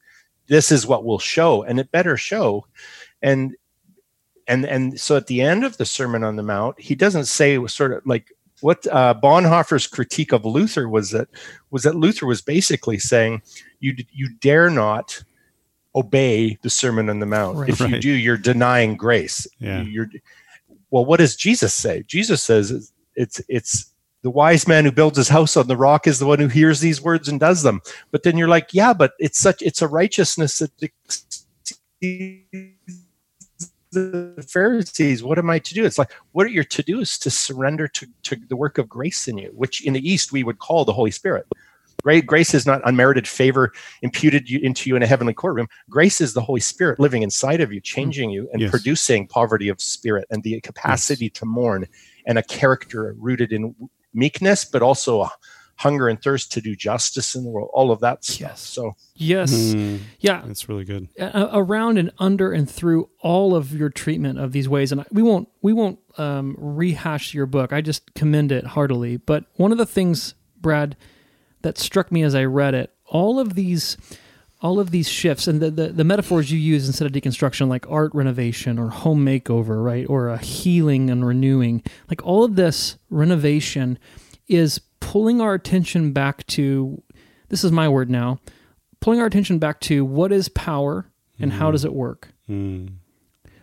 this 0.47 0.71
is 0.71 0.87
what 0.87 1.05
will 1.05 1.19
show, 1.19 1.63
and 1.63 1.79
it 1.79 1.91
better 1.91 2.17
show. 2.17 2.65
And 3.21 3.55
and 4.47 4.65
and 4.65 4.99
so 4.99 5.15
at 5.15 5.27
the 5.27 5.41
end 5.41 5.63
of 5.63 5.77
the 5.77 5.85
Sermon 5.85 6.23
on 6.23 6.35
the 6.35 6.43
Mount, 6.43 6.79
he 6.79 6.95
doesn't 6.95 7.25
say 7.25 7.65
sort 7.67 7.93
of 7.93 8.05
like 8.05 8.33
what 8.61 8.85
uh, 8.87 9.13
Bonhoeffer's 9.21 9.87
critique 9.87 10.31
of 10.31 10.45
Luther 10.45 10.87
was 10.87 11.11
that 11.11 11.29
was 11.71 11.83
that 11.83 11.95
Luther 11.95 12.25
was 12.25 12.41
basically 12.41 12.99
saying 12.99 13.41
you 13.79 13.95
you 14.11 14.29
dare 14.39 14.69
not 14.69 15.23
obey 15.95 16.57
the 16.61 16.69
Sermon 16.69 17.09
on 17.09 17.19
the 17.19 17.25
Mount. 17.25 17.57
Right, 17.57 17.69
if 17.69 17.79
you 17.79 17.99
do, 17.99 18.11
you're 18.11 18.37
denying 18.37 18.95
grace. 18.95 19.47
Yeah. 19.59 19.83
You're 19.83 20.09
well. 20.89 21.05
What 21.05 21.17
does 21.17 21.35
Jesus 21.35 21.73
say? 21.73 22.03
Jesus 22.07 22.43
says 22.43 22.91
it's 23.15 23.41
it's 23.47 23.91
the 24.23 24.29
wise 24.29 24.67
man 24.67 24.85
who 24.85 24.91
builds 24.91 25.17
his 25.17 25.29
house 25.29 25.57
on 25.57 25.67
the 25.67 25.77
rock 25.77 26.05
is 26.05 26.19
the 26.19 26.25
one 26.25 26.39
who 26.39 26.47
hears 26.47 26.79
these 26.79 27.01
words 27.01 27.27
and 27.27 27.39
does 27.39 27.63
them. 27.63 27.81
But 28.11 28.23
then 28.23 28.37
you're 28.37 28.47
like 28.47 28.73
yeah 28.73 28.93
but 28.93 29.13
it's 29.19 29.39
such 29.39 29.61
it's 29.61 29.81
a 29.81 29.87
righteousness 29.87 30.59
that 30.59 30.71
the 33.91 34.45
pharisees 34.47 35.23
what 35.23 35.37
am 35.37 35.49
i 35.49 35.59
to 35.59 35.73
do? 35.73 35.85
It's 35.85 35.97
like 35.97 36.11
what 36.31 36.45
are 36.45 36.49
your 36.49 36.63
to 36.63 36.83
do 36.83 36.99
is 36.99 37.17
to 37.19 37.29
surrender 37.29 37.87
to, 37.89 38.07
to 38.23 38.35
the 38.47 38.55
work 38.55 38.77
of 38.77 38.87
grace 38.87 39.27
in 39.27 39.37
you 39.37 39.51
which 39.55 39.85
in 39.85 39.93
the 39.93 40.09
east 40.09 40.31
we 40.31 40.43
would 40.43 40.59
call 40.59 40.85
the 40.85 40.93
holy 40.93 41.11
spirit 41.11 41.45
Grace 42.03 42.53
is 42.53 42.65
not 42.65 42.81
unmerited 42.85 43.27
favor 43.27 43.71
imputed 44.01 44.49
into 44.49 44.89
you 44.89 44.95
in 44.95 45.03
a 45.03 45.07
heavenly 45.07 45.33
courtroom. 45.33 45.67
Grace 45.89 46.21
is 46.21 46.33
the 46.33 46.41
Holy 46.41 46.59
Spirit 46.59 46.99
living 46.99 47.21
inside 47.21 47.61
of 47.61 47.71
you, 47.71 47.79
changing 47.79 48.29
you, 48.31 48.49
and 48.53 48.61
yes. 48.61 48.71
producing 48.71 49.27
poverty 49.27 49.69
of 49.69 49.79
spirit 49.79 50.25
and 50.31 50.43
the 50.43 50.59
capacity 50.61 51.25
yes. 51.25 51.33
to 51.33 51.45
mourn 51.45 51.87
and 52.25 52.37
a 52.37 52.43
character 52.43 53.15
rooted 53.17 53.51
in 53.51 53.75
meekness, 54.13 54.65
but 54.65 54.81
also 54.81 55.21
a 55.21 55.31
hunger 55.81 56.07
and 56.07 56.21
thirst 56.21 56.51
to 56.51 56.61
do 56.61 56.75
justice 56.75 57.33
in 57.33 57.43
the 57.43 57.49
world, 57.49 57.69
all 57.73 57.91
of 57.91 57.99
that 58.01 58.23
stuff. 58.23 58.39
Yes. 58.39 58.61
So, 58.61 58.93
yes. 59.15 59.51
Mm, 59.51 59.99
yeah. 60.19 60.43
That's 60.45 60.69
really 60.69 60.83
good. 60.83 61.07
around 61.19 61.97
and 61.97 62.11
under 62.19 62.51
and 62.51 62.69
through 62.69 63.09
all 63.19 63.55
of 63.55 63.73
your 63.73 63.89
treatment 63.89 64.37
of 64.37 64.51
these 64.51 64.69
ways. 64.69 64.91
And 64.91 65.03
we 65.11 65.23
won't, 65.23 65.49
we 65.63 65.73
won't 65.73 65.97
um, 66.19 66.55
rehash 66.59 67.33
your 67.33 67.47
book. 67.47 67.73
I 67.73 67.81
just 67.81 68.13
commend 68.13 68.51
it 68.51 68.65
heartily. 68.65 69.17
But 69.17 69.45
one 69.55 69.71
of 69.71 69.79
the 69.79 69.87
things, 69.87 70.35
Brad, 70.59 70.95
that 71.63 71.77
struck 71.77 72.11
me 72.11 72.23
as 72.23 72.35
I 72.35 72.45
read 72.45 72.73
it, 72.73 72.93
all 73.05 73.39
of 73.39 73.55
these 73.55 73.97
all 74.61 74.79
of 74.79 74.91
these 74.91 75.09
shifts 75.09 75.47
and 75.47 75.59
the, 75.59 75.71
the, 75.71 75.87
the, 75.87 76.03
metaphors 76.03 76.51
you 76.51 76.59
use 76.59 76.85
instead 76.85 77.07
of 77.07 77.11
deconstruction 77.11 77.67
like 77.67 77.89
art 77.89 78.13
renovation 78.13 78.77
or 78.77 78.89
home 78.89 79.25
makeover 79.25 79.83
right 79.83 80.05
or 80.07 80.29
a 80.29 80.37
healing 80.37 81.09
and 81.09 81.25
renewing 81.25 81.81
like 82.09 82.23
all 82.23 82.43
of 82.43 82.55
this 82.55 82.97
renovation 83.09 83.97
is 84.47 84.79
pulling 84.99 85.41
our 85.41 85.55
attention 85.55 86.11
back 86.13 86.45
to 86.45 87.01
this 87.49 87.63
is 87.63 87.71
my 87.71 87.89
word 87.89 88.09
now 88.09 88.39
pulling 88.99 89.19
our 89.19 89.25
attention 89.25 89.57
back 89.57 89.79
to 89.79 90.05
what 90.05 90.31
is 90.31 90.47
power 90.49 91.07
and 91.39 91.51
mm. 91.51 91.55
how 91.55 91.71
does 91.71 91.83
it 91.83 91.93
work 91.93 92.29
mm. 92.47 92.87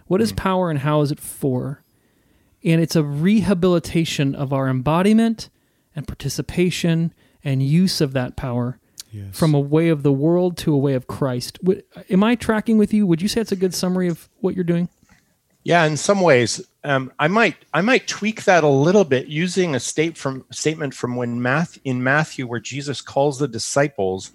what 0.06 0.20
is 0.20 0.32
power 0.32 0.68
and 0.68 0.80
how 0.80 1.00
is 1.00 1.12
it 1.12 1.20
for 1.20 1.82
and 2.64 2.80
it's 2.80 2.96
a 2.96 3.04
rehabilitation 3.04 4.34
of 4.34 4.52
our 4.52 4.68
embodiment 4.68 5.48
and 5.94 6.08
participation 6.08 7.14
and 7.44 7.62
use 7.62 8.00
of 8.00 8.12
that 8.12 8.36
power 8.36 8.78
yes. 9.12 9.36
from 9.36 9.54
a 9.54 9.60
way 9.60 9.88
of 9.88 10.02
the 10.02 10.12
world 10.12 10.56
to 10.58 10.74
a 10.74 10.78
way 10.78 10.94
of 10.94 11.06
Christ. 11.06 11.58
am 12.10 12.24
I 12.24 12.34
tracking 12.34 12.78
with 12.78 12.92
you? 12.92 13.06
Would 13.06 13.22
you 13.22 13.28
say 13.28 13.40
it's 13.40 13.52
a 13.52 13.56
good 13.56 13.74
summary 13.74 14.08
of 14.08 14.28
what 14.40 14.54
you're 14.54 14.64
doing? 14.64 14.88
Yeah, 15.64 15.84
in 15.84 15.96
some 15.96 16.20
ways, 16.20 16.62
um, 16.84 17.12
I 17.18 17.28
might 17.28 17.56
I 17.74 17.82
might 17.82 18.06
tweak 18.06 18.44
that 18.44 18.64
a 18.64 18.68
little 18.68 19.04
bit 19.04 19.26
using 19.26 19.74
a 19.74 19.80
state 19.80 20.16
from 20.16 20.46
statement 20.50 20.94
from 20.94 21.16
when 21.16 21.42
Math 21.42 21.78
in 21.84 22.02
Matthew 22.02 22.46
where 22.46 22.60
Jesus 22.60 23.02
calls 23.02 23.38
the 23.38 23.48
disciples, 23.48 24.32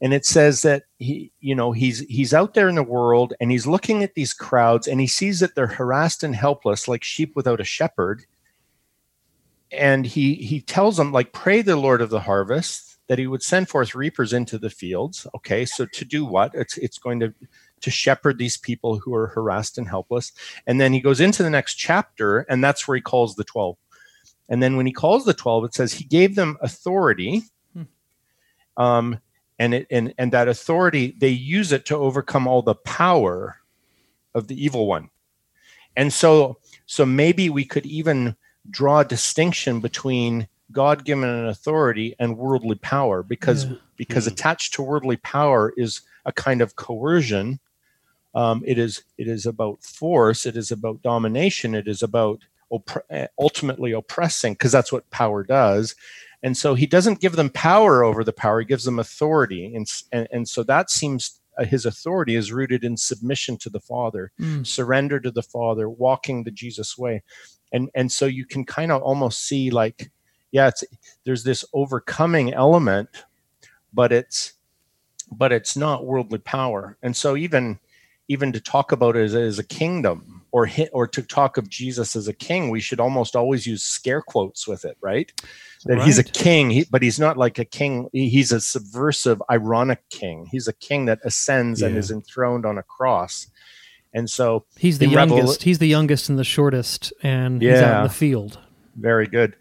and 0.00 0.12
it 0.12 0.26
says 0.26 0.62
that 0.62 0.84
he 0.98 1.30
you 1.40 1.54
know 1.54 1.70
he's 1.70 2.00
he's 2.00 2.34
out 2.34 2.54
there 2.54 2.68
in 2.68 2.74
the 2.74 2.82
world 2.82 3.34
and 3.40 3.52
he's 3.52 3.68
looking 3.68 4.02
at 4.02 4.14
these 4.14 4.32
crowds 4.32 4.88
and 4.88 5.00
he 5.00 5.06
sees 5.06 5.38
that 5.40 5.54
they're 5.54 5.66
harassed 5.66 6.24
and 6.24 6.34
helpless 6.34 6.88
like 6.88 7.04
sheep 7.04 7.36
without 7.36 7.60
a 7.60 7.64
shepherd, 7.64 8.24
and 9.72 10.06
he 10.06 10.34
he 10.34 10.60
tells 10.60 10.96
them 10.96 11.12
like 11.12 11.32
pray 11.32 11.62
the 11.62 11.76
Lord 11.76 12.00
of 12.00 12.10
the 12.10 12.20
harvest 12.20 12.98
that 13.08 13.18
he 13.18 13.26
would 13.26 13.42
send 13.42 13.68
forth 13.68 13.94
reapers 13.94 14.32
into 14.32 14.58
the 14.58 14.70
fields. 14.70 15.26
Okay, 15.34 15.64
so 15.64 15.86
to 15.86 16.04
do 16.04 16.24
what? 16.24 16.54
It's 16.54 16.78
it's 16.78 16.98
going 16.98 17.20
to 17.20 17.34
to 17.80 17.90
shepherd 17.90 18.38
these 18.38 18.56
people 18.56 18.98
who 18.98 19.14
are 19.14 19.26
harassed 19.28 19.76
and 19.76 19.88
helpless. 19.88 20.32
And 20.66 20.80
then 20.80 20.92
he 20.92 21.00
goes 21.00 21.20
into 21.20 21.42
the 21.42 21.50
next 21.50 21.74
chapter, 21.74 22.40
and 22.48 22.62
that's 22.62 22.86
where 22.86 22.94
he 22.94 23.00
calls 23.00 23.34
the 23.34 23.44
12. 23.44 23.76
And 24.48 24.62
then 24.62 24.76
when 24.76 24.86
he 24.86 24.92
calls 24.92 25.24
the 25.24 25.34
12, 25.34 25.64
it 25.64 25.74
says 25.74 25.92
he 25.92 26.04
gave 26.04 26.36
them 26.36 26.56
authority. 26.60 27.42
Hmm. 27.74 27.82
Um, 28.76 29.18
and 29.58 29.74
it 29.74 29.86
and 29.90 30.14
and 30.18 30.32
that 30.32 30.48
authority 30.48 31.14
they 31.18 31.28
use 31.28 31.72
it 31.72 31.86
to 31.86 31.96
overcome 31.96 32.46
all 32.46 32.62
the 32.62 32.74
power 32.74 33.58
of 34.34 34.48
the 34.48 34.64
evil 34.64 34.86
one. 34.86 35.10
And 35.96 36.12
so 36.12 36.58
so 36.86 37.04
maybe 37.04 37.50
we 37.50 37.64
could 37.64 37.86
even 37.86 38.36
draw 38.70 39.00
a 39.00 39.04
distinction 39.04 39.80
between 39.80 40.48
God 40.70 41.04
given 41.04 41.46
authority 41.46 42.14
and 42.18 42.38
worldly 42.38 42.76
power 42.76 43.22
because 43.22 43.66
yeah. 43.66 43.76
because 43.96 44.24
mm-hmm. 44.24 44.34
attached 44.34 44.74
to 44.74 44.82
worldly 44.82 45.16
power 45.16 45.72
is 45.76 46.00
a 46.24 46.32
kind 46.32 46.62
of 46.62 46.76
coercion 46.76 47.60
um, 48.34 48.62
it 48.66 48.78
is 48.78 49.02
it 49.18 49.28
is 49.28 49.46
about 49.46 49.82
force. 49.82 50.46
It 50.46 50.56
is 50.56 50.70
about 50.70 51.02
domination. 51.02 51.74
It 51.74 51.86
is 51.86 52.02
about 52.02 52.42
opp- 52.70 53.04
ultimately 53.38 53.92
oppressing 53.92 54.54
because 54.54 54.72
that's 54.72 54.92
what 54.92 55.10
power 55.10 55.42
does. 55.42 55.94
And 56.42 56.56
so 56.56 56.74
he 56.74 56.86
doesn't 56.86 57.20
give 57.20 57.36
them 57.36 57.50
power 57.50 58.02
over 58.02 58.24
the 58.24 58.32
power. 58.32 58.60
He 58.60 58.66
gives 58.66 58.84
them 58.84 58.98
authority. 58.98 59.74
And 59.74 59.86
and, 60.12 60.28
and 60.32 60.48
so 60.48 60.62
that 60.64 60.90
seems 60.90 61.40
uh, 61.58 61.64
his 61.64 61.84
authority 61.84 62.34
is 62.34 62.52
rooted 62.52 62.84
in 62.84 62.96
submission 62.96 63.58
to 63.58 63.70
the 63.70 63.80
Father, 63.80 64.32
mm. 64.40 64.66
surrender 64.66 65.20
to 65.20 65.30
the 65.30 65.42
Father, 65.42 65.88
walking 65.88 66.44
the 66.44 66.50
Jesus 66.50 66.96
way. 66.96 67.22
And 67.72 67.90
and 67.94 68.10
so 68.10 68.26
you 68.26 68.44
can 68.44 68.64
kind 68.64 68.92
of 68.92 69.02
almost 69.02 69.46
see 69.46 69.70
like, 69.70 70.10
yeah, 70.50 70.68
it's 70.68 70.84
there's 71.24 71.44
this 71.44 71.64
overcoming 71.72 72.52
element, 72.52 73.08
but 73.92 74.12
it's 74.12 74.52
but 75.30 75.52
it's 75.52 75.76
not 75.76 76.04
worldly 76.04 76.38
power. 76.38 76.96
And 77.02 77.16
so 77.16 77.36
even 77.36 77.78
even 78.28 78.52
to 78.52 78.60
talk 78.60 78.92
about 78.92 79.16
it 79.16 79.24
as, 79.24 79.34
as 79.34 79.58
a 79.58 79.64
kingdom 79.64 80.42
or 80.52 80.66
hit, 80.66 80.90
or 80.92 81.06
to 81.06 81.22
talk 81.22 81.56
of 81.56 81.68
Jesus 81.68 82.14
as 82.14 82.28
a 82.28 82.32
king, 82.32 82.70
we 82.70 82.80
should 82.80 83.00
almost 83.00 83.34
always 83.34 83.66
use 83.66 83.82
scare 83.82 84.22
quotes 84.22 84.68
with 84.68 84.84
it, 84.84 84.96
right? 85.00 85.32
That 85.86 85.96
right. 85.96 86.04
he's 86.04 86.18
a 86.18 86.24
king, 86.24 86.70
he, 86.70 86.86
but 86.90 87.02
he's 87.02 87.18
not 87.18 87.36
like 87.36 87.58
a 87.58 87.64
king. 87.64 88.08
He's 88.12 88.52
a 88.52 88.60
subversive, 88.60 89.42
ironic 89.50 90.08
king. 90.10 90.46
He's 90.50 90.68
a 90.68 90.72
king 90.74 91.06
that 91.06 91.20
ascends 91.24 91.80
yeah. 91.80 91.88
and 91.88 91.96
is 91.96 92.10
enthroned 92.10 92.66
on 92.66 92.78
a 92.78 92.82
cross. 92.82 93.48
And 94.14 94.28
so 94.28 94.64
he's 94.76 94.98
the 94.98 95.08
youngest. 95.08 95.62
he's 95.62 95.78
the 95.78 95.88
youngest 95.88 96.28
and 96.28 96.38
the 96.38 96.44
shortest, 96.44 97.12
and 97.22 97.62
yeah, 97.62 97.72
he's 97.72 97.80
out 97.80 97.96
in 97.98 98.08
the 98.08 98.14
field. 98.14 98.58
Very 98.96 99.26
good. 99.26 99.56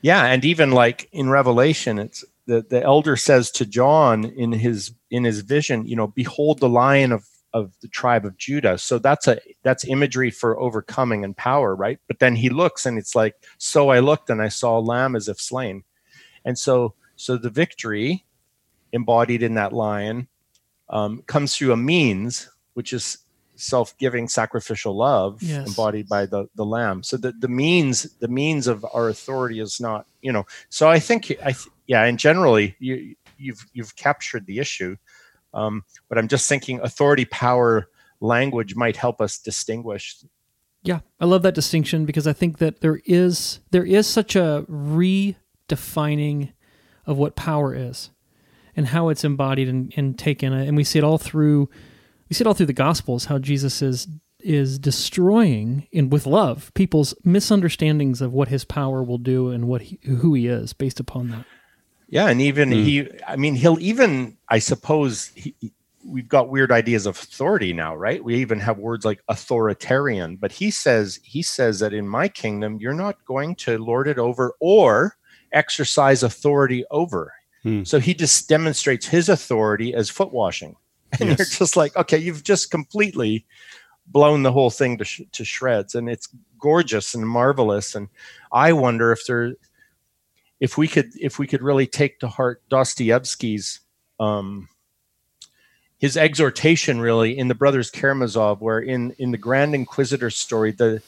Yeah, 0.00 0.24
and 0.24 0.44
even 0.44 0.72
like 0.72 1.08
in 1.12 1.30
Revelation, 1.30 1.98
it's 1.98 2.24
the 2.46 2.64
the 2.68 2.82
elder 2.82 3.16
says 3.16 3.50
to 3.52 3.66
John 3.66 4.24
in 4.24 4.52
his 4.52 4.92
in 5.10 5.24
his 5.24 5.40
vision, 5.40 5.86
you 5.86 5.94
know, 5.94 6.08
behold 6.08 6.58
the 6.58 6.68
lion 6.68 7.12
of 7.12 7.24
of 7.54 7.72
the 7.80 7.88
tribe 7.88 8.24
of 8.24 8.36
Judah. 8.36 8.78
So 8.78 8.98
that's 8.98 9.28
a 9.28 9.38
that's 9.62 9.84
imagery 9.84 10.30
for 10.30 10.58
overcoming 10.58 11.24
and 11.24 11.36
power, 11.36 11.74
right? 11.74 11.98
But 12.08 12.18
then 12.18 12.34
he 12.34 12.48
looks 12.48 12.86
and 12.86 12.98
it's 12.98 13.14
like, 13.14 13.34
so 13.58 13.90
I 13.90 14.00
looked 14.00 14.30
and 14.30 14.40
I 14.42 14.48
saw 14.48 14.78
a 14.78 14.80
lamb 14.80 15.14
as 15.14 15.28
if 15.28 15.40
slain. 15.40 15.84
And 16.44 16.58
so 16.58 16.94
so 17.16 17.36
the 17.36 17.50
victory 17.50 18.24
embodied 18.92 19.42
in 19.42 19.54
that 19.54 19.72
lion 19.72 20.28
um, 20.88 21.22
comes 21.26 21.56
through 21.56 21.72
a 21.72 21.76
means, 21.76 22.50
which 22.74 22.92
is 22.92 23.18
self-giving 23.62 24.28
sacrificial 24.28 24.96
love 24.96 25.42
yes. 25.42 25.66
embodied 25.66 26.08
by 26.08 26.26
the 26.26 26.48
the 26.54 26.64
lamb 26.64 27.02
so 27.02 27.16
the 27.16 27.32
the 27.32 27.48
means 27.48 28.02
the 28.18 28.28
means 28.28 28.66
of 28.66 28.84
our 28.92 29.08
authority 29.08 29.60
is 29.60 29.80
not 29.80 30.06
you 30.20 30.32
know 30.32 30.44
so 30.68 30.88
i 30.88 30.98
think 30.98 31.32
i 31.44 31.54
yeah 31.86 32.04
and 32.04 32.18
generally 32.18 32.76
you 32.78 33.14
you've 33.38 33.66
you've 33.72 33.94
captured 33.96 34.46
the 34.46 34.58
issue 34.58 34.96
um, 35.54 35.84
but 36.08 36.18
I'm 36.18 36.28
just 36.28 36.48
thinking 36.48 36.80
authority, 36.80 37.24
power, 37.24 37.88
language 38.20 38.74
might 38.74 38.96
help 38.96 39.20
us 39.20 39.38
distinguish. 39.38 40.16
Yeah, 40.82 41.00
I 41.20 41.26
love 41.26 41.42
that 41.42 41.54
distinction 41.54 42.04
because 42.04 42.26
I 42.26 42.32
think 42.32 42.58
that 42.58 42.80
there 42.80 43.00
is 43.04 43.60
there 43.70 43.84
is 43.84 44.06
such 44.06 44.34
a 44.34 44.64
redefining 44.68 46.52
of 47.06 47.18
what 47.18 47.36
power 47.36 47.74
is 47.74 48.10
and 48.74 48.86
how 48.86 49.08
it's 49.08 49.24
embodied 49.24 49.68
and, 49.68 49.92
and 49.96 50.18
taken, 50.18 50.52
and 50.52 50.76
we 50.76 50.84
see 50.84 50.98
it 50.98 51.04
all 51.04 51.18
through 51.18 51.68
we 52.32 52.34
see 52.34 52.44
it 52.44 52.46
all 52.46 52.54
through 52.54 52.64
the 52.64 52.72
Gospels 52.72 53.26
how 53.26 53.38
Jesus 53.38 53.82
is 53.82 54.08
is 54.40 54.78
destroying 54.78 55.86
in 55.92 56.08
with 56.08 56.26
love 56.26 56.72
people's 56.72 57.14
misunderstandings 57.24 58.22
of 58.22 58.32
what 58.32 58.48
his 58.48 58.64
power 58.64 59.02
will 59.02 59.18
do 59.18 59.50
and 59.50 59.68
what 59.68 59.82
he, 59.82 59.98
who 60.02 60.32
he 60.32 60.46
is 60.46 60.72
based 60.72 60.98
upon 60.98 61.28
that. 61.28 61.44
Yeah, 62.08 62.28
and 62.28 62.40
even 62.40 62.70
mm. 62.70 62.84
he, 62.84 63.10
I 63.28 63.36
mean, 63.36 63.54
he'll 63.54 63.78
even, 63.80 64.38
I 64.48 64.60
suppose, 64.60 65.26
he, 65.34 65.54
we've 66.06 66.26
got 66.26 66.48
weird 66.48 66.72
ideas 66.72 67.04
of 67.04 67.18
authority 67.18 67.74
now, 67.74 67.94
right? 67.94 68.24
We 68.24 68.36
even 68.36 68.60
have 68.60 68.78
words 68.78 69.04
like 69.04 69.20
authoritarian, 69.28 70.36
but 70.36 70.52
he 70.52 70.70
says 70.70 71.20
he 71.22 71.42
says 71.42 71.80
that 71.80 71.92
in 71.92 72.08
my 72.08 72.28
kingdom, 72.28 72.78
you're 72.80 72.94
not 72.94 73.22
going 73.26 73.56
to 73.56 73.76
lord 73.76 74.08
it 74.08 74.18
over 74.18 74.54
or 74.58 75.18
exercise 75.52 76.22
authority 76.22 76.86
over. 76.90 77.34
Mm. 77.62 77.86
So 77.86 78.00
he 78.00 78.14
just 78.14 78.48
demonstrates 78.48 79.06
his 79.06 79.28
authority 79.28 79.92
as 79.92 80.08
foot 80.08 80.32
washing, 80.32 80.76
and 81.20 81.30
yes. 81.30 81.38
you're 81.38 81.46
just 81.58 81.76
like, 81.76 81.96
okay, 81.96 82.18
you've 82.18 82.42
just 82.42 82.70
completely 82.70 83.44
blown 84.06 84.42
the 84.42 84.52
whole 84.52 84.70
thing 84.70 84.98
to 84.98 85.04
sh- 85.04 85.22
to 85.32 85.44
shreds, 85.44 85.94
and 85.94 86.08
it's 86.08 86.28
gorgeous 86.58 87.14
and 87.14 87.28
marvelous. 87.28 87.94
And 87.94 88.08
I 88.52 88.72
wonder 88.72 89.12
if 89.12 89.26
there 89.26 89.54
if 90.60 90.78
we 90.78 90.88
could 90.88 91.10
if 91.20 91.38
we 91.38 91.46
could 91.46 91.62
really 91.62 91.86
take 91.86 92.20
to 92.20 92.28
heart 92.28 92.62
Dostoevsky's 92.68 93.80
um, 94.20 94.68
his 95.98 96.16
exhortation 96.16 97.00
really 97.00 97.36
in 97.36 97.48
the 97.48 97.54
brothers 97.54 97.90
Karamazov, 97.90 98.60
where 98.60 98.80
in 98.80 99.12
in 99.18 99.32
the 99.32 99.38
Grand 99.38 99.74
Inquisitor 99.74 100.30
story, 100.30 100.72
the 100.72 101.02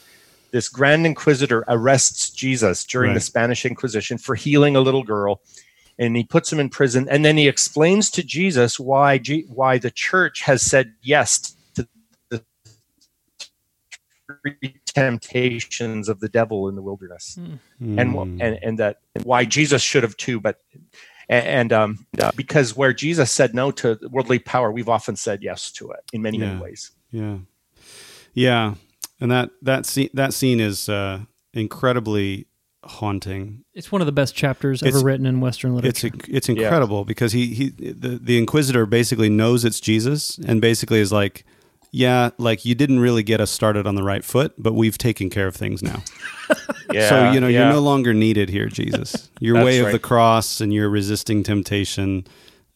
this 0.51 0.69
Grand 0.69 1.05
Inquisitor 1.05 1.65
arrests 1.67 2.31
Jesus 2.31 2.85
during 2.85 3.09
right. 3.09 3.15
the 3.15 3.21
Spanish 3.21 3.65
Inquisition 3.65 4.19
for 4.19 4.37
healing 4.37 4.77
a 4.77 4.81
little 4.81 5.03
girl, 5.03 5.41
and 5.99 6.17
he 6.17 6.25
puts 6.25 6.53
him 6.53 6.61
in 6.61 6.69
prison, 6.69 7.07
and 7.11 7.25
then 7.25 7.37
he 7.37 7.49
explains 7.49 8.11
to 8.11 8.23
Jesus 8.23 8.79
why 8.81 9.19
G- 9.19 9.47
why 9.49 9.79
the 9.79 9.91
Church 9.91 10.43
has 10.43 10.63
said 10.63 10.93
yes 11.03 11.57
to 11.77 11.89
three 14.27 14.77
temptations 14.87 16.09
of 16.09 16.21
the 16.21 16.29
devil 16.29 16.69
in 16.69 16.75
the 16.75 16.83
wilderness, 16.83 17.39
mm. 17.41 17.59
and 17.81 18.41
and 18.43 18.59
and 18.63 18.79
that 18.79 18.99
why 19.23 19.45
Jesus 19.45 19.83
should 19.83 20.03
have 20.03 20.17
too, 20.17 20.41
but 20.41 20.61
and 21.29 21.73
um, 21.73 22.07
because 22.37 22.77
where 22.77 22.93
Jesus 22.93 23.31
said 23.31 23.55
no 23.55 23.71
to 23.73 23.99
worldly 24.11 24.39
power, 24.39 24.71
we've 24.71 24.89
often 24.89 25.17
said 25.17 25.43
yes 25.43 25.71
to 25.73 25.91
it 25.91 26.01
in 26.13 26.23
many 26.23 26.39
yeah. 26.39 26.49
many 26.49 26.61
ways. 26.61 26.91
Yeah, 27.11 27.39
yeah, 28.35 28.75
and 29.21 29.31
that 29.31 29.51
that 29.63 29.87
scene 29.87 30.11
that 30.15 30.35
scene 30.35 30.61
is 30.61 30.89
uh, 30.89 31.21
incredibly 31.53 32.47
haunting. 32.87 33.65
It's 33.75 33.91
one 33.91 34.01
of 34.03 34.07
the 34.07 34.13
best 34.13 34.35
chapters 34.35 34.83
ever 34.83 35.01
written 35.01 35.27
in 35.27 35.41
Western 35.41 35.75
literature. 35.75 36.11
It's 36.15 36.29
it's 36.29 36.49
incredible 36.49 36.99
yeah. 36.99 37.05
because 37.05 37.33
he 37.33 37.55
he 37.55 37.69
the, 37.71 38.19
the 38.21 38.39
Inquisitor 38.39 38.87
basically 38.87 39.29
knows 39.29 39.65
it's 39.65 39.81
Jesus 39.81 40.39
and 40.39 40.61
basically 40.61 41.01
is 41.01 41.13
like 41.13 41.45
yeah, 41.97 42.31
like 42.39 42.65
you 42.65 42.75
didn't 42.75 42.99
really 42.99 43.23
get 43.23 43.41
us 43.41 43.53
started 43.53 43.87
on 43.87 43.95
the 43.95 44.03
right 44.03 44.25
foot, 44.25 44.53
but 44.59 44.73
we've 44.73 44.99
taken 44.99 45.31
care 45.31 45.47
of 45.47 45.55
things 45.55 45.81
now. 45.81 46.03
yeah, 46.93 47.09
so 47.09 47.31
you 47.31 47.39
know 47.39 47.47
yeah. 47.47 47.61
you're 47.61 47.73
no 47.73 47.81
longer 47.81 48.13
needed 48.13 48.49
here, 48.49 48.67
Jesus. 48.67 49.31
Your 49.39 49.63
way 49.65 49.79
of 49.79 49.87
right. 49.87 49.93
the 49.93 50.01
cross 50.01 50.61
and 50.61 50.75
your 50.75 50.89
resisting 50.89 51.45
temptation. 51.45 52.27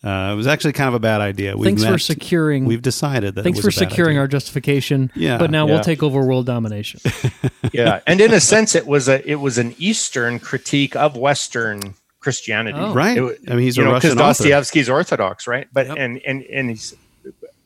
Uh, 0.02 0.30
it 0.32 0.36
was 0.36 0.46
actually 0.46 0.72
kind 0.72 0.88
of 0.88 0.94
a 0.94 1.00
bad 1.00 1.20
idea. 1.20 1.56
We've 1.56 1.64
thanks 1.64 1.82
met, 1.82 1.90
for 1.90 1.98
securing. 1.98 2.66
We've 2.66 2.82
decided 2.82 3.34
that. 3.34 3.42
Thanks 3.42 3.60
for 3.60 3.72
securing 3.72 4.12
idea. 4.12 4.20
our 4.20 4.28
justification. 4.28 5.10
Yeah, 5.16 5.38
but 5.38 5.50
now 5.50 5.66
yeah. 5.66 5.74
we'll 5.74 5.82
take 5.82 6.02
over 6.02 6.24
world 6.24 6.46
domination. 6.46 7.00
yeah, 7.72 8.00
and 8.06 8.20
in 8.20 8.32
a 8.32 8.40
sense, 8.40 8.74
it 8.74 8.86
was 8.86 9.08
a 9.08 9.28
it 9.28 9.36
was 9.36 9.58
an 9.58 9.74
Eastern 9.78 10.38
critique 10.38 10.94
of 10.94 11.16
Western 11.16 11.94
Christianity. 12.20 12.78
Oh. 12.78 12.94
Right. 12.94 13.18
It, 13.18 13.40
I 13.48 13.50
mean, 13.50 13.60
he's 13.60 13.76
a 13.76 13.82
know, 13.82 13.92
Russian 13.92 14.16
Dostoevsky's 14.16 14.88
Orthodox, 14.88 15.48
right? 15.48 15.66
But 15.72 15.88
yep. 15.88 15.96
and 15.98 16.20
and 16.24 16.42
and 16.44 16.70
he's 16.70 16.94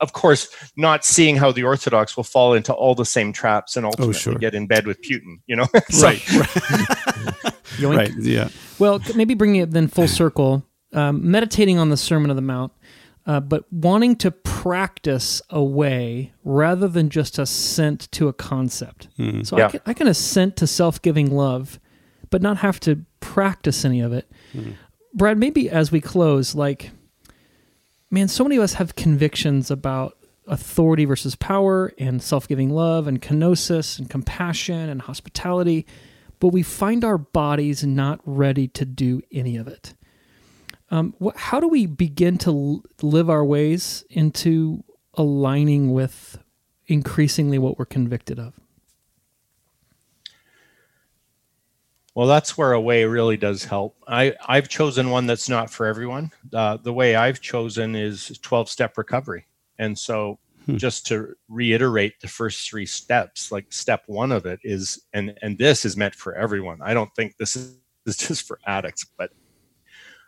of 0.03 0.13
course, 0.13 0.49
not 0.77 1.05
seeing 1.05 1.37
how 1.37 1.53
the 1.53 1.63
Orthodox 1.63 2.17
will 2.17 2.25
fall 2.25 2.55
into 2.55 2.75
all 2.75 2.95
the 2.95 3.07
same 3.07 3.33
traps 3.33 3.77
and 3.77 3.87
oh, 3.87 3.91
ultimately 3.91 4.15
oh, 4.17 4.19
sure. 4.19 4.35
get 4.35 4.53
in 4.53 4.67
bed 4.67 4.85
with 4.85 5.01
Putin, 5.01 5.39
you 5.47 5.55
know? 5.55 5.69
so, 5.89 6.07
right. 6.07 6.33
Right. 6.33 7.79
right. 7.83 8.11
Yeah. 8.19 8.49
Well, 8.81 9.01
maybe 9.15 9.35
bringing 9.35 9.63
it 9.63 9.71
then 9.71 9.87
full 9.87 10.09
circle, 10.23 10.67
um, 10.93 11.31
meditating 11.31 11.79
on 11.79 11.91
the 11.91 11.97
Sermon 11.97 12.31
of 12.31 12.37
the 12.37 12.43
Mount, 12.43 12.73
uh, 13.27 13.41
but 13.41 13.71
wanting 13.73 14.17
to 14.17 14.31
practice 14.31 15.41
a 15.51 15.63
way 15.63 16.33
rather 16.45 16.89
than 16.89 17.09
just 17.09 17.39
assent 17.39 18.11
to 18.13 18.29
a 18.29 18.33
concept. 18.33 19.09
Mm. 19.19 19.47
So 19.47 19.59
yeah. 19.59 19.67
I, 19.67 19.69
can, 19.69 19.81
I 19.87 19.95
can 19.95 20.09
assent 20.09 20.57
to 20.57 20.67
self 20.67 21.01
giving 21.03 21.31
love, 21.31 21.79
but 22.31 22.43
not 22.43 22.59
have 22.59 22.81
to 22.81 23.05
practice 23.21 23.85
any 23.85 24.01
of 24.01 24.13
it. 24.13 24.31
Mm. 24.55 24.75
Brad, 25.15 25.39
maybe 25.39 25.69
as 25.69 25.93
we 25.93 26.01
close, 26.01 26.55
like, 26.55 26.91
man, 28.11 28.29
so 28.29 28.45
many 28.45 28.57
of 28.57 28.63
us 28.63 28.75
have 28.75 28.97
convictions 28.97 29.71
about 29.71 30.17
authority 30.47 31.05
versus 31.05 31.37
power 31.37 31.93
and 31.99 32.23
self 32.23 32.49
giving 32.49 32.71
love 32.71 33.07
and 33.07 33.23
kenosis 33.23 33.99
and 33.99 34.11
compassion 34.11 34.89
and 34.89 35.03
hospitality, 35.03 35.87
but 36.41 36.49
we 36.49 36.63
find 36.63 37.05
our 37.05 37.19
bodies 37.19 37.85
not 37.85 38.21
ready 38.25 38.67
to 38.69 38.85
do 38.85 39.23
any 39.31 39.57
of 39.57 39.69
it. 39.69 39.95
Um, 40.93 41.15
wh- 41.25 41.35
how 41.37 41.59
do 41.59 41.67
we 41.67 41.87
begin 41.87 42.37
to 42.39 42.51
l- 42.51 42.85
live 43.01 43.29
our 43.31 43.45
ways 43.45 44.05
into 44.11 44.85
aligning 45.15 45.93
with 45.93 46.39
increasingly 46.87 47.59
what 47.59 47.79
we're 47.79 47.87
convicted 47.87 48.39
of? 48.39 48.61
Well, 52.15 52.27
that's 52.27 52.59
where 52.59 52.73
a 52.73 52.81
way 52.81 53.07
really 53.07 53.39
does 53.39 53.65
help. 53.65 53.97
I, 54.07 54.35
I've 54.47 54.69
chosen 54.69 55.09
one 55.09 55.27
that's 55.27 55.49
not 55.49 55.71
for 55.71 55.87
everyone. 55.87 56.31
Uh, 56.53 56.77
the 56.77 56.93
way 56.93 57.17
I've 57.17 57.41
chosen 57.41 57.95
is 57.97 58.39
12 58.43 58.69
step 58.69 58.99
recovery. 58.99 59.47
And 59.79 59.99
so, 59.99 60.39
Hmm. 60.67 60.77
just 60.77 61.09
to 61.09 61.35
reiterate 61.49 62.21
the 62.21 62.29
first 62.29 62.71
three 62.71 62.87
steps, 62.87 63.51
like 63.51 63.67
step 63.73 64.05
one 64.07 64.31
of 64.31 64.47
it 64.47 64.61
is, 64.63 65.03
and, 65.13 65.37
and 65.43 65.59
this 65.59 65.85
is 65.85 65.97
meant 65.97 66.15
for 66.15 66.37
everyone. 66.37 66.79
I 66.83 66.95
don't 66.95 67.13
think 67.17 67.37
this 67.37 67.57
is, 67.57 67.79
this 68.07 68.21
is 68.23 68.29
just 68.29 68.47
for 68.47 68.61
addicts, 68.65 69.05
but 69.19 69.33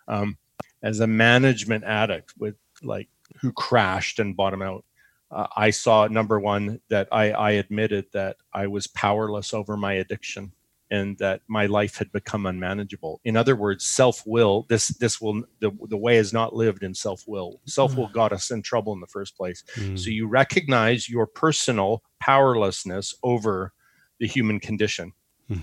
um, 0.09 0.37
as 0.83 1.01
a 1.01 1.07
management 1.07 1.85
addict 1.85 2.35
with 2.39 2.57
like 2.83 3.09
who 3.41 3.53
crashed 3.53 4.19
and 4.19 4.37
bottom 4.37 4.63
out, 4.63 4.85
uh, 5.31 5.47
I 5.57 5.71
saw 5.71 6.07
number 6.07 6.39
one 6.39 6.81
that 6.91 7.09
I, 7.11 7.33
I 7.33 7.51
admitted 7.53 8.07
that 8.13 8.37
I 8.53 8.67
was 8.67 8.87
powerless 8.87 9.55
over 9.55 9.77
my 9.77 9.95
addiction 9.95 10.53
and 10.91 11.19
that 11.19 11.41
my 11.49 11.67
life 11.67 11.97
had 11.97 12.13
become 12.13 12.47
unmanageable. 12.47 13.21
In 13.25 13.37
other 13.37 13.57
words, 13.57 13.85
self-will. 13.85 14.67
This 14.69 14.89
this 14.89 15.21
will 15.21 15.43
the, 15.61 15.71
the 15.89 15.97
way 15.97 16.19
is 16.19 16.33
not 16.33 16.55
lived 16.55 16.83
in 16.83 16.95
self-will. 16.95 17.61
Self-will 17.65 18.09
got 18.09 18.33
us 18.33 18.51
in 18.51 18.63
trouble 18.63 18.93
in 18.93 19.01
the 19.01 19.07
first 19.07 19.37
place. 19.37 19.65
Mm. 19.77 19.99
So 19.99 20.11
you 20.11 20.29
recognize 20.29 21.09
your 21.09 21.27
personal 21.27 22.03
powerlessness 22.21 23.15
over 23.23 23.73
the 24.21 24.27
human 24.27 24.61
condition. 24.61 25.13
Hmm. 25.49 25.59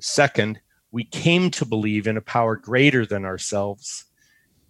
Second, 0.00 0.60
we 0.92 1.04
came 1.04 1.50
to 1.52 1.64
believe 1.64 2.06
in 2.06 2.16
a 2.16 2.22
power 2.22 2.54
greater 2.54 3.04
than 3.04 3.24
ourselves 3.24 4.04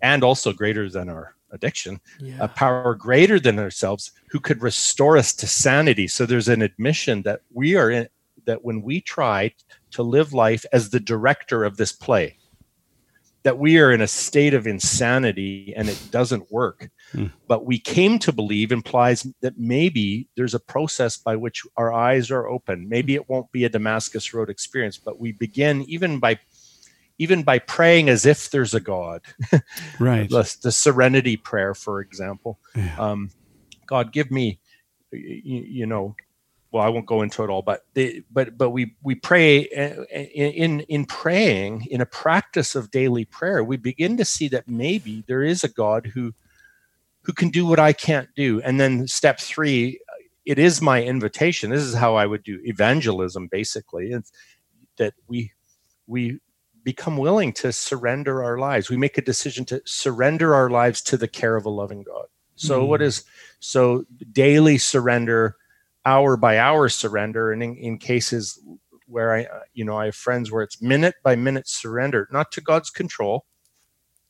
and 0.03 0.23
also 0.25 0.53
greater 0.53 0.89
than 0.91 1.09
our 1.09 1.35
addiction, 1.51 2.01
Yeah. 2.21 2.37
a 2.41 2.49
power 2.49 2.95
greater 2.95 3.41
than 3.41 3.59
ourselves 3.59 4.13
who 4.31 4.41
could 4.41 4.63
restore 4.63 5.17
us 5.17 5.33
to 5.35 5.47
sanity. 5.47 6.07
So 6.07 6.27
there's 6.27 6.49
an 6.49 6.63
admission 6.63 7.23
that 7.23 7.41
we 7.53 7.75
are 7.77 7.91
in 7.91 8.09
that 8.47 8.65
when 8.65 8.83
we 8.83 9.01
try 9.01 9.53
to 9.91 10.03
live 10.03 10.33
life 10.33 10.65
as 10.73 10.91
the 10.91 11.01
director 11.01 11.65
of 11.65 11.77
this 11.77 11.93
play, 11.93 12.39
that 13.43 13.59
we 13.59 13.79
are 13.79 13.93
in 13.93 14.01
a 14.01 14.07
state 14.09 14.53
of 14.53 14.67
insanity 14.67 15.73
and 15.77 15.89
it 15.89 16.01
doesn't 16.11 16.51
work. 16.51 16.91
Hmm. 17.13 17.27
But 17.47 17.65
we 17.67 17.79
came 17.79 18.19
to 18.21 18.33
believe 18.33 18.73
implies 18.73 19.27
that 19.41 19.59
maybe 19.59 20.29
there's 20.35 20.55
a 20.55 20.61
process 20.61 21.17
by 21.17 21.37
which 21.37 21.63
our 21.77 21.93
eyes 21.93 22.31
are 22.31 22.49
open. 22.49 22.89
Maybe 22.89 23.15
it 23.15 23.29
won't 23.29 23.51
be 23.53 23.65
a 23.65 23.69
Damascus 23.69 24.35
Road 24.35 24.51
experience, 24.51 24.99
but 24.99 25.21
we 25.21 25.33
begin 25.33 25.83
even 25.83 26.19
by 26.19 26.39
even 27.19 27.43
by 27.43 27.59
praying 27.59 28.09
as 28.09 28.25
if 28.25 28.51
there's 28.51 28.75
a 28.75 28.81
God. 28.81 29.23
Right. 29.99 30.29
the, 30.31 30.57
the 30.63 30.73
serenity 30.73 31.37
prayer, 31.37 31.75
for 31.75 32.01
example. 32.01 32.59
Yeah. 32.77 32.95
Um, 32.99 33.31
God, 33.87 34.13
give 34.13 34.31
me, 34.31 34.61
you, 35.11 35.65
you 35.67 35.87
know, 35.87 36.15
well, 36.71 36.85
I 36.85 36.89
won't 36.89 37.07
go 37.07 37.23
into 37.23 37.43
it 37.43 37.51
all, 37.51 37.63
but 37.63 37.87
the, 37.95 38.23
but 38.31 38.59
but 38.59 38.71
we 38.71 38.95
we 39.03 39.15
pray 39.15 39.69
uh, 39.71 40.05
in 40.13 40.53
in 40.53 40.81
in 40.81 41.05
praying 41.07 41.87
in 41.91 42.03
a 42.03 42.07
practice 42.07 42.75
of 42.75 42.91
daily 42.91 43.25
prayer, 43.25 43.65
we 43.65 43.79
begin 43.79 44.19
to 44.19 44.25
see 44.25 44.49
that 44.49 44.69
maybe 44.69 45.25
there 45.27 45.43
is 45.43 45.65
a 45.65 45.69
God 45.69 46.07
who 46.07 46.35
who 47.23 47.33
can 47.33 47.49
do 47.49 47.67
what 47.67 47.79
I 47.79 47.93
can't 47.93 48.29
do. 48.37 48.61
And 48.63 48.79
then 48.79 49.07
step 49.07 49.41
three, 49.41 50.01
it 50.45 50.59
is 50.59 50.81
my 50.81 51.03
invitation. 51.03 51.71
This 51.71 51.83
is 51.83 51.95
how 51.95 52.15
I 52.17 52.27
would 52.27 52.43
do 52.43 52.61
evangelism, 52.65 53.49
basically. 53.49 54.13
It's 54.13 54.31
that 54.99 55.15
we 55.27 55.53
we 56.07 56.39
become 56.85 57.17
willing 57.17 57.53
to 57.55 57.73
surrender 57.73 58.43
our 58.45 58.59
lives. 58.59 58.91
We 58.91 58.97
make 58.97 59.19
a 59.19 59.23
decision 59.23 59.65
to 59.67 59.83
surrender 59.85 60.55
our 60.55 60.71
lives 60.71 61.03
to 61.03 61.17
the 61.17 61.29
care 61.29 61.57
of 61.57 61.67
a 61.67 61.71
loving 61.71 62.03
God. 62.03 62.27
So 62.61 62.85
what 62.85 63.01
is 63.03 63.25
so 63.61 64.05
daily 64.33 64.79
surrender, 64.79 65.57
hour 66.05 66.37
by 66.37 66.59
hour 66.59 66.89
surrender, 66.89 67.53
and 67.53 67.63
in, 67.63 67.77
in 67.77 67.99
cases 67.99 68.61
where 69.07 69.33
I, 69.35 69.47
you 69.75 69.85
know, 69.85 69.97
I 69.97 70.07
have 70.07 70.17
friends 70.17 70.51
where 70.51 70.65
it's 70.65 70.83
minute 70.83 71.15
by 71.23 71.37
minute 71.37 71.69
surrender, 71.69 72.29
not 72.33 72.51
to 72.53 72.61
God's 72.61 72.91
control, 72.91 73.47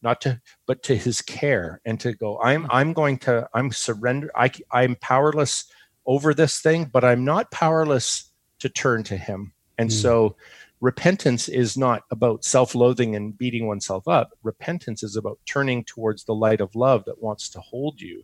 not 0.03 0.20
to, 0.20 0.40
but 0.66 0.82
to 0.84 0.96
His 0.96 1.22
care, 1.22 1.80
and 1.86 1.99
to 2.01 2.12
go. 2.12 2.38
I'm 2.40 2.66
I'm 2.70 2.92
going 2.92 3.18
to 3.20 3.49
I'm 3.55 3.72
surrender. 3.72 4.30
I 4.36 4.51
I'm 4.70 4.96
powerless 4.96 5.64
over 6.05 6.34
this 6.34 6.61
thing, 6.61 6.84
but 6.92 7.05
I'm 7.05 7.24
not 7.24 7.51
powerless 7.51 8.30
to 8.61 8.68
turn 8.68 9.05
to 9.05 9.16
Him. 9.16 9.53
And 9.78 9.90
Mm. 9.90 9.92
so 9.92 10.36
repentance 10.81 11.49
is 11.49 11.76
not 11.76 12.03
about 12.11 12.45
self-loathing 12.45 13.16
and 13.16 13.37
beating 13.37 13.66
oneself 13.66 14.07
up 14.07 14.31
repentance 14.43 15.03
is 15.03 15.16
about 15.16 15.39
turning 15.47 15.83
towards 15.85 16.24
the 16.24 16.35
light 16.35 16.61
of 16.61 16.74
love 16.76 17.05
that 17.05 17.20
wants 17.22 17.49
to 17.49 17.61
hold 17.61 18.01
you 18.01 18.22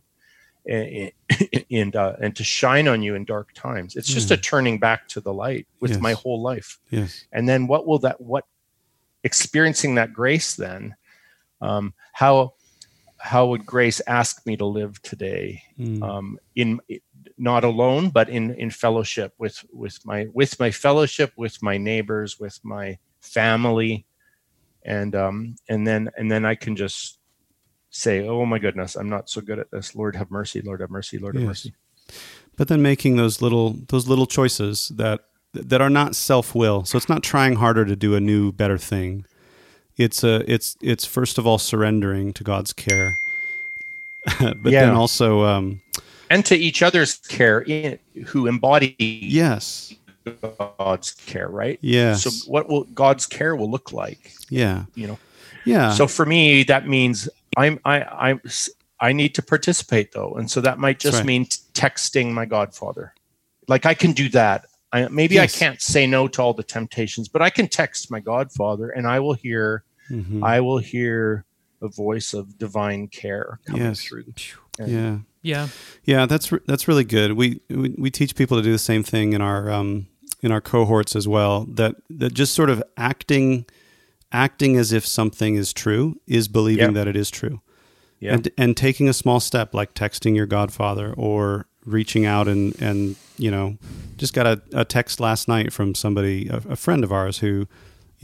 and 0.67 1.11
and, 1.71 1.95
uh, 1.95 2.15
and 2.21 2.35
to 2.35 2.43
shine 2.43 2.87
on 2.87 3.01
you 3.03 3.13
in 3.15 3.25
dark 3.25 3.51
times 3.53 3.95
it's 3.95 4.07
just 4.07 4.31
a 4.31 4.37
turning 4.37 4.79
back 4.79 5.07
to 5.07 5.19
the 5.19 5.33
light 5.33 5.67
with 5.81 5.91
Yes. 5.91 5.99
my 6.01 6.13
whole 6.13 6.41
life 6.41 6.79
Yes. 6.89 7.25
and 7.31 7.47
then 7.49 7.67
what 7.67 7.85
will 7.85 7.99
that 7.99 8.21
what 8.21 8.45
experiencing 9.23 9.95
that 9.95 10.13
grace 10.13 10.55
then 10.55 10.95
um, 11.61 11.93
how 12.13 12.53
how 13.17 13.47
would 13.47 13.65
grace 13.65 14.01
ask 14.07 14.45
me 14.45 14.55
to 14.57 14.65
live 14.65 15.01
today 15.01 15.61
Mm. 15.79 16.01
um, 16.03 16.39
in 16.55 16.79
not 17.37 17.63
alone 17.63 18.09
but 18.09 18.29
in 18.29 18.51
in 18.55 18.69
fellowship 18.69 19.33
with 19.37 19.63
with 19.73 19.99
my 20.05 20.27
with 20.33 20.59
my 20.59 20.71
fellowship 20.71 21.33
with 21.35 21.61
my 21.61 21.77
neighbors 21.77 22.39
with 22.39 22.59
my 22.63 22.97
family. 23.21 24.05
And 24.85 25.15
um 25.15 25.55
and 25.67 25.85
then 25.87 26.09
and 26.17 26.29
then 26.31 26.45
i 26.45 26.53
can 26.55 26.75
just 26.75 27.19
say 27.89 28.27
oh 28.27 28.45
my 28.45 28.59
goodness 28.59 28.95
i'm 28.95 29.09
not 29.09 29.29
so 29.29 29.41
good 29.41 29.57
at 29.59 29.71
this. 29.71 29.95
Lord 29.95 30.15
have 30.15 30.29
mercy 30.29 30.61
lord 30.61 30.81
have 30.81 30.89
mercy 30.91 31.17
lord 31.17 31.35
have 31.35 31.43
Yes. 31.43 31.47
mercy. 31.49 31.73
But 32.55 32.67
then 32.67 32.81
making 32.81 33.15
those 33.17 33.41
little 33.41 33.75
those 33.87 34.07
little 34.07 34.27
choices 34.27 34.89
that 34.95 35.21
that 35.53 35.81
are 35.81 35.89
not 35.89 36.15
self-will. 36.15 36.85
So 36.85 36.97
it's 36.97 37.09
not 37.09 37.23
trying 37.23 37.55
harder 37.55 37.85
to 37.85 37.95
do 37.95 38.13
a 38.15 38.19
new 38.19 38.51
better 38.51 38.77
thing. 38.77 39.25
It's 39.97 40.23
a 40.23 40.43
it's 40.51 40.77
it's 40.81 41.05
first 41.05 41.37
of 41.37 41.47
all 41.47 41.57
surrendering 41.57 42.31
to 42.33 42.43
god's 42.43 42.73
care. 42.73 43.19
But 44.39 44.71
Yeah. 44.71 44.85
then 44.85 44.93
also 44.93 45.43
um 45.45 45.81
and 46.29 46.45
to 46.45 46.55
each 46.55 46.81
other's 46.81 47.15
care 47.15 47.61
in, 47.61 47.99
who 48.27 48.47
embody 48.47 48.95
yes. 48.99 49.93
God's 50.79 51.11
care 51.11 51.47
right? 51.47 51.77
Yeah. 51.81 52.15
so 52.15 52.29
what 52.49 52.67
will 52.67 52.85
god's 52.85 53.25
care 53.27 53.55
will 53.55 53.69
look 53.69 53.91
like 53.93 54.33
yeah. 54.49 54.85
you 54.95 55.07
know? 55.07 55.19
Yeah. 55.65 55.91
So 55.93 56.07
for 56.07 56.25
me 56.25 56.63
that 56.63 56.87
means 56.87 57.29
i'm 57.57 57.79
i 57.85 58.01
i'm 58.03 58.41
i 58.99 59.11
need 59.13 59.35
to 59.35 59.41
participate 59.43 60.11
though. 60.13 60.33
And 60.33 60.49
so 60.49 60.61
that 60.61 60.79
might 60.79 60.99
just 60.99 61.17
right. 61.17 61.25
mean 61.25 61.45
texting 61.73 62.31
my 62.31 62.45
godfather. 62.45 63.13
Like 63.67 63.85
i 63.85 63.93
can 63.93 64.11
do 64.13 64.29
that. 64.29 64.65
I, 64.91 65.07
maybe 65.09 65.35
Yes. 65.35 65.55
i 65.55 65.59
can't 65.59 65.81
say 65.81 66.07
no 66.07 66.27
to 66.29 66.41
all 66.41 66.53
the 66.53 66.63
temptations 66.63 67.27
but 67.27 67.41
i 67.41 67.49
can 67.49 67.67
text 67.67 68.09
my 68.11 68.19
godfather 68.19 68.89
and 68.89 69.07
i 69.07 69.19
will 69.19 69.33
hear 69.33 69.83
Mhm. 70.09 70.43
i 70.43 70.61
will 70.61 70.77
hear 70.77 71.43
a 71.81 71.87
voice 71.87 72.33
of 72.33 72.57
divine 72.59 73.07
care 73.07 73.59
coming 73.65 73.81
Yes. 73.81 74.01
through 74.03 74.25
yeah 74.85 75.17
Yeah. 75.45 75.67
Yeah, 76.03 76.25
that's 76.25 76.51
re- 76.51 76.59
that's 76.67 76.87
really 76.87 77.03
good. 77.03 77.33
We, 77.33 77.61
we 77.69 77.95
we 77.97 78.09
teach 78.11 78.35
people 78.35 78.57
to 78.57 78.63
do 78.63 78.71
the 78.71 78.77
same 78.79 79.03
thing 79.03 79.33
in 79.33 79.41
our 79.41 79.69
um, 79.71 80.07
in 80.41 80.51
our 80.51 80.61
cohorts 80.61 81.15
as 81.15 81.27
well. 81.27 81.65
That 81.65 81.95
that 82.09 82.33
just 82.33 82.53
sort 82.53 82.69
of 82.69 82.81
acting 82.97 83.65
acting 84.31 84.75
as 84.77 84.91
if 84.91 85.05
something 85.05 85.55
is 85.55 85.71
true 85.73 86.19
is 86.27 86.47
believing 86.47 86.87
Yeah. 86.87 87.03
that 87.03 87.07
it 87.07 87.15
is 87.15 87.29
true, 87.29 87.61
yeah 88.19 88.33
and 88.33 88.49
and 88.57 88.75
taking 88.75 89.07
a 89.07 89.13
small 89.13 89.39
step 89.39 89.73
like 89.73 89.93
texting 89.93 90.35
your 90.35 90.45
godfather 90.47 91.13
or 91.15 91.67
reaching 91.85 92.25
out 92.25 92.47
and 92.47 92.75
and 92.81 93.15
you 93.37 93.51
know 93.51 93.77
just 94.17 94.33
got 94.33 94.47
a, 94.47 94.61
a 94.73 94.83
text 94.83 95.19
last 95.19 95.47
night 95.47 95.71
from 95.71 95.93
somebody 95.95 96.47
a, 96.49 96.57
a 96.71 96.75
friend 96.75 97.03
of 97.03 97.11
ours 97.11 97.37
who 97.39 97.67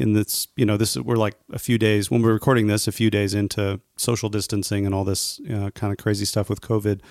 in 0.02 0.14
this 0.14 0.48
you 0.56 0.66
know 0.66 0.78
this 0.78 0.96
is 0.96 1.02
we're 1.04 1.16
like 1.16 1.36
a 1.54 1.60
few 1.60 1.78
days 1.78 2.10
when 2.10 2.22
we're 2.22 2.34
recording 2.34 2.68
this 2.68 2.88
a 2.88 2.92
few 2.92 3.10
days 3.10 3.34
into 3.34 3.80
social 3.98 4.30
distancing 4.30 4.86
and 4.86 4.96
all 4.96 5.04
this 5.04 5.40
uh, 5.50 5.70
kind 5.76 5.94
of 5.94 5.98
crazy 5.98 6.26
stuff 6.26 6.50
with 6.50 6.62
covid. 6.62 7.02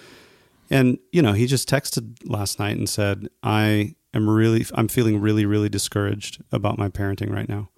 And 0.73 0.99
you 1.13 1.23
know 1.23 1.33
he 1.33 1.47
just 1.47 1.69
texted 1.69 2.17
last 2.25 2.59
night 2.59 2.77
and 2.77 2.89
said 2.89 3.29
i 3.43 3.95
am 4.13 4.29
really 4.29 4.67
i'm 4.75 4.89
feeling 4.89 5.21
really 5.21 5.47
really 5.47 5.69
discouraged 5.69 6.43
about 6.53 6.79
my 6.79 6.89
parenting 6.89 7.33
right 7.33 7.49
now 7.49 7.71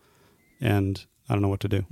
and 0.60 1.06
i 1.28 1.34
don't 1.34 1.42
know 1.42 1.48
what 1.48 1.60
to 1.60 1.68
do. 1.68 1.86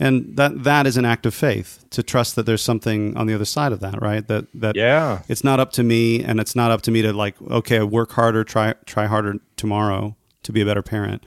And 0.00 0.36
that 0.36 0.62
that 0.62 0.86
is 0.86 0.96
an 0.96 1.04
act 1.04 1.26
of 1.26 1.34
faith 1.34 1.84
to 1.90 2.04
trust 2.04 2.36
that 2.36 2.46
there's 2.46 2.62
something 2.62 3.16
on 3.16 3.26
the 3.26 3.34
other 3.34 3.44
side 3.44 3.72
of 3.72 3.80
that 3.80 4.00
right? 4.00 4.26
That 4.28 4.46
that 4.54 4.76
yeah. 4.76 5.22
it's 5.28 5.42
not 5.42 5.58
up 5.60 5.72
to 5.72 5.82
me 5.82 6.22
and 6.22 6.38
it's 6.38 6.54
not 6.54 6.70
up 6.70 6.82
to 6.82 6.90
me 6.90 7.02
to 7.02 7.12
like 7.12 7.40
okay 7.50 7.82
work 7.82 8.12
harder 8.12 8.44
try 8.44 8.74
try 8.86 9.06
harder 9.06 9.36
tomorrow 9.56 10.14
to 10.44 10.52
be 10.52 10.60
a 10.60 10.66
better 10.66 10.82
parent. 10.82 11.24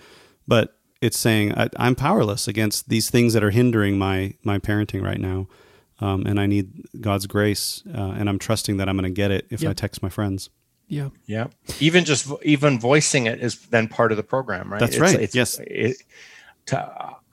But 0.47 0.77
it's 1.01 1.17
saying 1.17 1.53
I, 1.57 1.69
i'm 1.77 1.95
powerless 1.95 2.47
against 2.47 2.89
these 2.89 3.09
things 3.09 3.33
that 3.33 3.43
are 3.43 3.51
hindering 3.51 3.97
my 3.97 4.35
my 4.43 4.59
parenting 4.59 5.01
right 5.03 5.19
now 5.19 5.47
um, 5.99 6.25
and 6.25 6.39
i 6.39 6.45
need 6.45 6.85
god's 7.01 7.25
grace 7.27 7.83
uh, 7.93 8.13
and 8.17 8.29
i'm 8.29 8.39
trusting 8.39 8.77
that 8.77 8.87
i'm 8.87 8.95
going 8.97 9.03
to 9.11 9.15
get 9.15 9.31
it 9.31 9.45
if 9.49 9.65
i 9.65 9.73
text 9.73 10.01
my 10.03 10.09
friends 10.09 10.49
Yeah. 10.87 11.09
Yeah. 11.25 11.47
Even 11.79 12.03
just 12.05 12.27
even 12.43 12.79
voicing 12.79 13.25
it 13.27 13.39
is 13.41 13.53
then 13.69 13.87
part 13.87 14.11
of 14.11 14.17
the 14.17 14.23
program, 14.23 14.69
right? 14.71 14.79
That's 14.81 14.99
right. 14.99 15.33
Yes. 15.33 15.57
It, 15.65 15.95
to, 16.65 16.77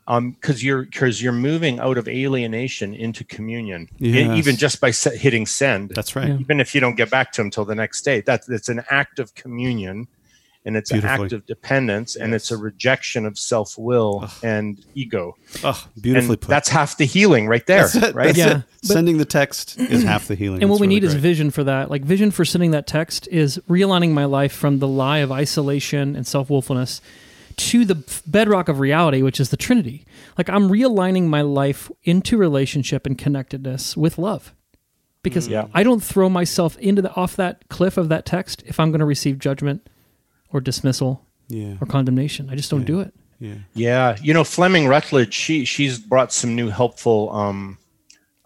um 0.07 0.31
because 0.33 0.63
you're 0.63 0.85
because 0.85 1.21
you're 1.21 1.33
moving 1.51 1.81
out 1.81 1.99
of 1.99 2.07
alienation 2.09 2.95
into 2.95 3.25
communion 3.25 3.89
Yes. 3.99 4.39
even 4.39 4.55
just 4.57 4.81
by 4.81 4.93
se- 4.93 5.19
hitting 5.19 5.45
send 5.47 5.91
That's 5.91 6.15
right. 6.15 6.29
Yeah. 6.29 6.39
even 6.39 6.61
if 6.61 6.73
you 6.75 6.81
don't 6.81 6.97
get 6.97 7.11
back 7.11 7.33
to 7.33 7.43
him 7.43 7.51
till 7.51 7.65
the 7.65 7.75
next 7.75 8.03
day 8.05 8.21
that's 8.23 8.49
it's 8.49 8.69
an 8.69 8.83
act 8.91 9.19
of 9.19 9.35
communion 9.35 10.07
and 10.69 10.77
it's 10.77 10.91
an 10.91 11.03
act 11.03 11.33
of 11.33 11.47
dependence 11.47 12.15
and 12.15 12.35
it's 12.35 12.51
a 12.51 12.57
rejection 12.59 13.25
of 13.25 13.39
self-will 13.39 14.29
and 14.43 14.85
ego 14.95 15.35
Oh, 15.65 15.83
beautifully 15.99 16.35
and 16.35 16.41
put. 16.43 16.49
that's 16.51 16.69
half 16.69 16.99
the 16.99 17.07
healing 17.07 17.49
right 17.49 17.67
there 17.67 17.89
That's 17.89 17.95
it. 17.97 18.15
right 18.15 18.27
That's 18.27 18.39
Yeah, 18.39 18.59
it. 18.59 18.63
but- 18.83 18.89
Sending 18.89 19.17
the 19.17 19.25
text 19.25 19.79
is 19.81 20.03
half 20.05 20.29
the 20.29 20.35
healing. 20.35 20.61
And 20.63 20.71
what 20.71 20.77
It's 20.77 20.81
we 20.83 20.87
really 20.89 21.01
need 21.01 21.05
is 21.07 21.15
vision 21.15 21.51
for 21.51 21.65
that. 21.65 21.91
Like 21.91 22.05
vision 22.05 22.31
for 22.31 22.45
sending 22.45 22.71
that 22.73 22.87
text 22.87 23.27
is 23.29 23.59
realigning 23.69 24.11
my 24.13 24.27
life 24.27 24.53
from 24.53 24.79
the 24.79 24.87
lie 24.87 25.19
of 25.19 25.33
isolation 25.33 26.15
and 26.15 26.27
self 26.27 26.51
willfulness 26.51 27.01
to 27.57 27.85
the 27.87 27.97
bedrock 28.27 28.69
of 28.69 28.79
reality, 28.79 29.23
which 29.23 29.41
is 29.41 29.49
the 29.49 29.57
Trinity. 29.57 30.05
Like 30.37 30.49
I'm 30.51 30.69
realigning 30.69 31.25
my 31.29 31.41
life 31.41 31.91
into 32.05 32.37
relationship 32.37 33.07
and 33.07 33.17
connectedness 33.17 33.97
with 33.97 34.19
love. 34.19 34.55
Because 35.23 35.49
mm. 35.49 35.53
Yeah. 35.53 35.67
I 35.75 35.83
don't 35.83 36.03
throw 36.05 36.29
myself 36.29 36.77
into 36.79 37.01
the 37.03 37.13
off 37.15 37.35
that 37.37 37.69
cliff 37.71 37.97
of 37.97 38.11
that 38.11 38.27
text 38.27 38.63
if 38.67 38.79
I'm 38.79 38.91
going 38.91 39.01
to 39.01 39.07
receive 39.07 39.39
judgment 39.39 39.89
or 40.53 40.61
dismissal 40.61 41.25
Yeah. 41.49 41.75
or 41.81 41.87
condemnation. 41.87 42.49
I 42.51 42.55
just 42.57 42.71
don't 42.71 42.85
do 42.85 43.01
it. 43.01 43.15
Yeah. 43.41 43.55
Yeah, 43.75 44.17
you 44.21 44.35
know 44.35 44.45
Fleming 44.45 44.89
Rutledge. 44.89 45.33
She 45.35 45.65
she's 45.65 45.99
brought 45.99 46.33
some 46.33 46.57
new 46.57 46.69
helpful 46.71 47.31
um, 47.33 47.79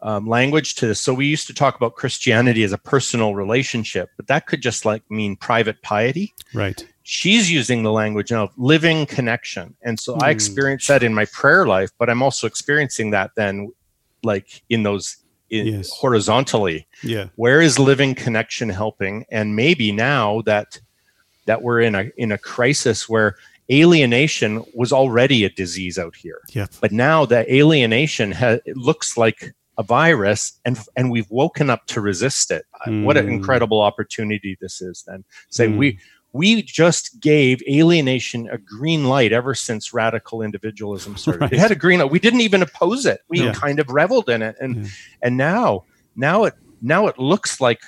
um, 0.03 0.27
language 0.29 0.75
to 0.77 0.87
this. 0.89 1.01
So 1.01 1.15
we 1.15 1.27
used 1.27 1.47
to 1.47 1.55
talk 1.55 1.77
about 1.77 1.95
Christianity 1.95 2.63
as 2.63 2.73
a 2.73 2.79
personal 2.79 3.35
relationship, 3.35 4.11
but 4.17 4.27
that 4.27 4.47
could 4.47 4.61
just 4.61 4.85
like 4.85 5.03
mean 5.11 5.37
private 5.37 5.81
piety. 5.83 6.35
Right. 6.53 6.85
She's 7.05 7.51
using 7.51 7.83
the 7.83 7.91
language 7.93 8.31
now 8.31 8.45
of 8.45 8.51
living 8.59 9.07
connection, 9.07 9.75
and 9.83 9.99
so 9.99 10.17
I 10.21 10.27
Hmm. 10.27 10.37
experience 10.37 10.87
that 10.89 11.03
in 11.03 11.15
my 11.15 11.25
prayer 11.25 11.67
life. 11.67 11.91
But 11.99 12.11
I'm 12.11 12.23
also 12.23 12.47
experiencing 12.47 13.11
that 13.13 13.31
then, 13.35 13.73
like 14.23 14.63
in 14.69 14.83
those 14.83 15.17
in, 15.49 15.67
Yes. 15.67 15.91
horizontally 15.91 16.87
Yeah. 17.03 17.27
where 17.37 17.61
is 17.61 17.79
living 17.79 18.15
connection 18.15 18.69
helping 18.71 19.25
and 19.31 19.55
maybe 19.57 19.93
now 19.93 20.41
that 20.43 20.81
that 21.47 21.63
we're 21.63 21.81
in 21.81 21.95
a 21.95 22.11
in 22.17 22.33
a 22.33 22.39
crisis 22.39 23.09
where 23.09 23.37
alienation 23.71 24.63
was 24.75 24.93
already 24.93 25.45
a 25.45 25.51
disease 25.51 25.99
out 25.99 26.15
here 26.15 26.41
Yep. 26.53 26.71
but 26.81 26.93
now 26.93 27.25
that 27.27 27.49
alienation 27.49 28.33
ha- 28.33 28.59
it 28.67 28.77
looks 28.77 29.17
like 29.17 29.55
a 29.79 29.83
virus 29.83 30.61
and 30.65 30.79
and 30.97 31.11
we've 31.11 31.31
woken 31.31 31.71
up 31.71 31.87
to 31.87 32.01
resist 32.01 32.51
it 32.51 32.65
what 33.05 33.17
an 33.17 33.27
Mm. 33.27 33.33
incredible 33.35 33.81
opportunity 33.81 34.57
this 34.61 34.83
is 34.83 35.05
then 35.07 35.25
say 35.49 35.67
Mm. 35.69 35.79
we 35.79 35.99
we 36.35 36.63
just 36.63 37.21
gave 37.21 37.63
alienation 37.69 38.49
a 38.51 38.59
green 38.59 39.05
light 39.05 39.33
ever 39.33 39.55
since 39.55 39.93
radical 39.93 40.41
individualism 40.41 41.15
started. 41.19 41.43
Right. 41.43 41.53
It 41.53 41.59
had 41.59 41.71
a 41.71 41.75
green 41.75 41.99
light. 42.01 42.11
We 42.11 42.19
didn't 42.21 42.41
even 42.41 42.63
oppose 42.63 43.05
it. 43.05 43.21
We 43.29 43.43
Yeah. 43.43 43.53
kind 43.53 43.79
of 43.79 43.91
reveled 43.91 44.31
in 44.31 44.41
it. 44.41 44.57
And 44.59 44.77
Yeah. 44.77 44.91
and 45.23 45.37
now 45.37 45.85
now 46.17 46.45
it 46.45 46.55
now 46.81 47.07
it 47.07 47.19
looks 47.19 47.61
like 47.61 47.81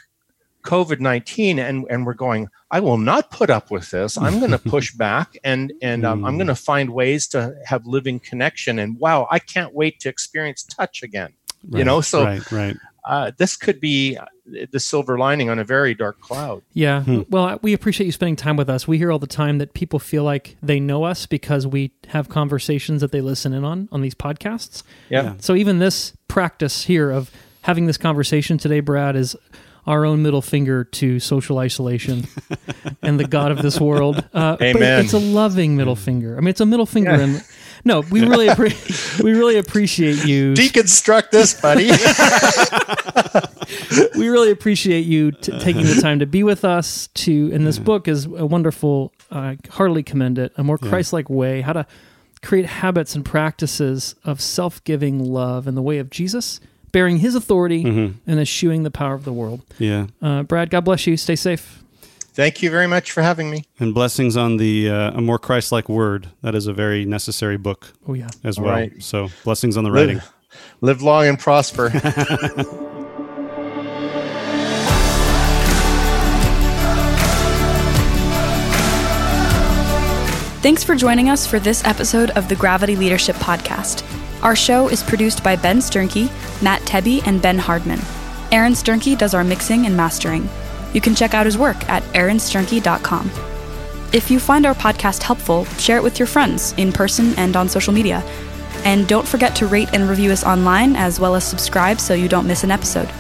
COVID 0.65 1.01
nineteen, 1.01 1.59
and 1.59 1.87
and 1.91 2.07
we're 2.07 2.15
going. 2.15 2.49
I 2.71 2.81
will 2.81 2.99
not 2.99 3.31
put 3.31 3.51
up 3.51 3.71
with 3.71 3.91
this. 3.91 4.19
I'm 4.19 4.41
going 4.41 4.51
to 4.59 4.59
push 4.59 4.93
back, 4.93 5.37
and 5.45 5.73
and 5.81 6.05
um, 6.05 6.25
I'm 6.25 6.37
going 6.37 6.49
to 6.49 6.55
find 6.57 6.91
ways 6.91 7.29
to 7.29 7.55
have 7.65 7.87
living 7.87 8.19
connection. 8.19 8.79
And 8.79 8.99
wow, 8.99 9.29
I 9.31 9.39
can't 9.39 9.75
wait 9.75 10.01
to 10.01 10.09
experience 10.09 10.65
touch 10.65 11.03
again. 11.03 11.33
You 11.71 11.85
know, 11.85 12.01
so 12.01 12.25
right. 12.25 12.53
Right. 12.53 12.77
uh, 13.07 13.31
this 13.39 13.57
could 13.57 13.81
be 13.81 14.17
uh, 14.17 14.27
the 14.71 14.79
silver 14.79 15.19
lining 15.19 15.49
on 15.49 15.59
a 15.59 15.65
very 15.65 15.95
dark 15.95 16.21
cloud. 16.21 16.63
Yeah. 16.75 17.03
Hmm. 17.03 17.23
Well, 17.31 17.59
we 17.63 17.73
appreciate 17.73 18.07
you 18.07 18.13
spending 18.13 18.37
time 18.37 18.57
with 18.57 18.69
us. 18.69 18.87
We 18.87 18.99
hear 18.99 19.11
all 19.11 19.19
the 19.19 19.27
time 19.27 19.59
that 19.59 19.73
people 19.73 19.99
feel 19.99 20.25
like 20.25 20.57
they 20.63 20.79
know 20.79 21.05
us 21.05 21.25
because 21.27 21.67
we 21.67 21.93
have 22.09 22.29
conversations 22.29 23.01
that 23.01 23.13
they 23.13 23.23
listen 23.23 23.55
in 23.55 23.65
on 23.65 23.89
on 23.93 24.03
these 24.03 24.15
podcasts. 24.15 24.83
Yeah. 25.09 25.23
Yeah. 25.23 25.35
So 25.39 25.55
even 25.55 25.79
this 25.79 26.13
practice 26.29 26.85
here 26.85 27.11
of 27.11 27.31
having 27.63 27.87
this 27.87 27.97
conversation 27.97 28.59
today, 28.59 28.81
Brad, 28.81 29.17
is 29.17 29.35
our 29.87 30.05
own 30.05 30.23
middle 30.23 30.43
finger 30.43 30.85
to 30.85 31.21
social 31.21 31.59
isolation 31.59 32.27
and 33.03 33.21
the 33.21 33.27
God 33.27 33.51
of 33.51 33.63
this 33.63 33.81
world. 33.81 34.19
Uh, 34.33 34.57
but 34.57 34.63
Amen. 34.63 35.05
it's 35.05 35.13
a 35.13 35.19
loving 35.19 35.77
middle 35.77 35.97
finger. 35.97 36.37
I 36.37 36.41
mean, 36.41 36.49
it's 36.49 36.61
a 36.61 36.67
middle 36.67 36.87
finger, 36.87 37.11
and 37.11 37.45
no, 37.85 38.01
we 38.01 38.23
really 38.23 38.49
appre- 38.49 39.23
we 39.23 39.33
really 39.33 39.59
appreciate 39.59 40.25
you. 40.25 40.55
Deconstruct 40.55 41.31
this, 41.31 41.61
buddy. 41.61 41.91
we 44.19 44.29
really 44.29 44.51
appreciate 44.51 45.05
you 45.05 45.33
t- 45.33 45.59
taking 45.61 45.85
the 45.85 46.01
time 46.01 46.21
to 46.21 46.27
be 46.27 46.43
with 46.43 46.65
us. 46.65 47.09
To 47.09 47.51
and 47.53 47.67
this 47.67 47.79
book 47.79 48.09
is 48.09 48.25
a 48.25 48.47
wonderful. 48.47 49.13
I 49.31 49.59
heartily 49.71 50.03
commend 50.03 50.39
it. 50.39 50.53
A 50.57 50.65
more 50.65 50.79
Christ-like 50.79 51.29
way 51.29 51.61
how 51.61 51.75
to 51.75 51.87
create 52.43 52.67
habits 52.67 53.15
and 53.15 53.25
practices 53.25 54.15
of 54.25 54.41
self-giving 54.41 55.19
love 55.19 55.67
in 55.67 55.75
the 55.75 55.83
way 55.83 55.99
of 55.99 56.11
Jesus, 56.11 56.61
bearing 56.95 57.19
His 57.19 57.35
authority 57.35 57.83
and 57.85 58.41
eschewing 58.41 58.85
the 58.85 58.91
power 58.91 59.15
of 59.15 59.25
the 59.25 59.33
world. 59.33 59.63
Yeah. 59.81 60.07
Uh, 60.23 60.45
Brad, 60.45 60.71
God 60.71 60.85
bless 60.85 61.09
you. 61.09 61.17
Stay 61.17 61.35
safe. 61.35 61.83
Thank 62.35 62.63
you 62.63 62.71
very 62.71 62.87
much 62.87 63.11
for 63.11 63.21
having 63.21 63.51
me. 63.51 63.65
And 63.81 63.93
blessings 63.93 64.37
on 64.37 64.59
the 64.59 64.89
uh, 64.91 65.11
a 65.19 65.21
more 65.21 65.39
Christ-like 65.41 65.89
word. 65.89 66.29
That 66.43 66.55
is 66.55 66.69
a 66.69 66.73
very 66.73 67.05
necessary 67.05 67.57
book 67.57 67.93
Oh 68.09 68.15
yeah. 68.15 68.29
as 68.45 68.59
All 68.59 68.65
well. 68.65 68.75
right. 68.75 69.03
So 69.03 69.29
blessings 69.43 69.77
on 69.77 69.83
the 69.83 69.91
writing. 69.91 70.17
Live, 70.19 70.33
live 70.81 71.03
long 71.03 71.27
and 71.27 71.37
prosper. 71.39 71.91
Thanks 80.63 80.83
for 80.83 80.95
joining 80.95 81.29
us 81.29 81.47
for 81.47 81.59
this 81.59 81.85
episode 81.85 82.31
of 82.31 82.49
the 82.49 82.57
Gravity 82.57 82.97
Leadership 82.97 83.37
Podcast. 83.37 84.03
Our 84.43 84.57
show 84.57 84.89
is 84.89 85.03
produced 85.03 85.45
by 85.45 85.57
Ben 85.57 85.79
Sternke, 85.81 86.31
Matt 86.63 86.84
Tebbe, 86.95 87.27
and 87.27 87.43
Ben 87.43 87.59
Hardman. 87.59 87.99
Aaron 88.53 88.75
Sternke 88.75 89.19
does 89.19 89.35
our 89.35 89.43
mixing 89.43 89.87
and 89.87 89.97
mastering. 89.97 90.49
You 90.93 91.01
can 91.01 91.17
check 91.17 91.35
out 91.35 91.47
his 91.47 91.59
work 91.59 91.89
at 91.89 92.05
aaronsternke.com. 92.15 93.33
If 94.13 94.31
you 94.31 94.39
find 94.39 94.65
our 94.65 94.75
podcast 94.75 95.25
helpful, 95.25 95.65
share 95.65 95.97
it 95.97 96.05
with 96.05 96.21
your 96.21 96.29
friends 96.29 96.73
in 96.77 96.93
person 96.93 97.35
and 97.37 97.57
on 97.57 97.69
social 97.69 97.93
media. 97.93 98.23
And 98.85 99.09
don't 99.09 99.27
forget 99.27 99.57
to 99.57 99.67
rate 99.67 99.89
and 99.93 100.09
review 100.09 100.31
us 100.31 100.45
online 100.45 100.95
as 100.95 101.19
well 101.19 101.35
as 101.35 101.43
subscribe 101.43 101.99
so 101.99 102.15
you 102.15 102.29
don't 102.29 102.47
miss 102.47 102.63
an 102.63 102.71
episode. 102.71 103.11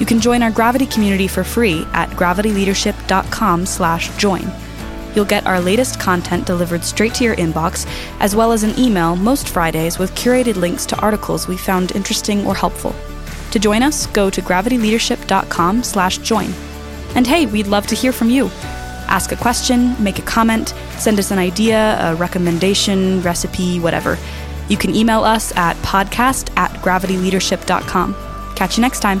You 0.00 0.06
can 0.06 0.18
join 0.18 0.42
our 0.42 0.50
Gravity 0.50 0.86
community 0.86 1.28
for 1.28 1.44
free 1.44 1.86
at 1.92 2.08
gravityleadership.com/join. 2.10 4.73
You'll 5.14 5.24
get 5.24 5.46
our 5.46 5.60
latest 5.60 5.98
content 6.00 6.46
delivered 6.46 6.84
straight 6.84 7.14
to 7.14 7.24
your 7.24 7.36
inbox, 7.36 7.86
as 8.20 8.36
well 8.36 8.52
as 8.52 8.62
an 8.62 8.78
email 8.78 9.16
most 9.16 9.48
Fridays 9.48 9.98
with 9.98 10.14
curated 10.14 10.56
links 10.56 10.84
to 10.86 11.00
articles 11.00 11.48
we 11.48 11.56
found 11.56 11.92
interesting 11.92 12.46
or 12.46 12.54
helpful. 12.54 12.94
To 13.52 13.58
join 13.58 13.82
us, 13.82 14.06
go 14.06 14.28
to 14.30 14.42
gravityleadership.com/join. 14.42 16.54
And 17.14 17.26
hey, 17.26 17.46
we'd 17.46 17.68
love 17.68 17.86
to 17.86 17.94
hear 17.94 18.12
from 18.12 18.30
you. 18.30 18.50
Ask 19.06 19.32
a 19.32 19.36
question, 19.36 19.94
make 20.02 20.18
a 20.18 20.22
comment, 20.22 20.74
send 20.98 21.18
us 21.18 21.30
an 21.30 21.38
idea, 21.38 21.96
a 22.00 22.14
recommendation, 22.16 23.22
recipe, 23.22 23.78
whatever. 23.78 24.18
You 24.68 24.76
can 24.76 24.94
email 24.94 25.22
us 25.22 25.54
at 25.56 25.76
podcast 25.78 26.50
at 26.56 26.70
gravityleadership.com. 26.82 28.16
Catch 28.56 28.76
you 28.76 28.82
next 28.82 29.00
time. 29.00 29.20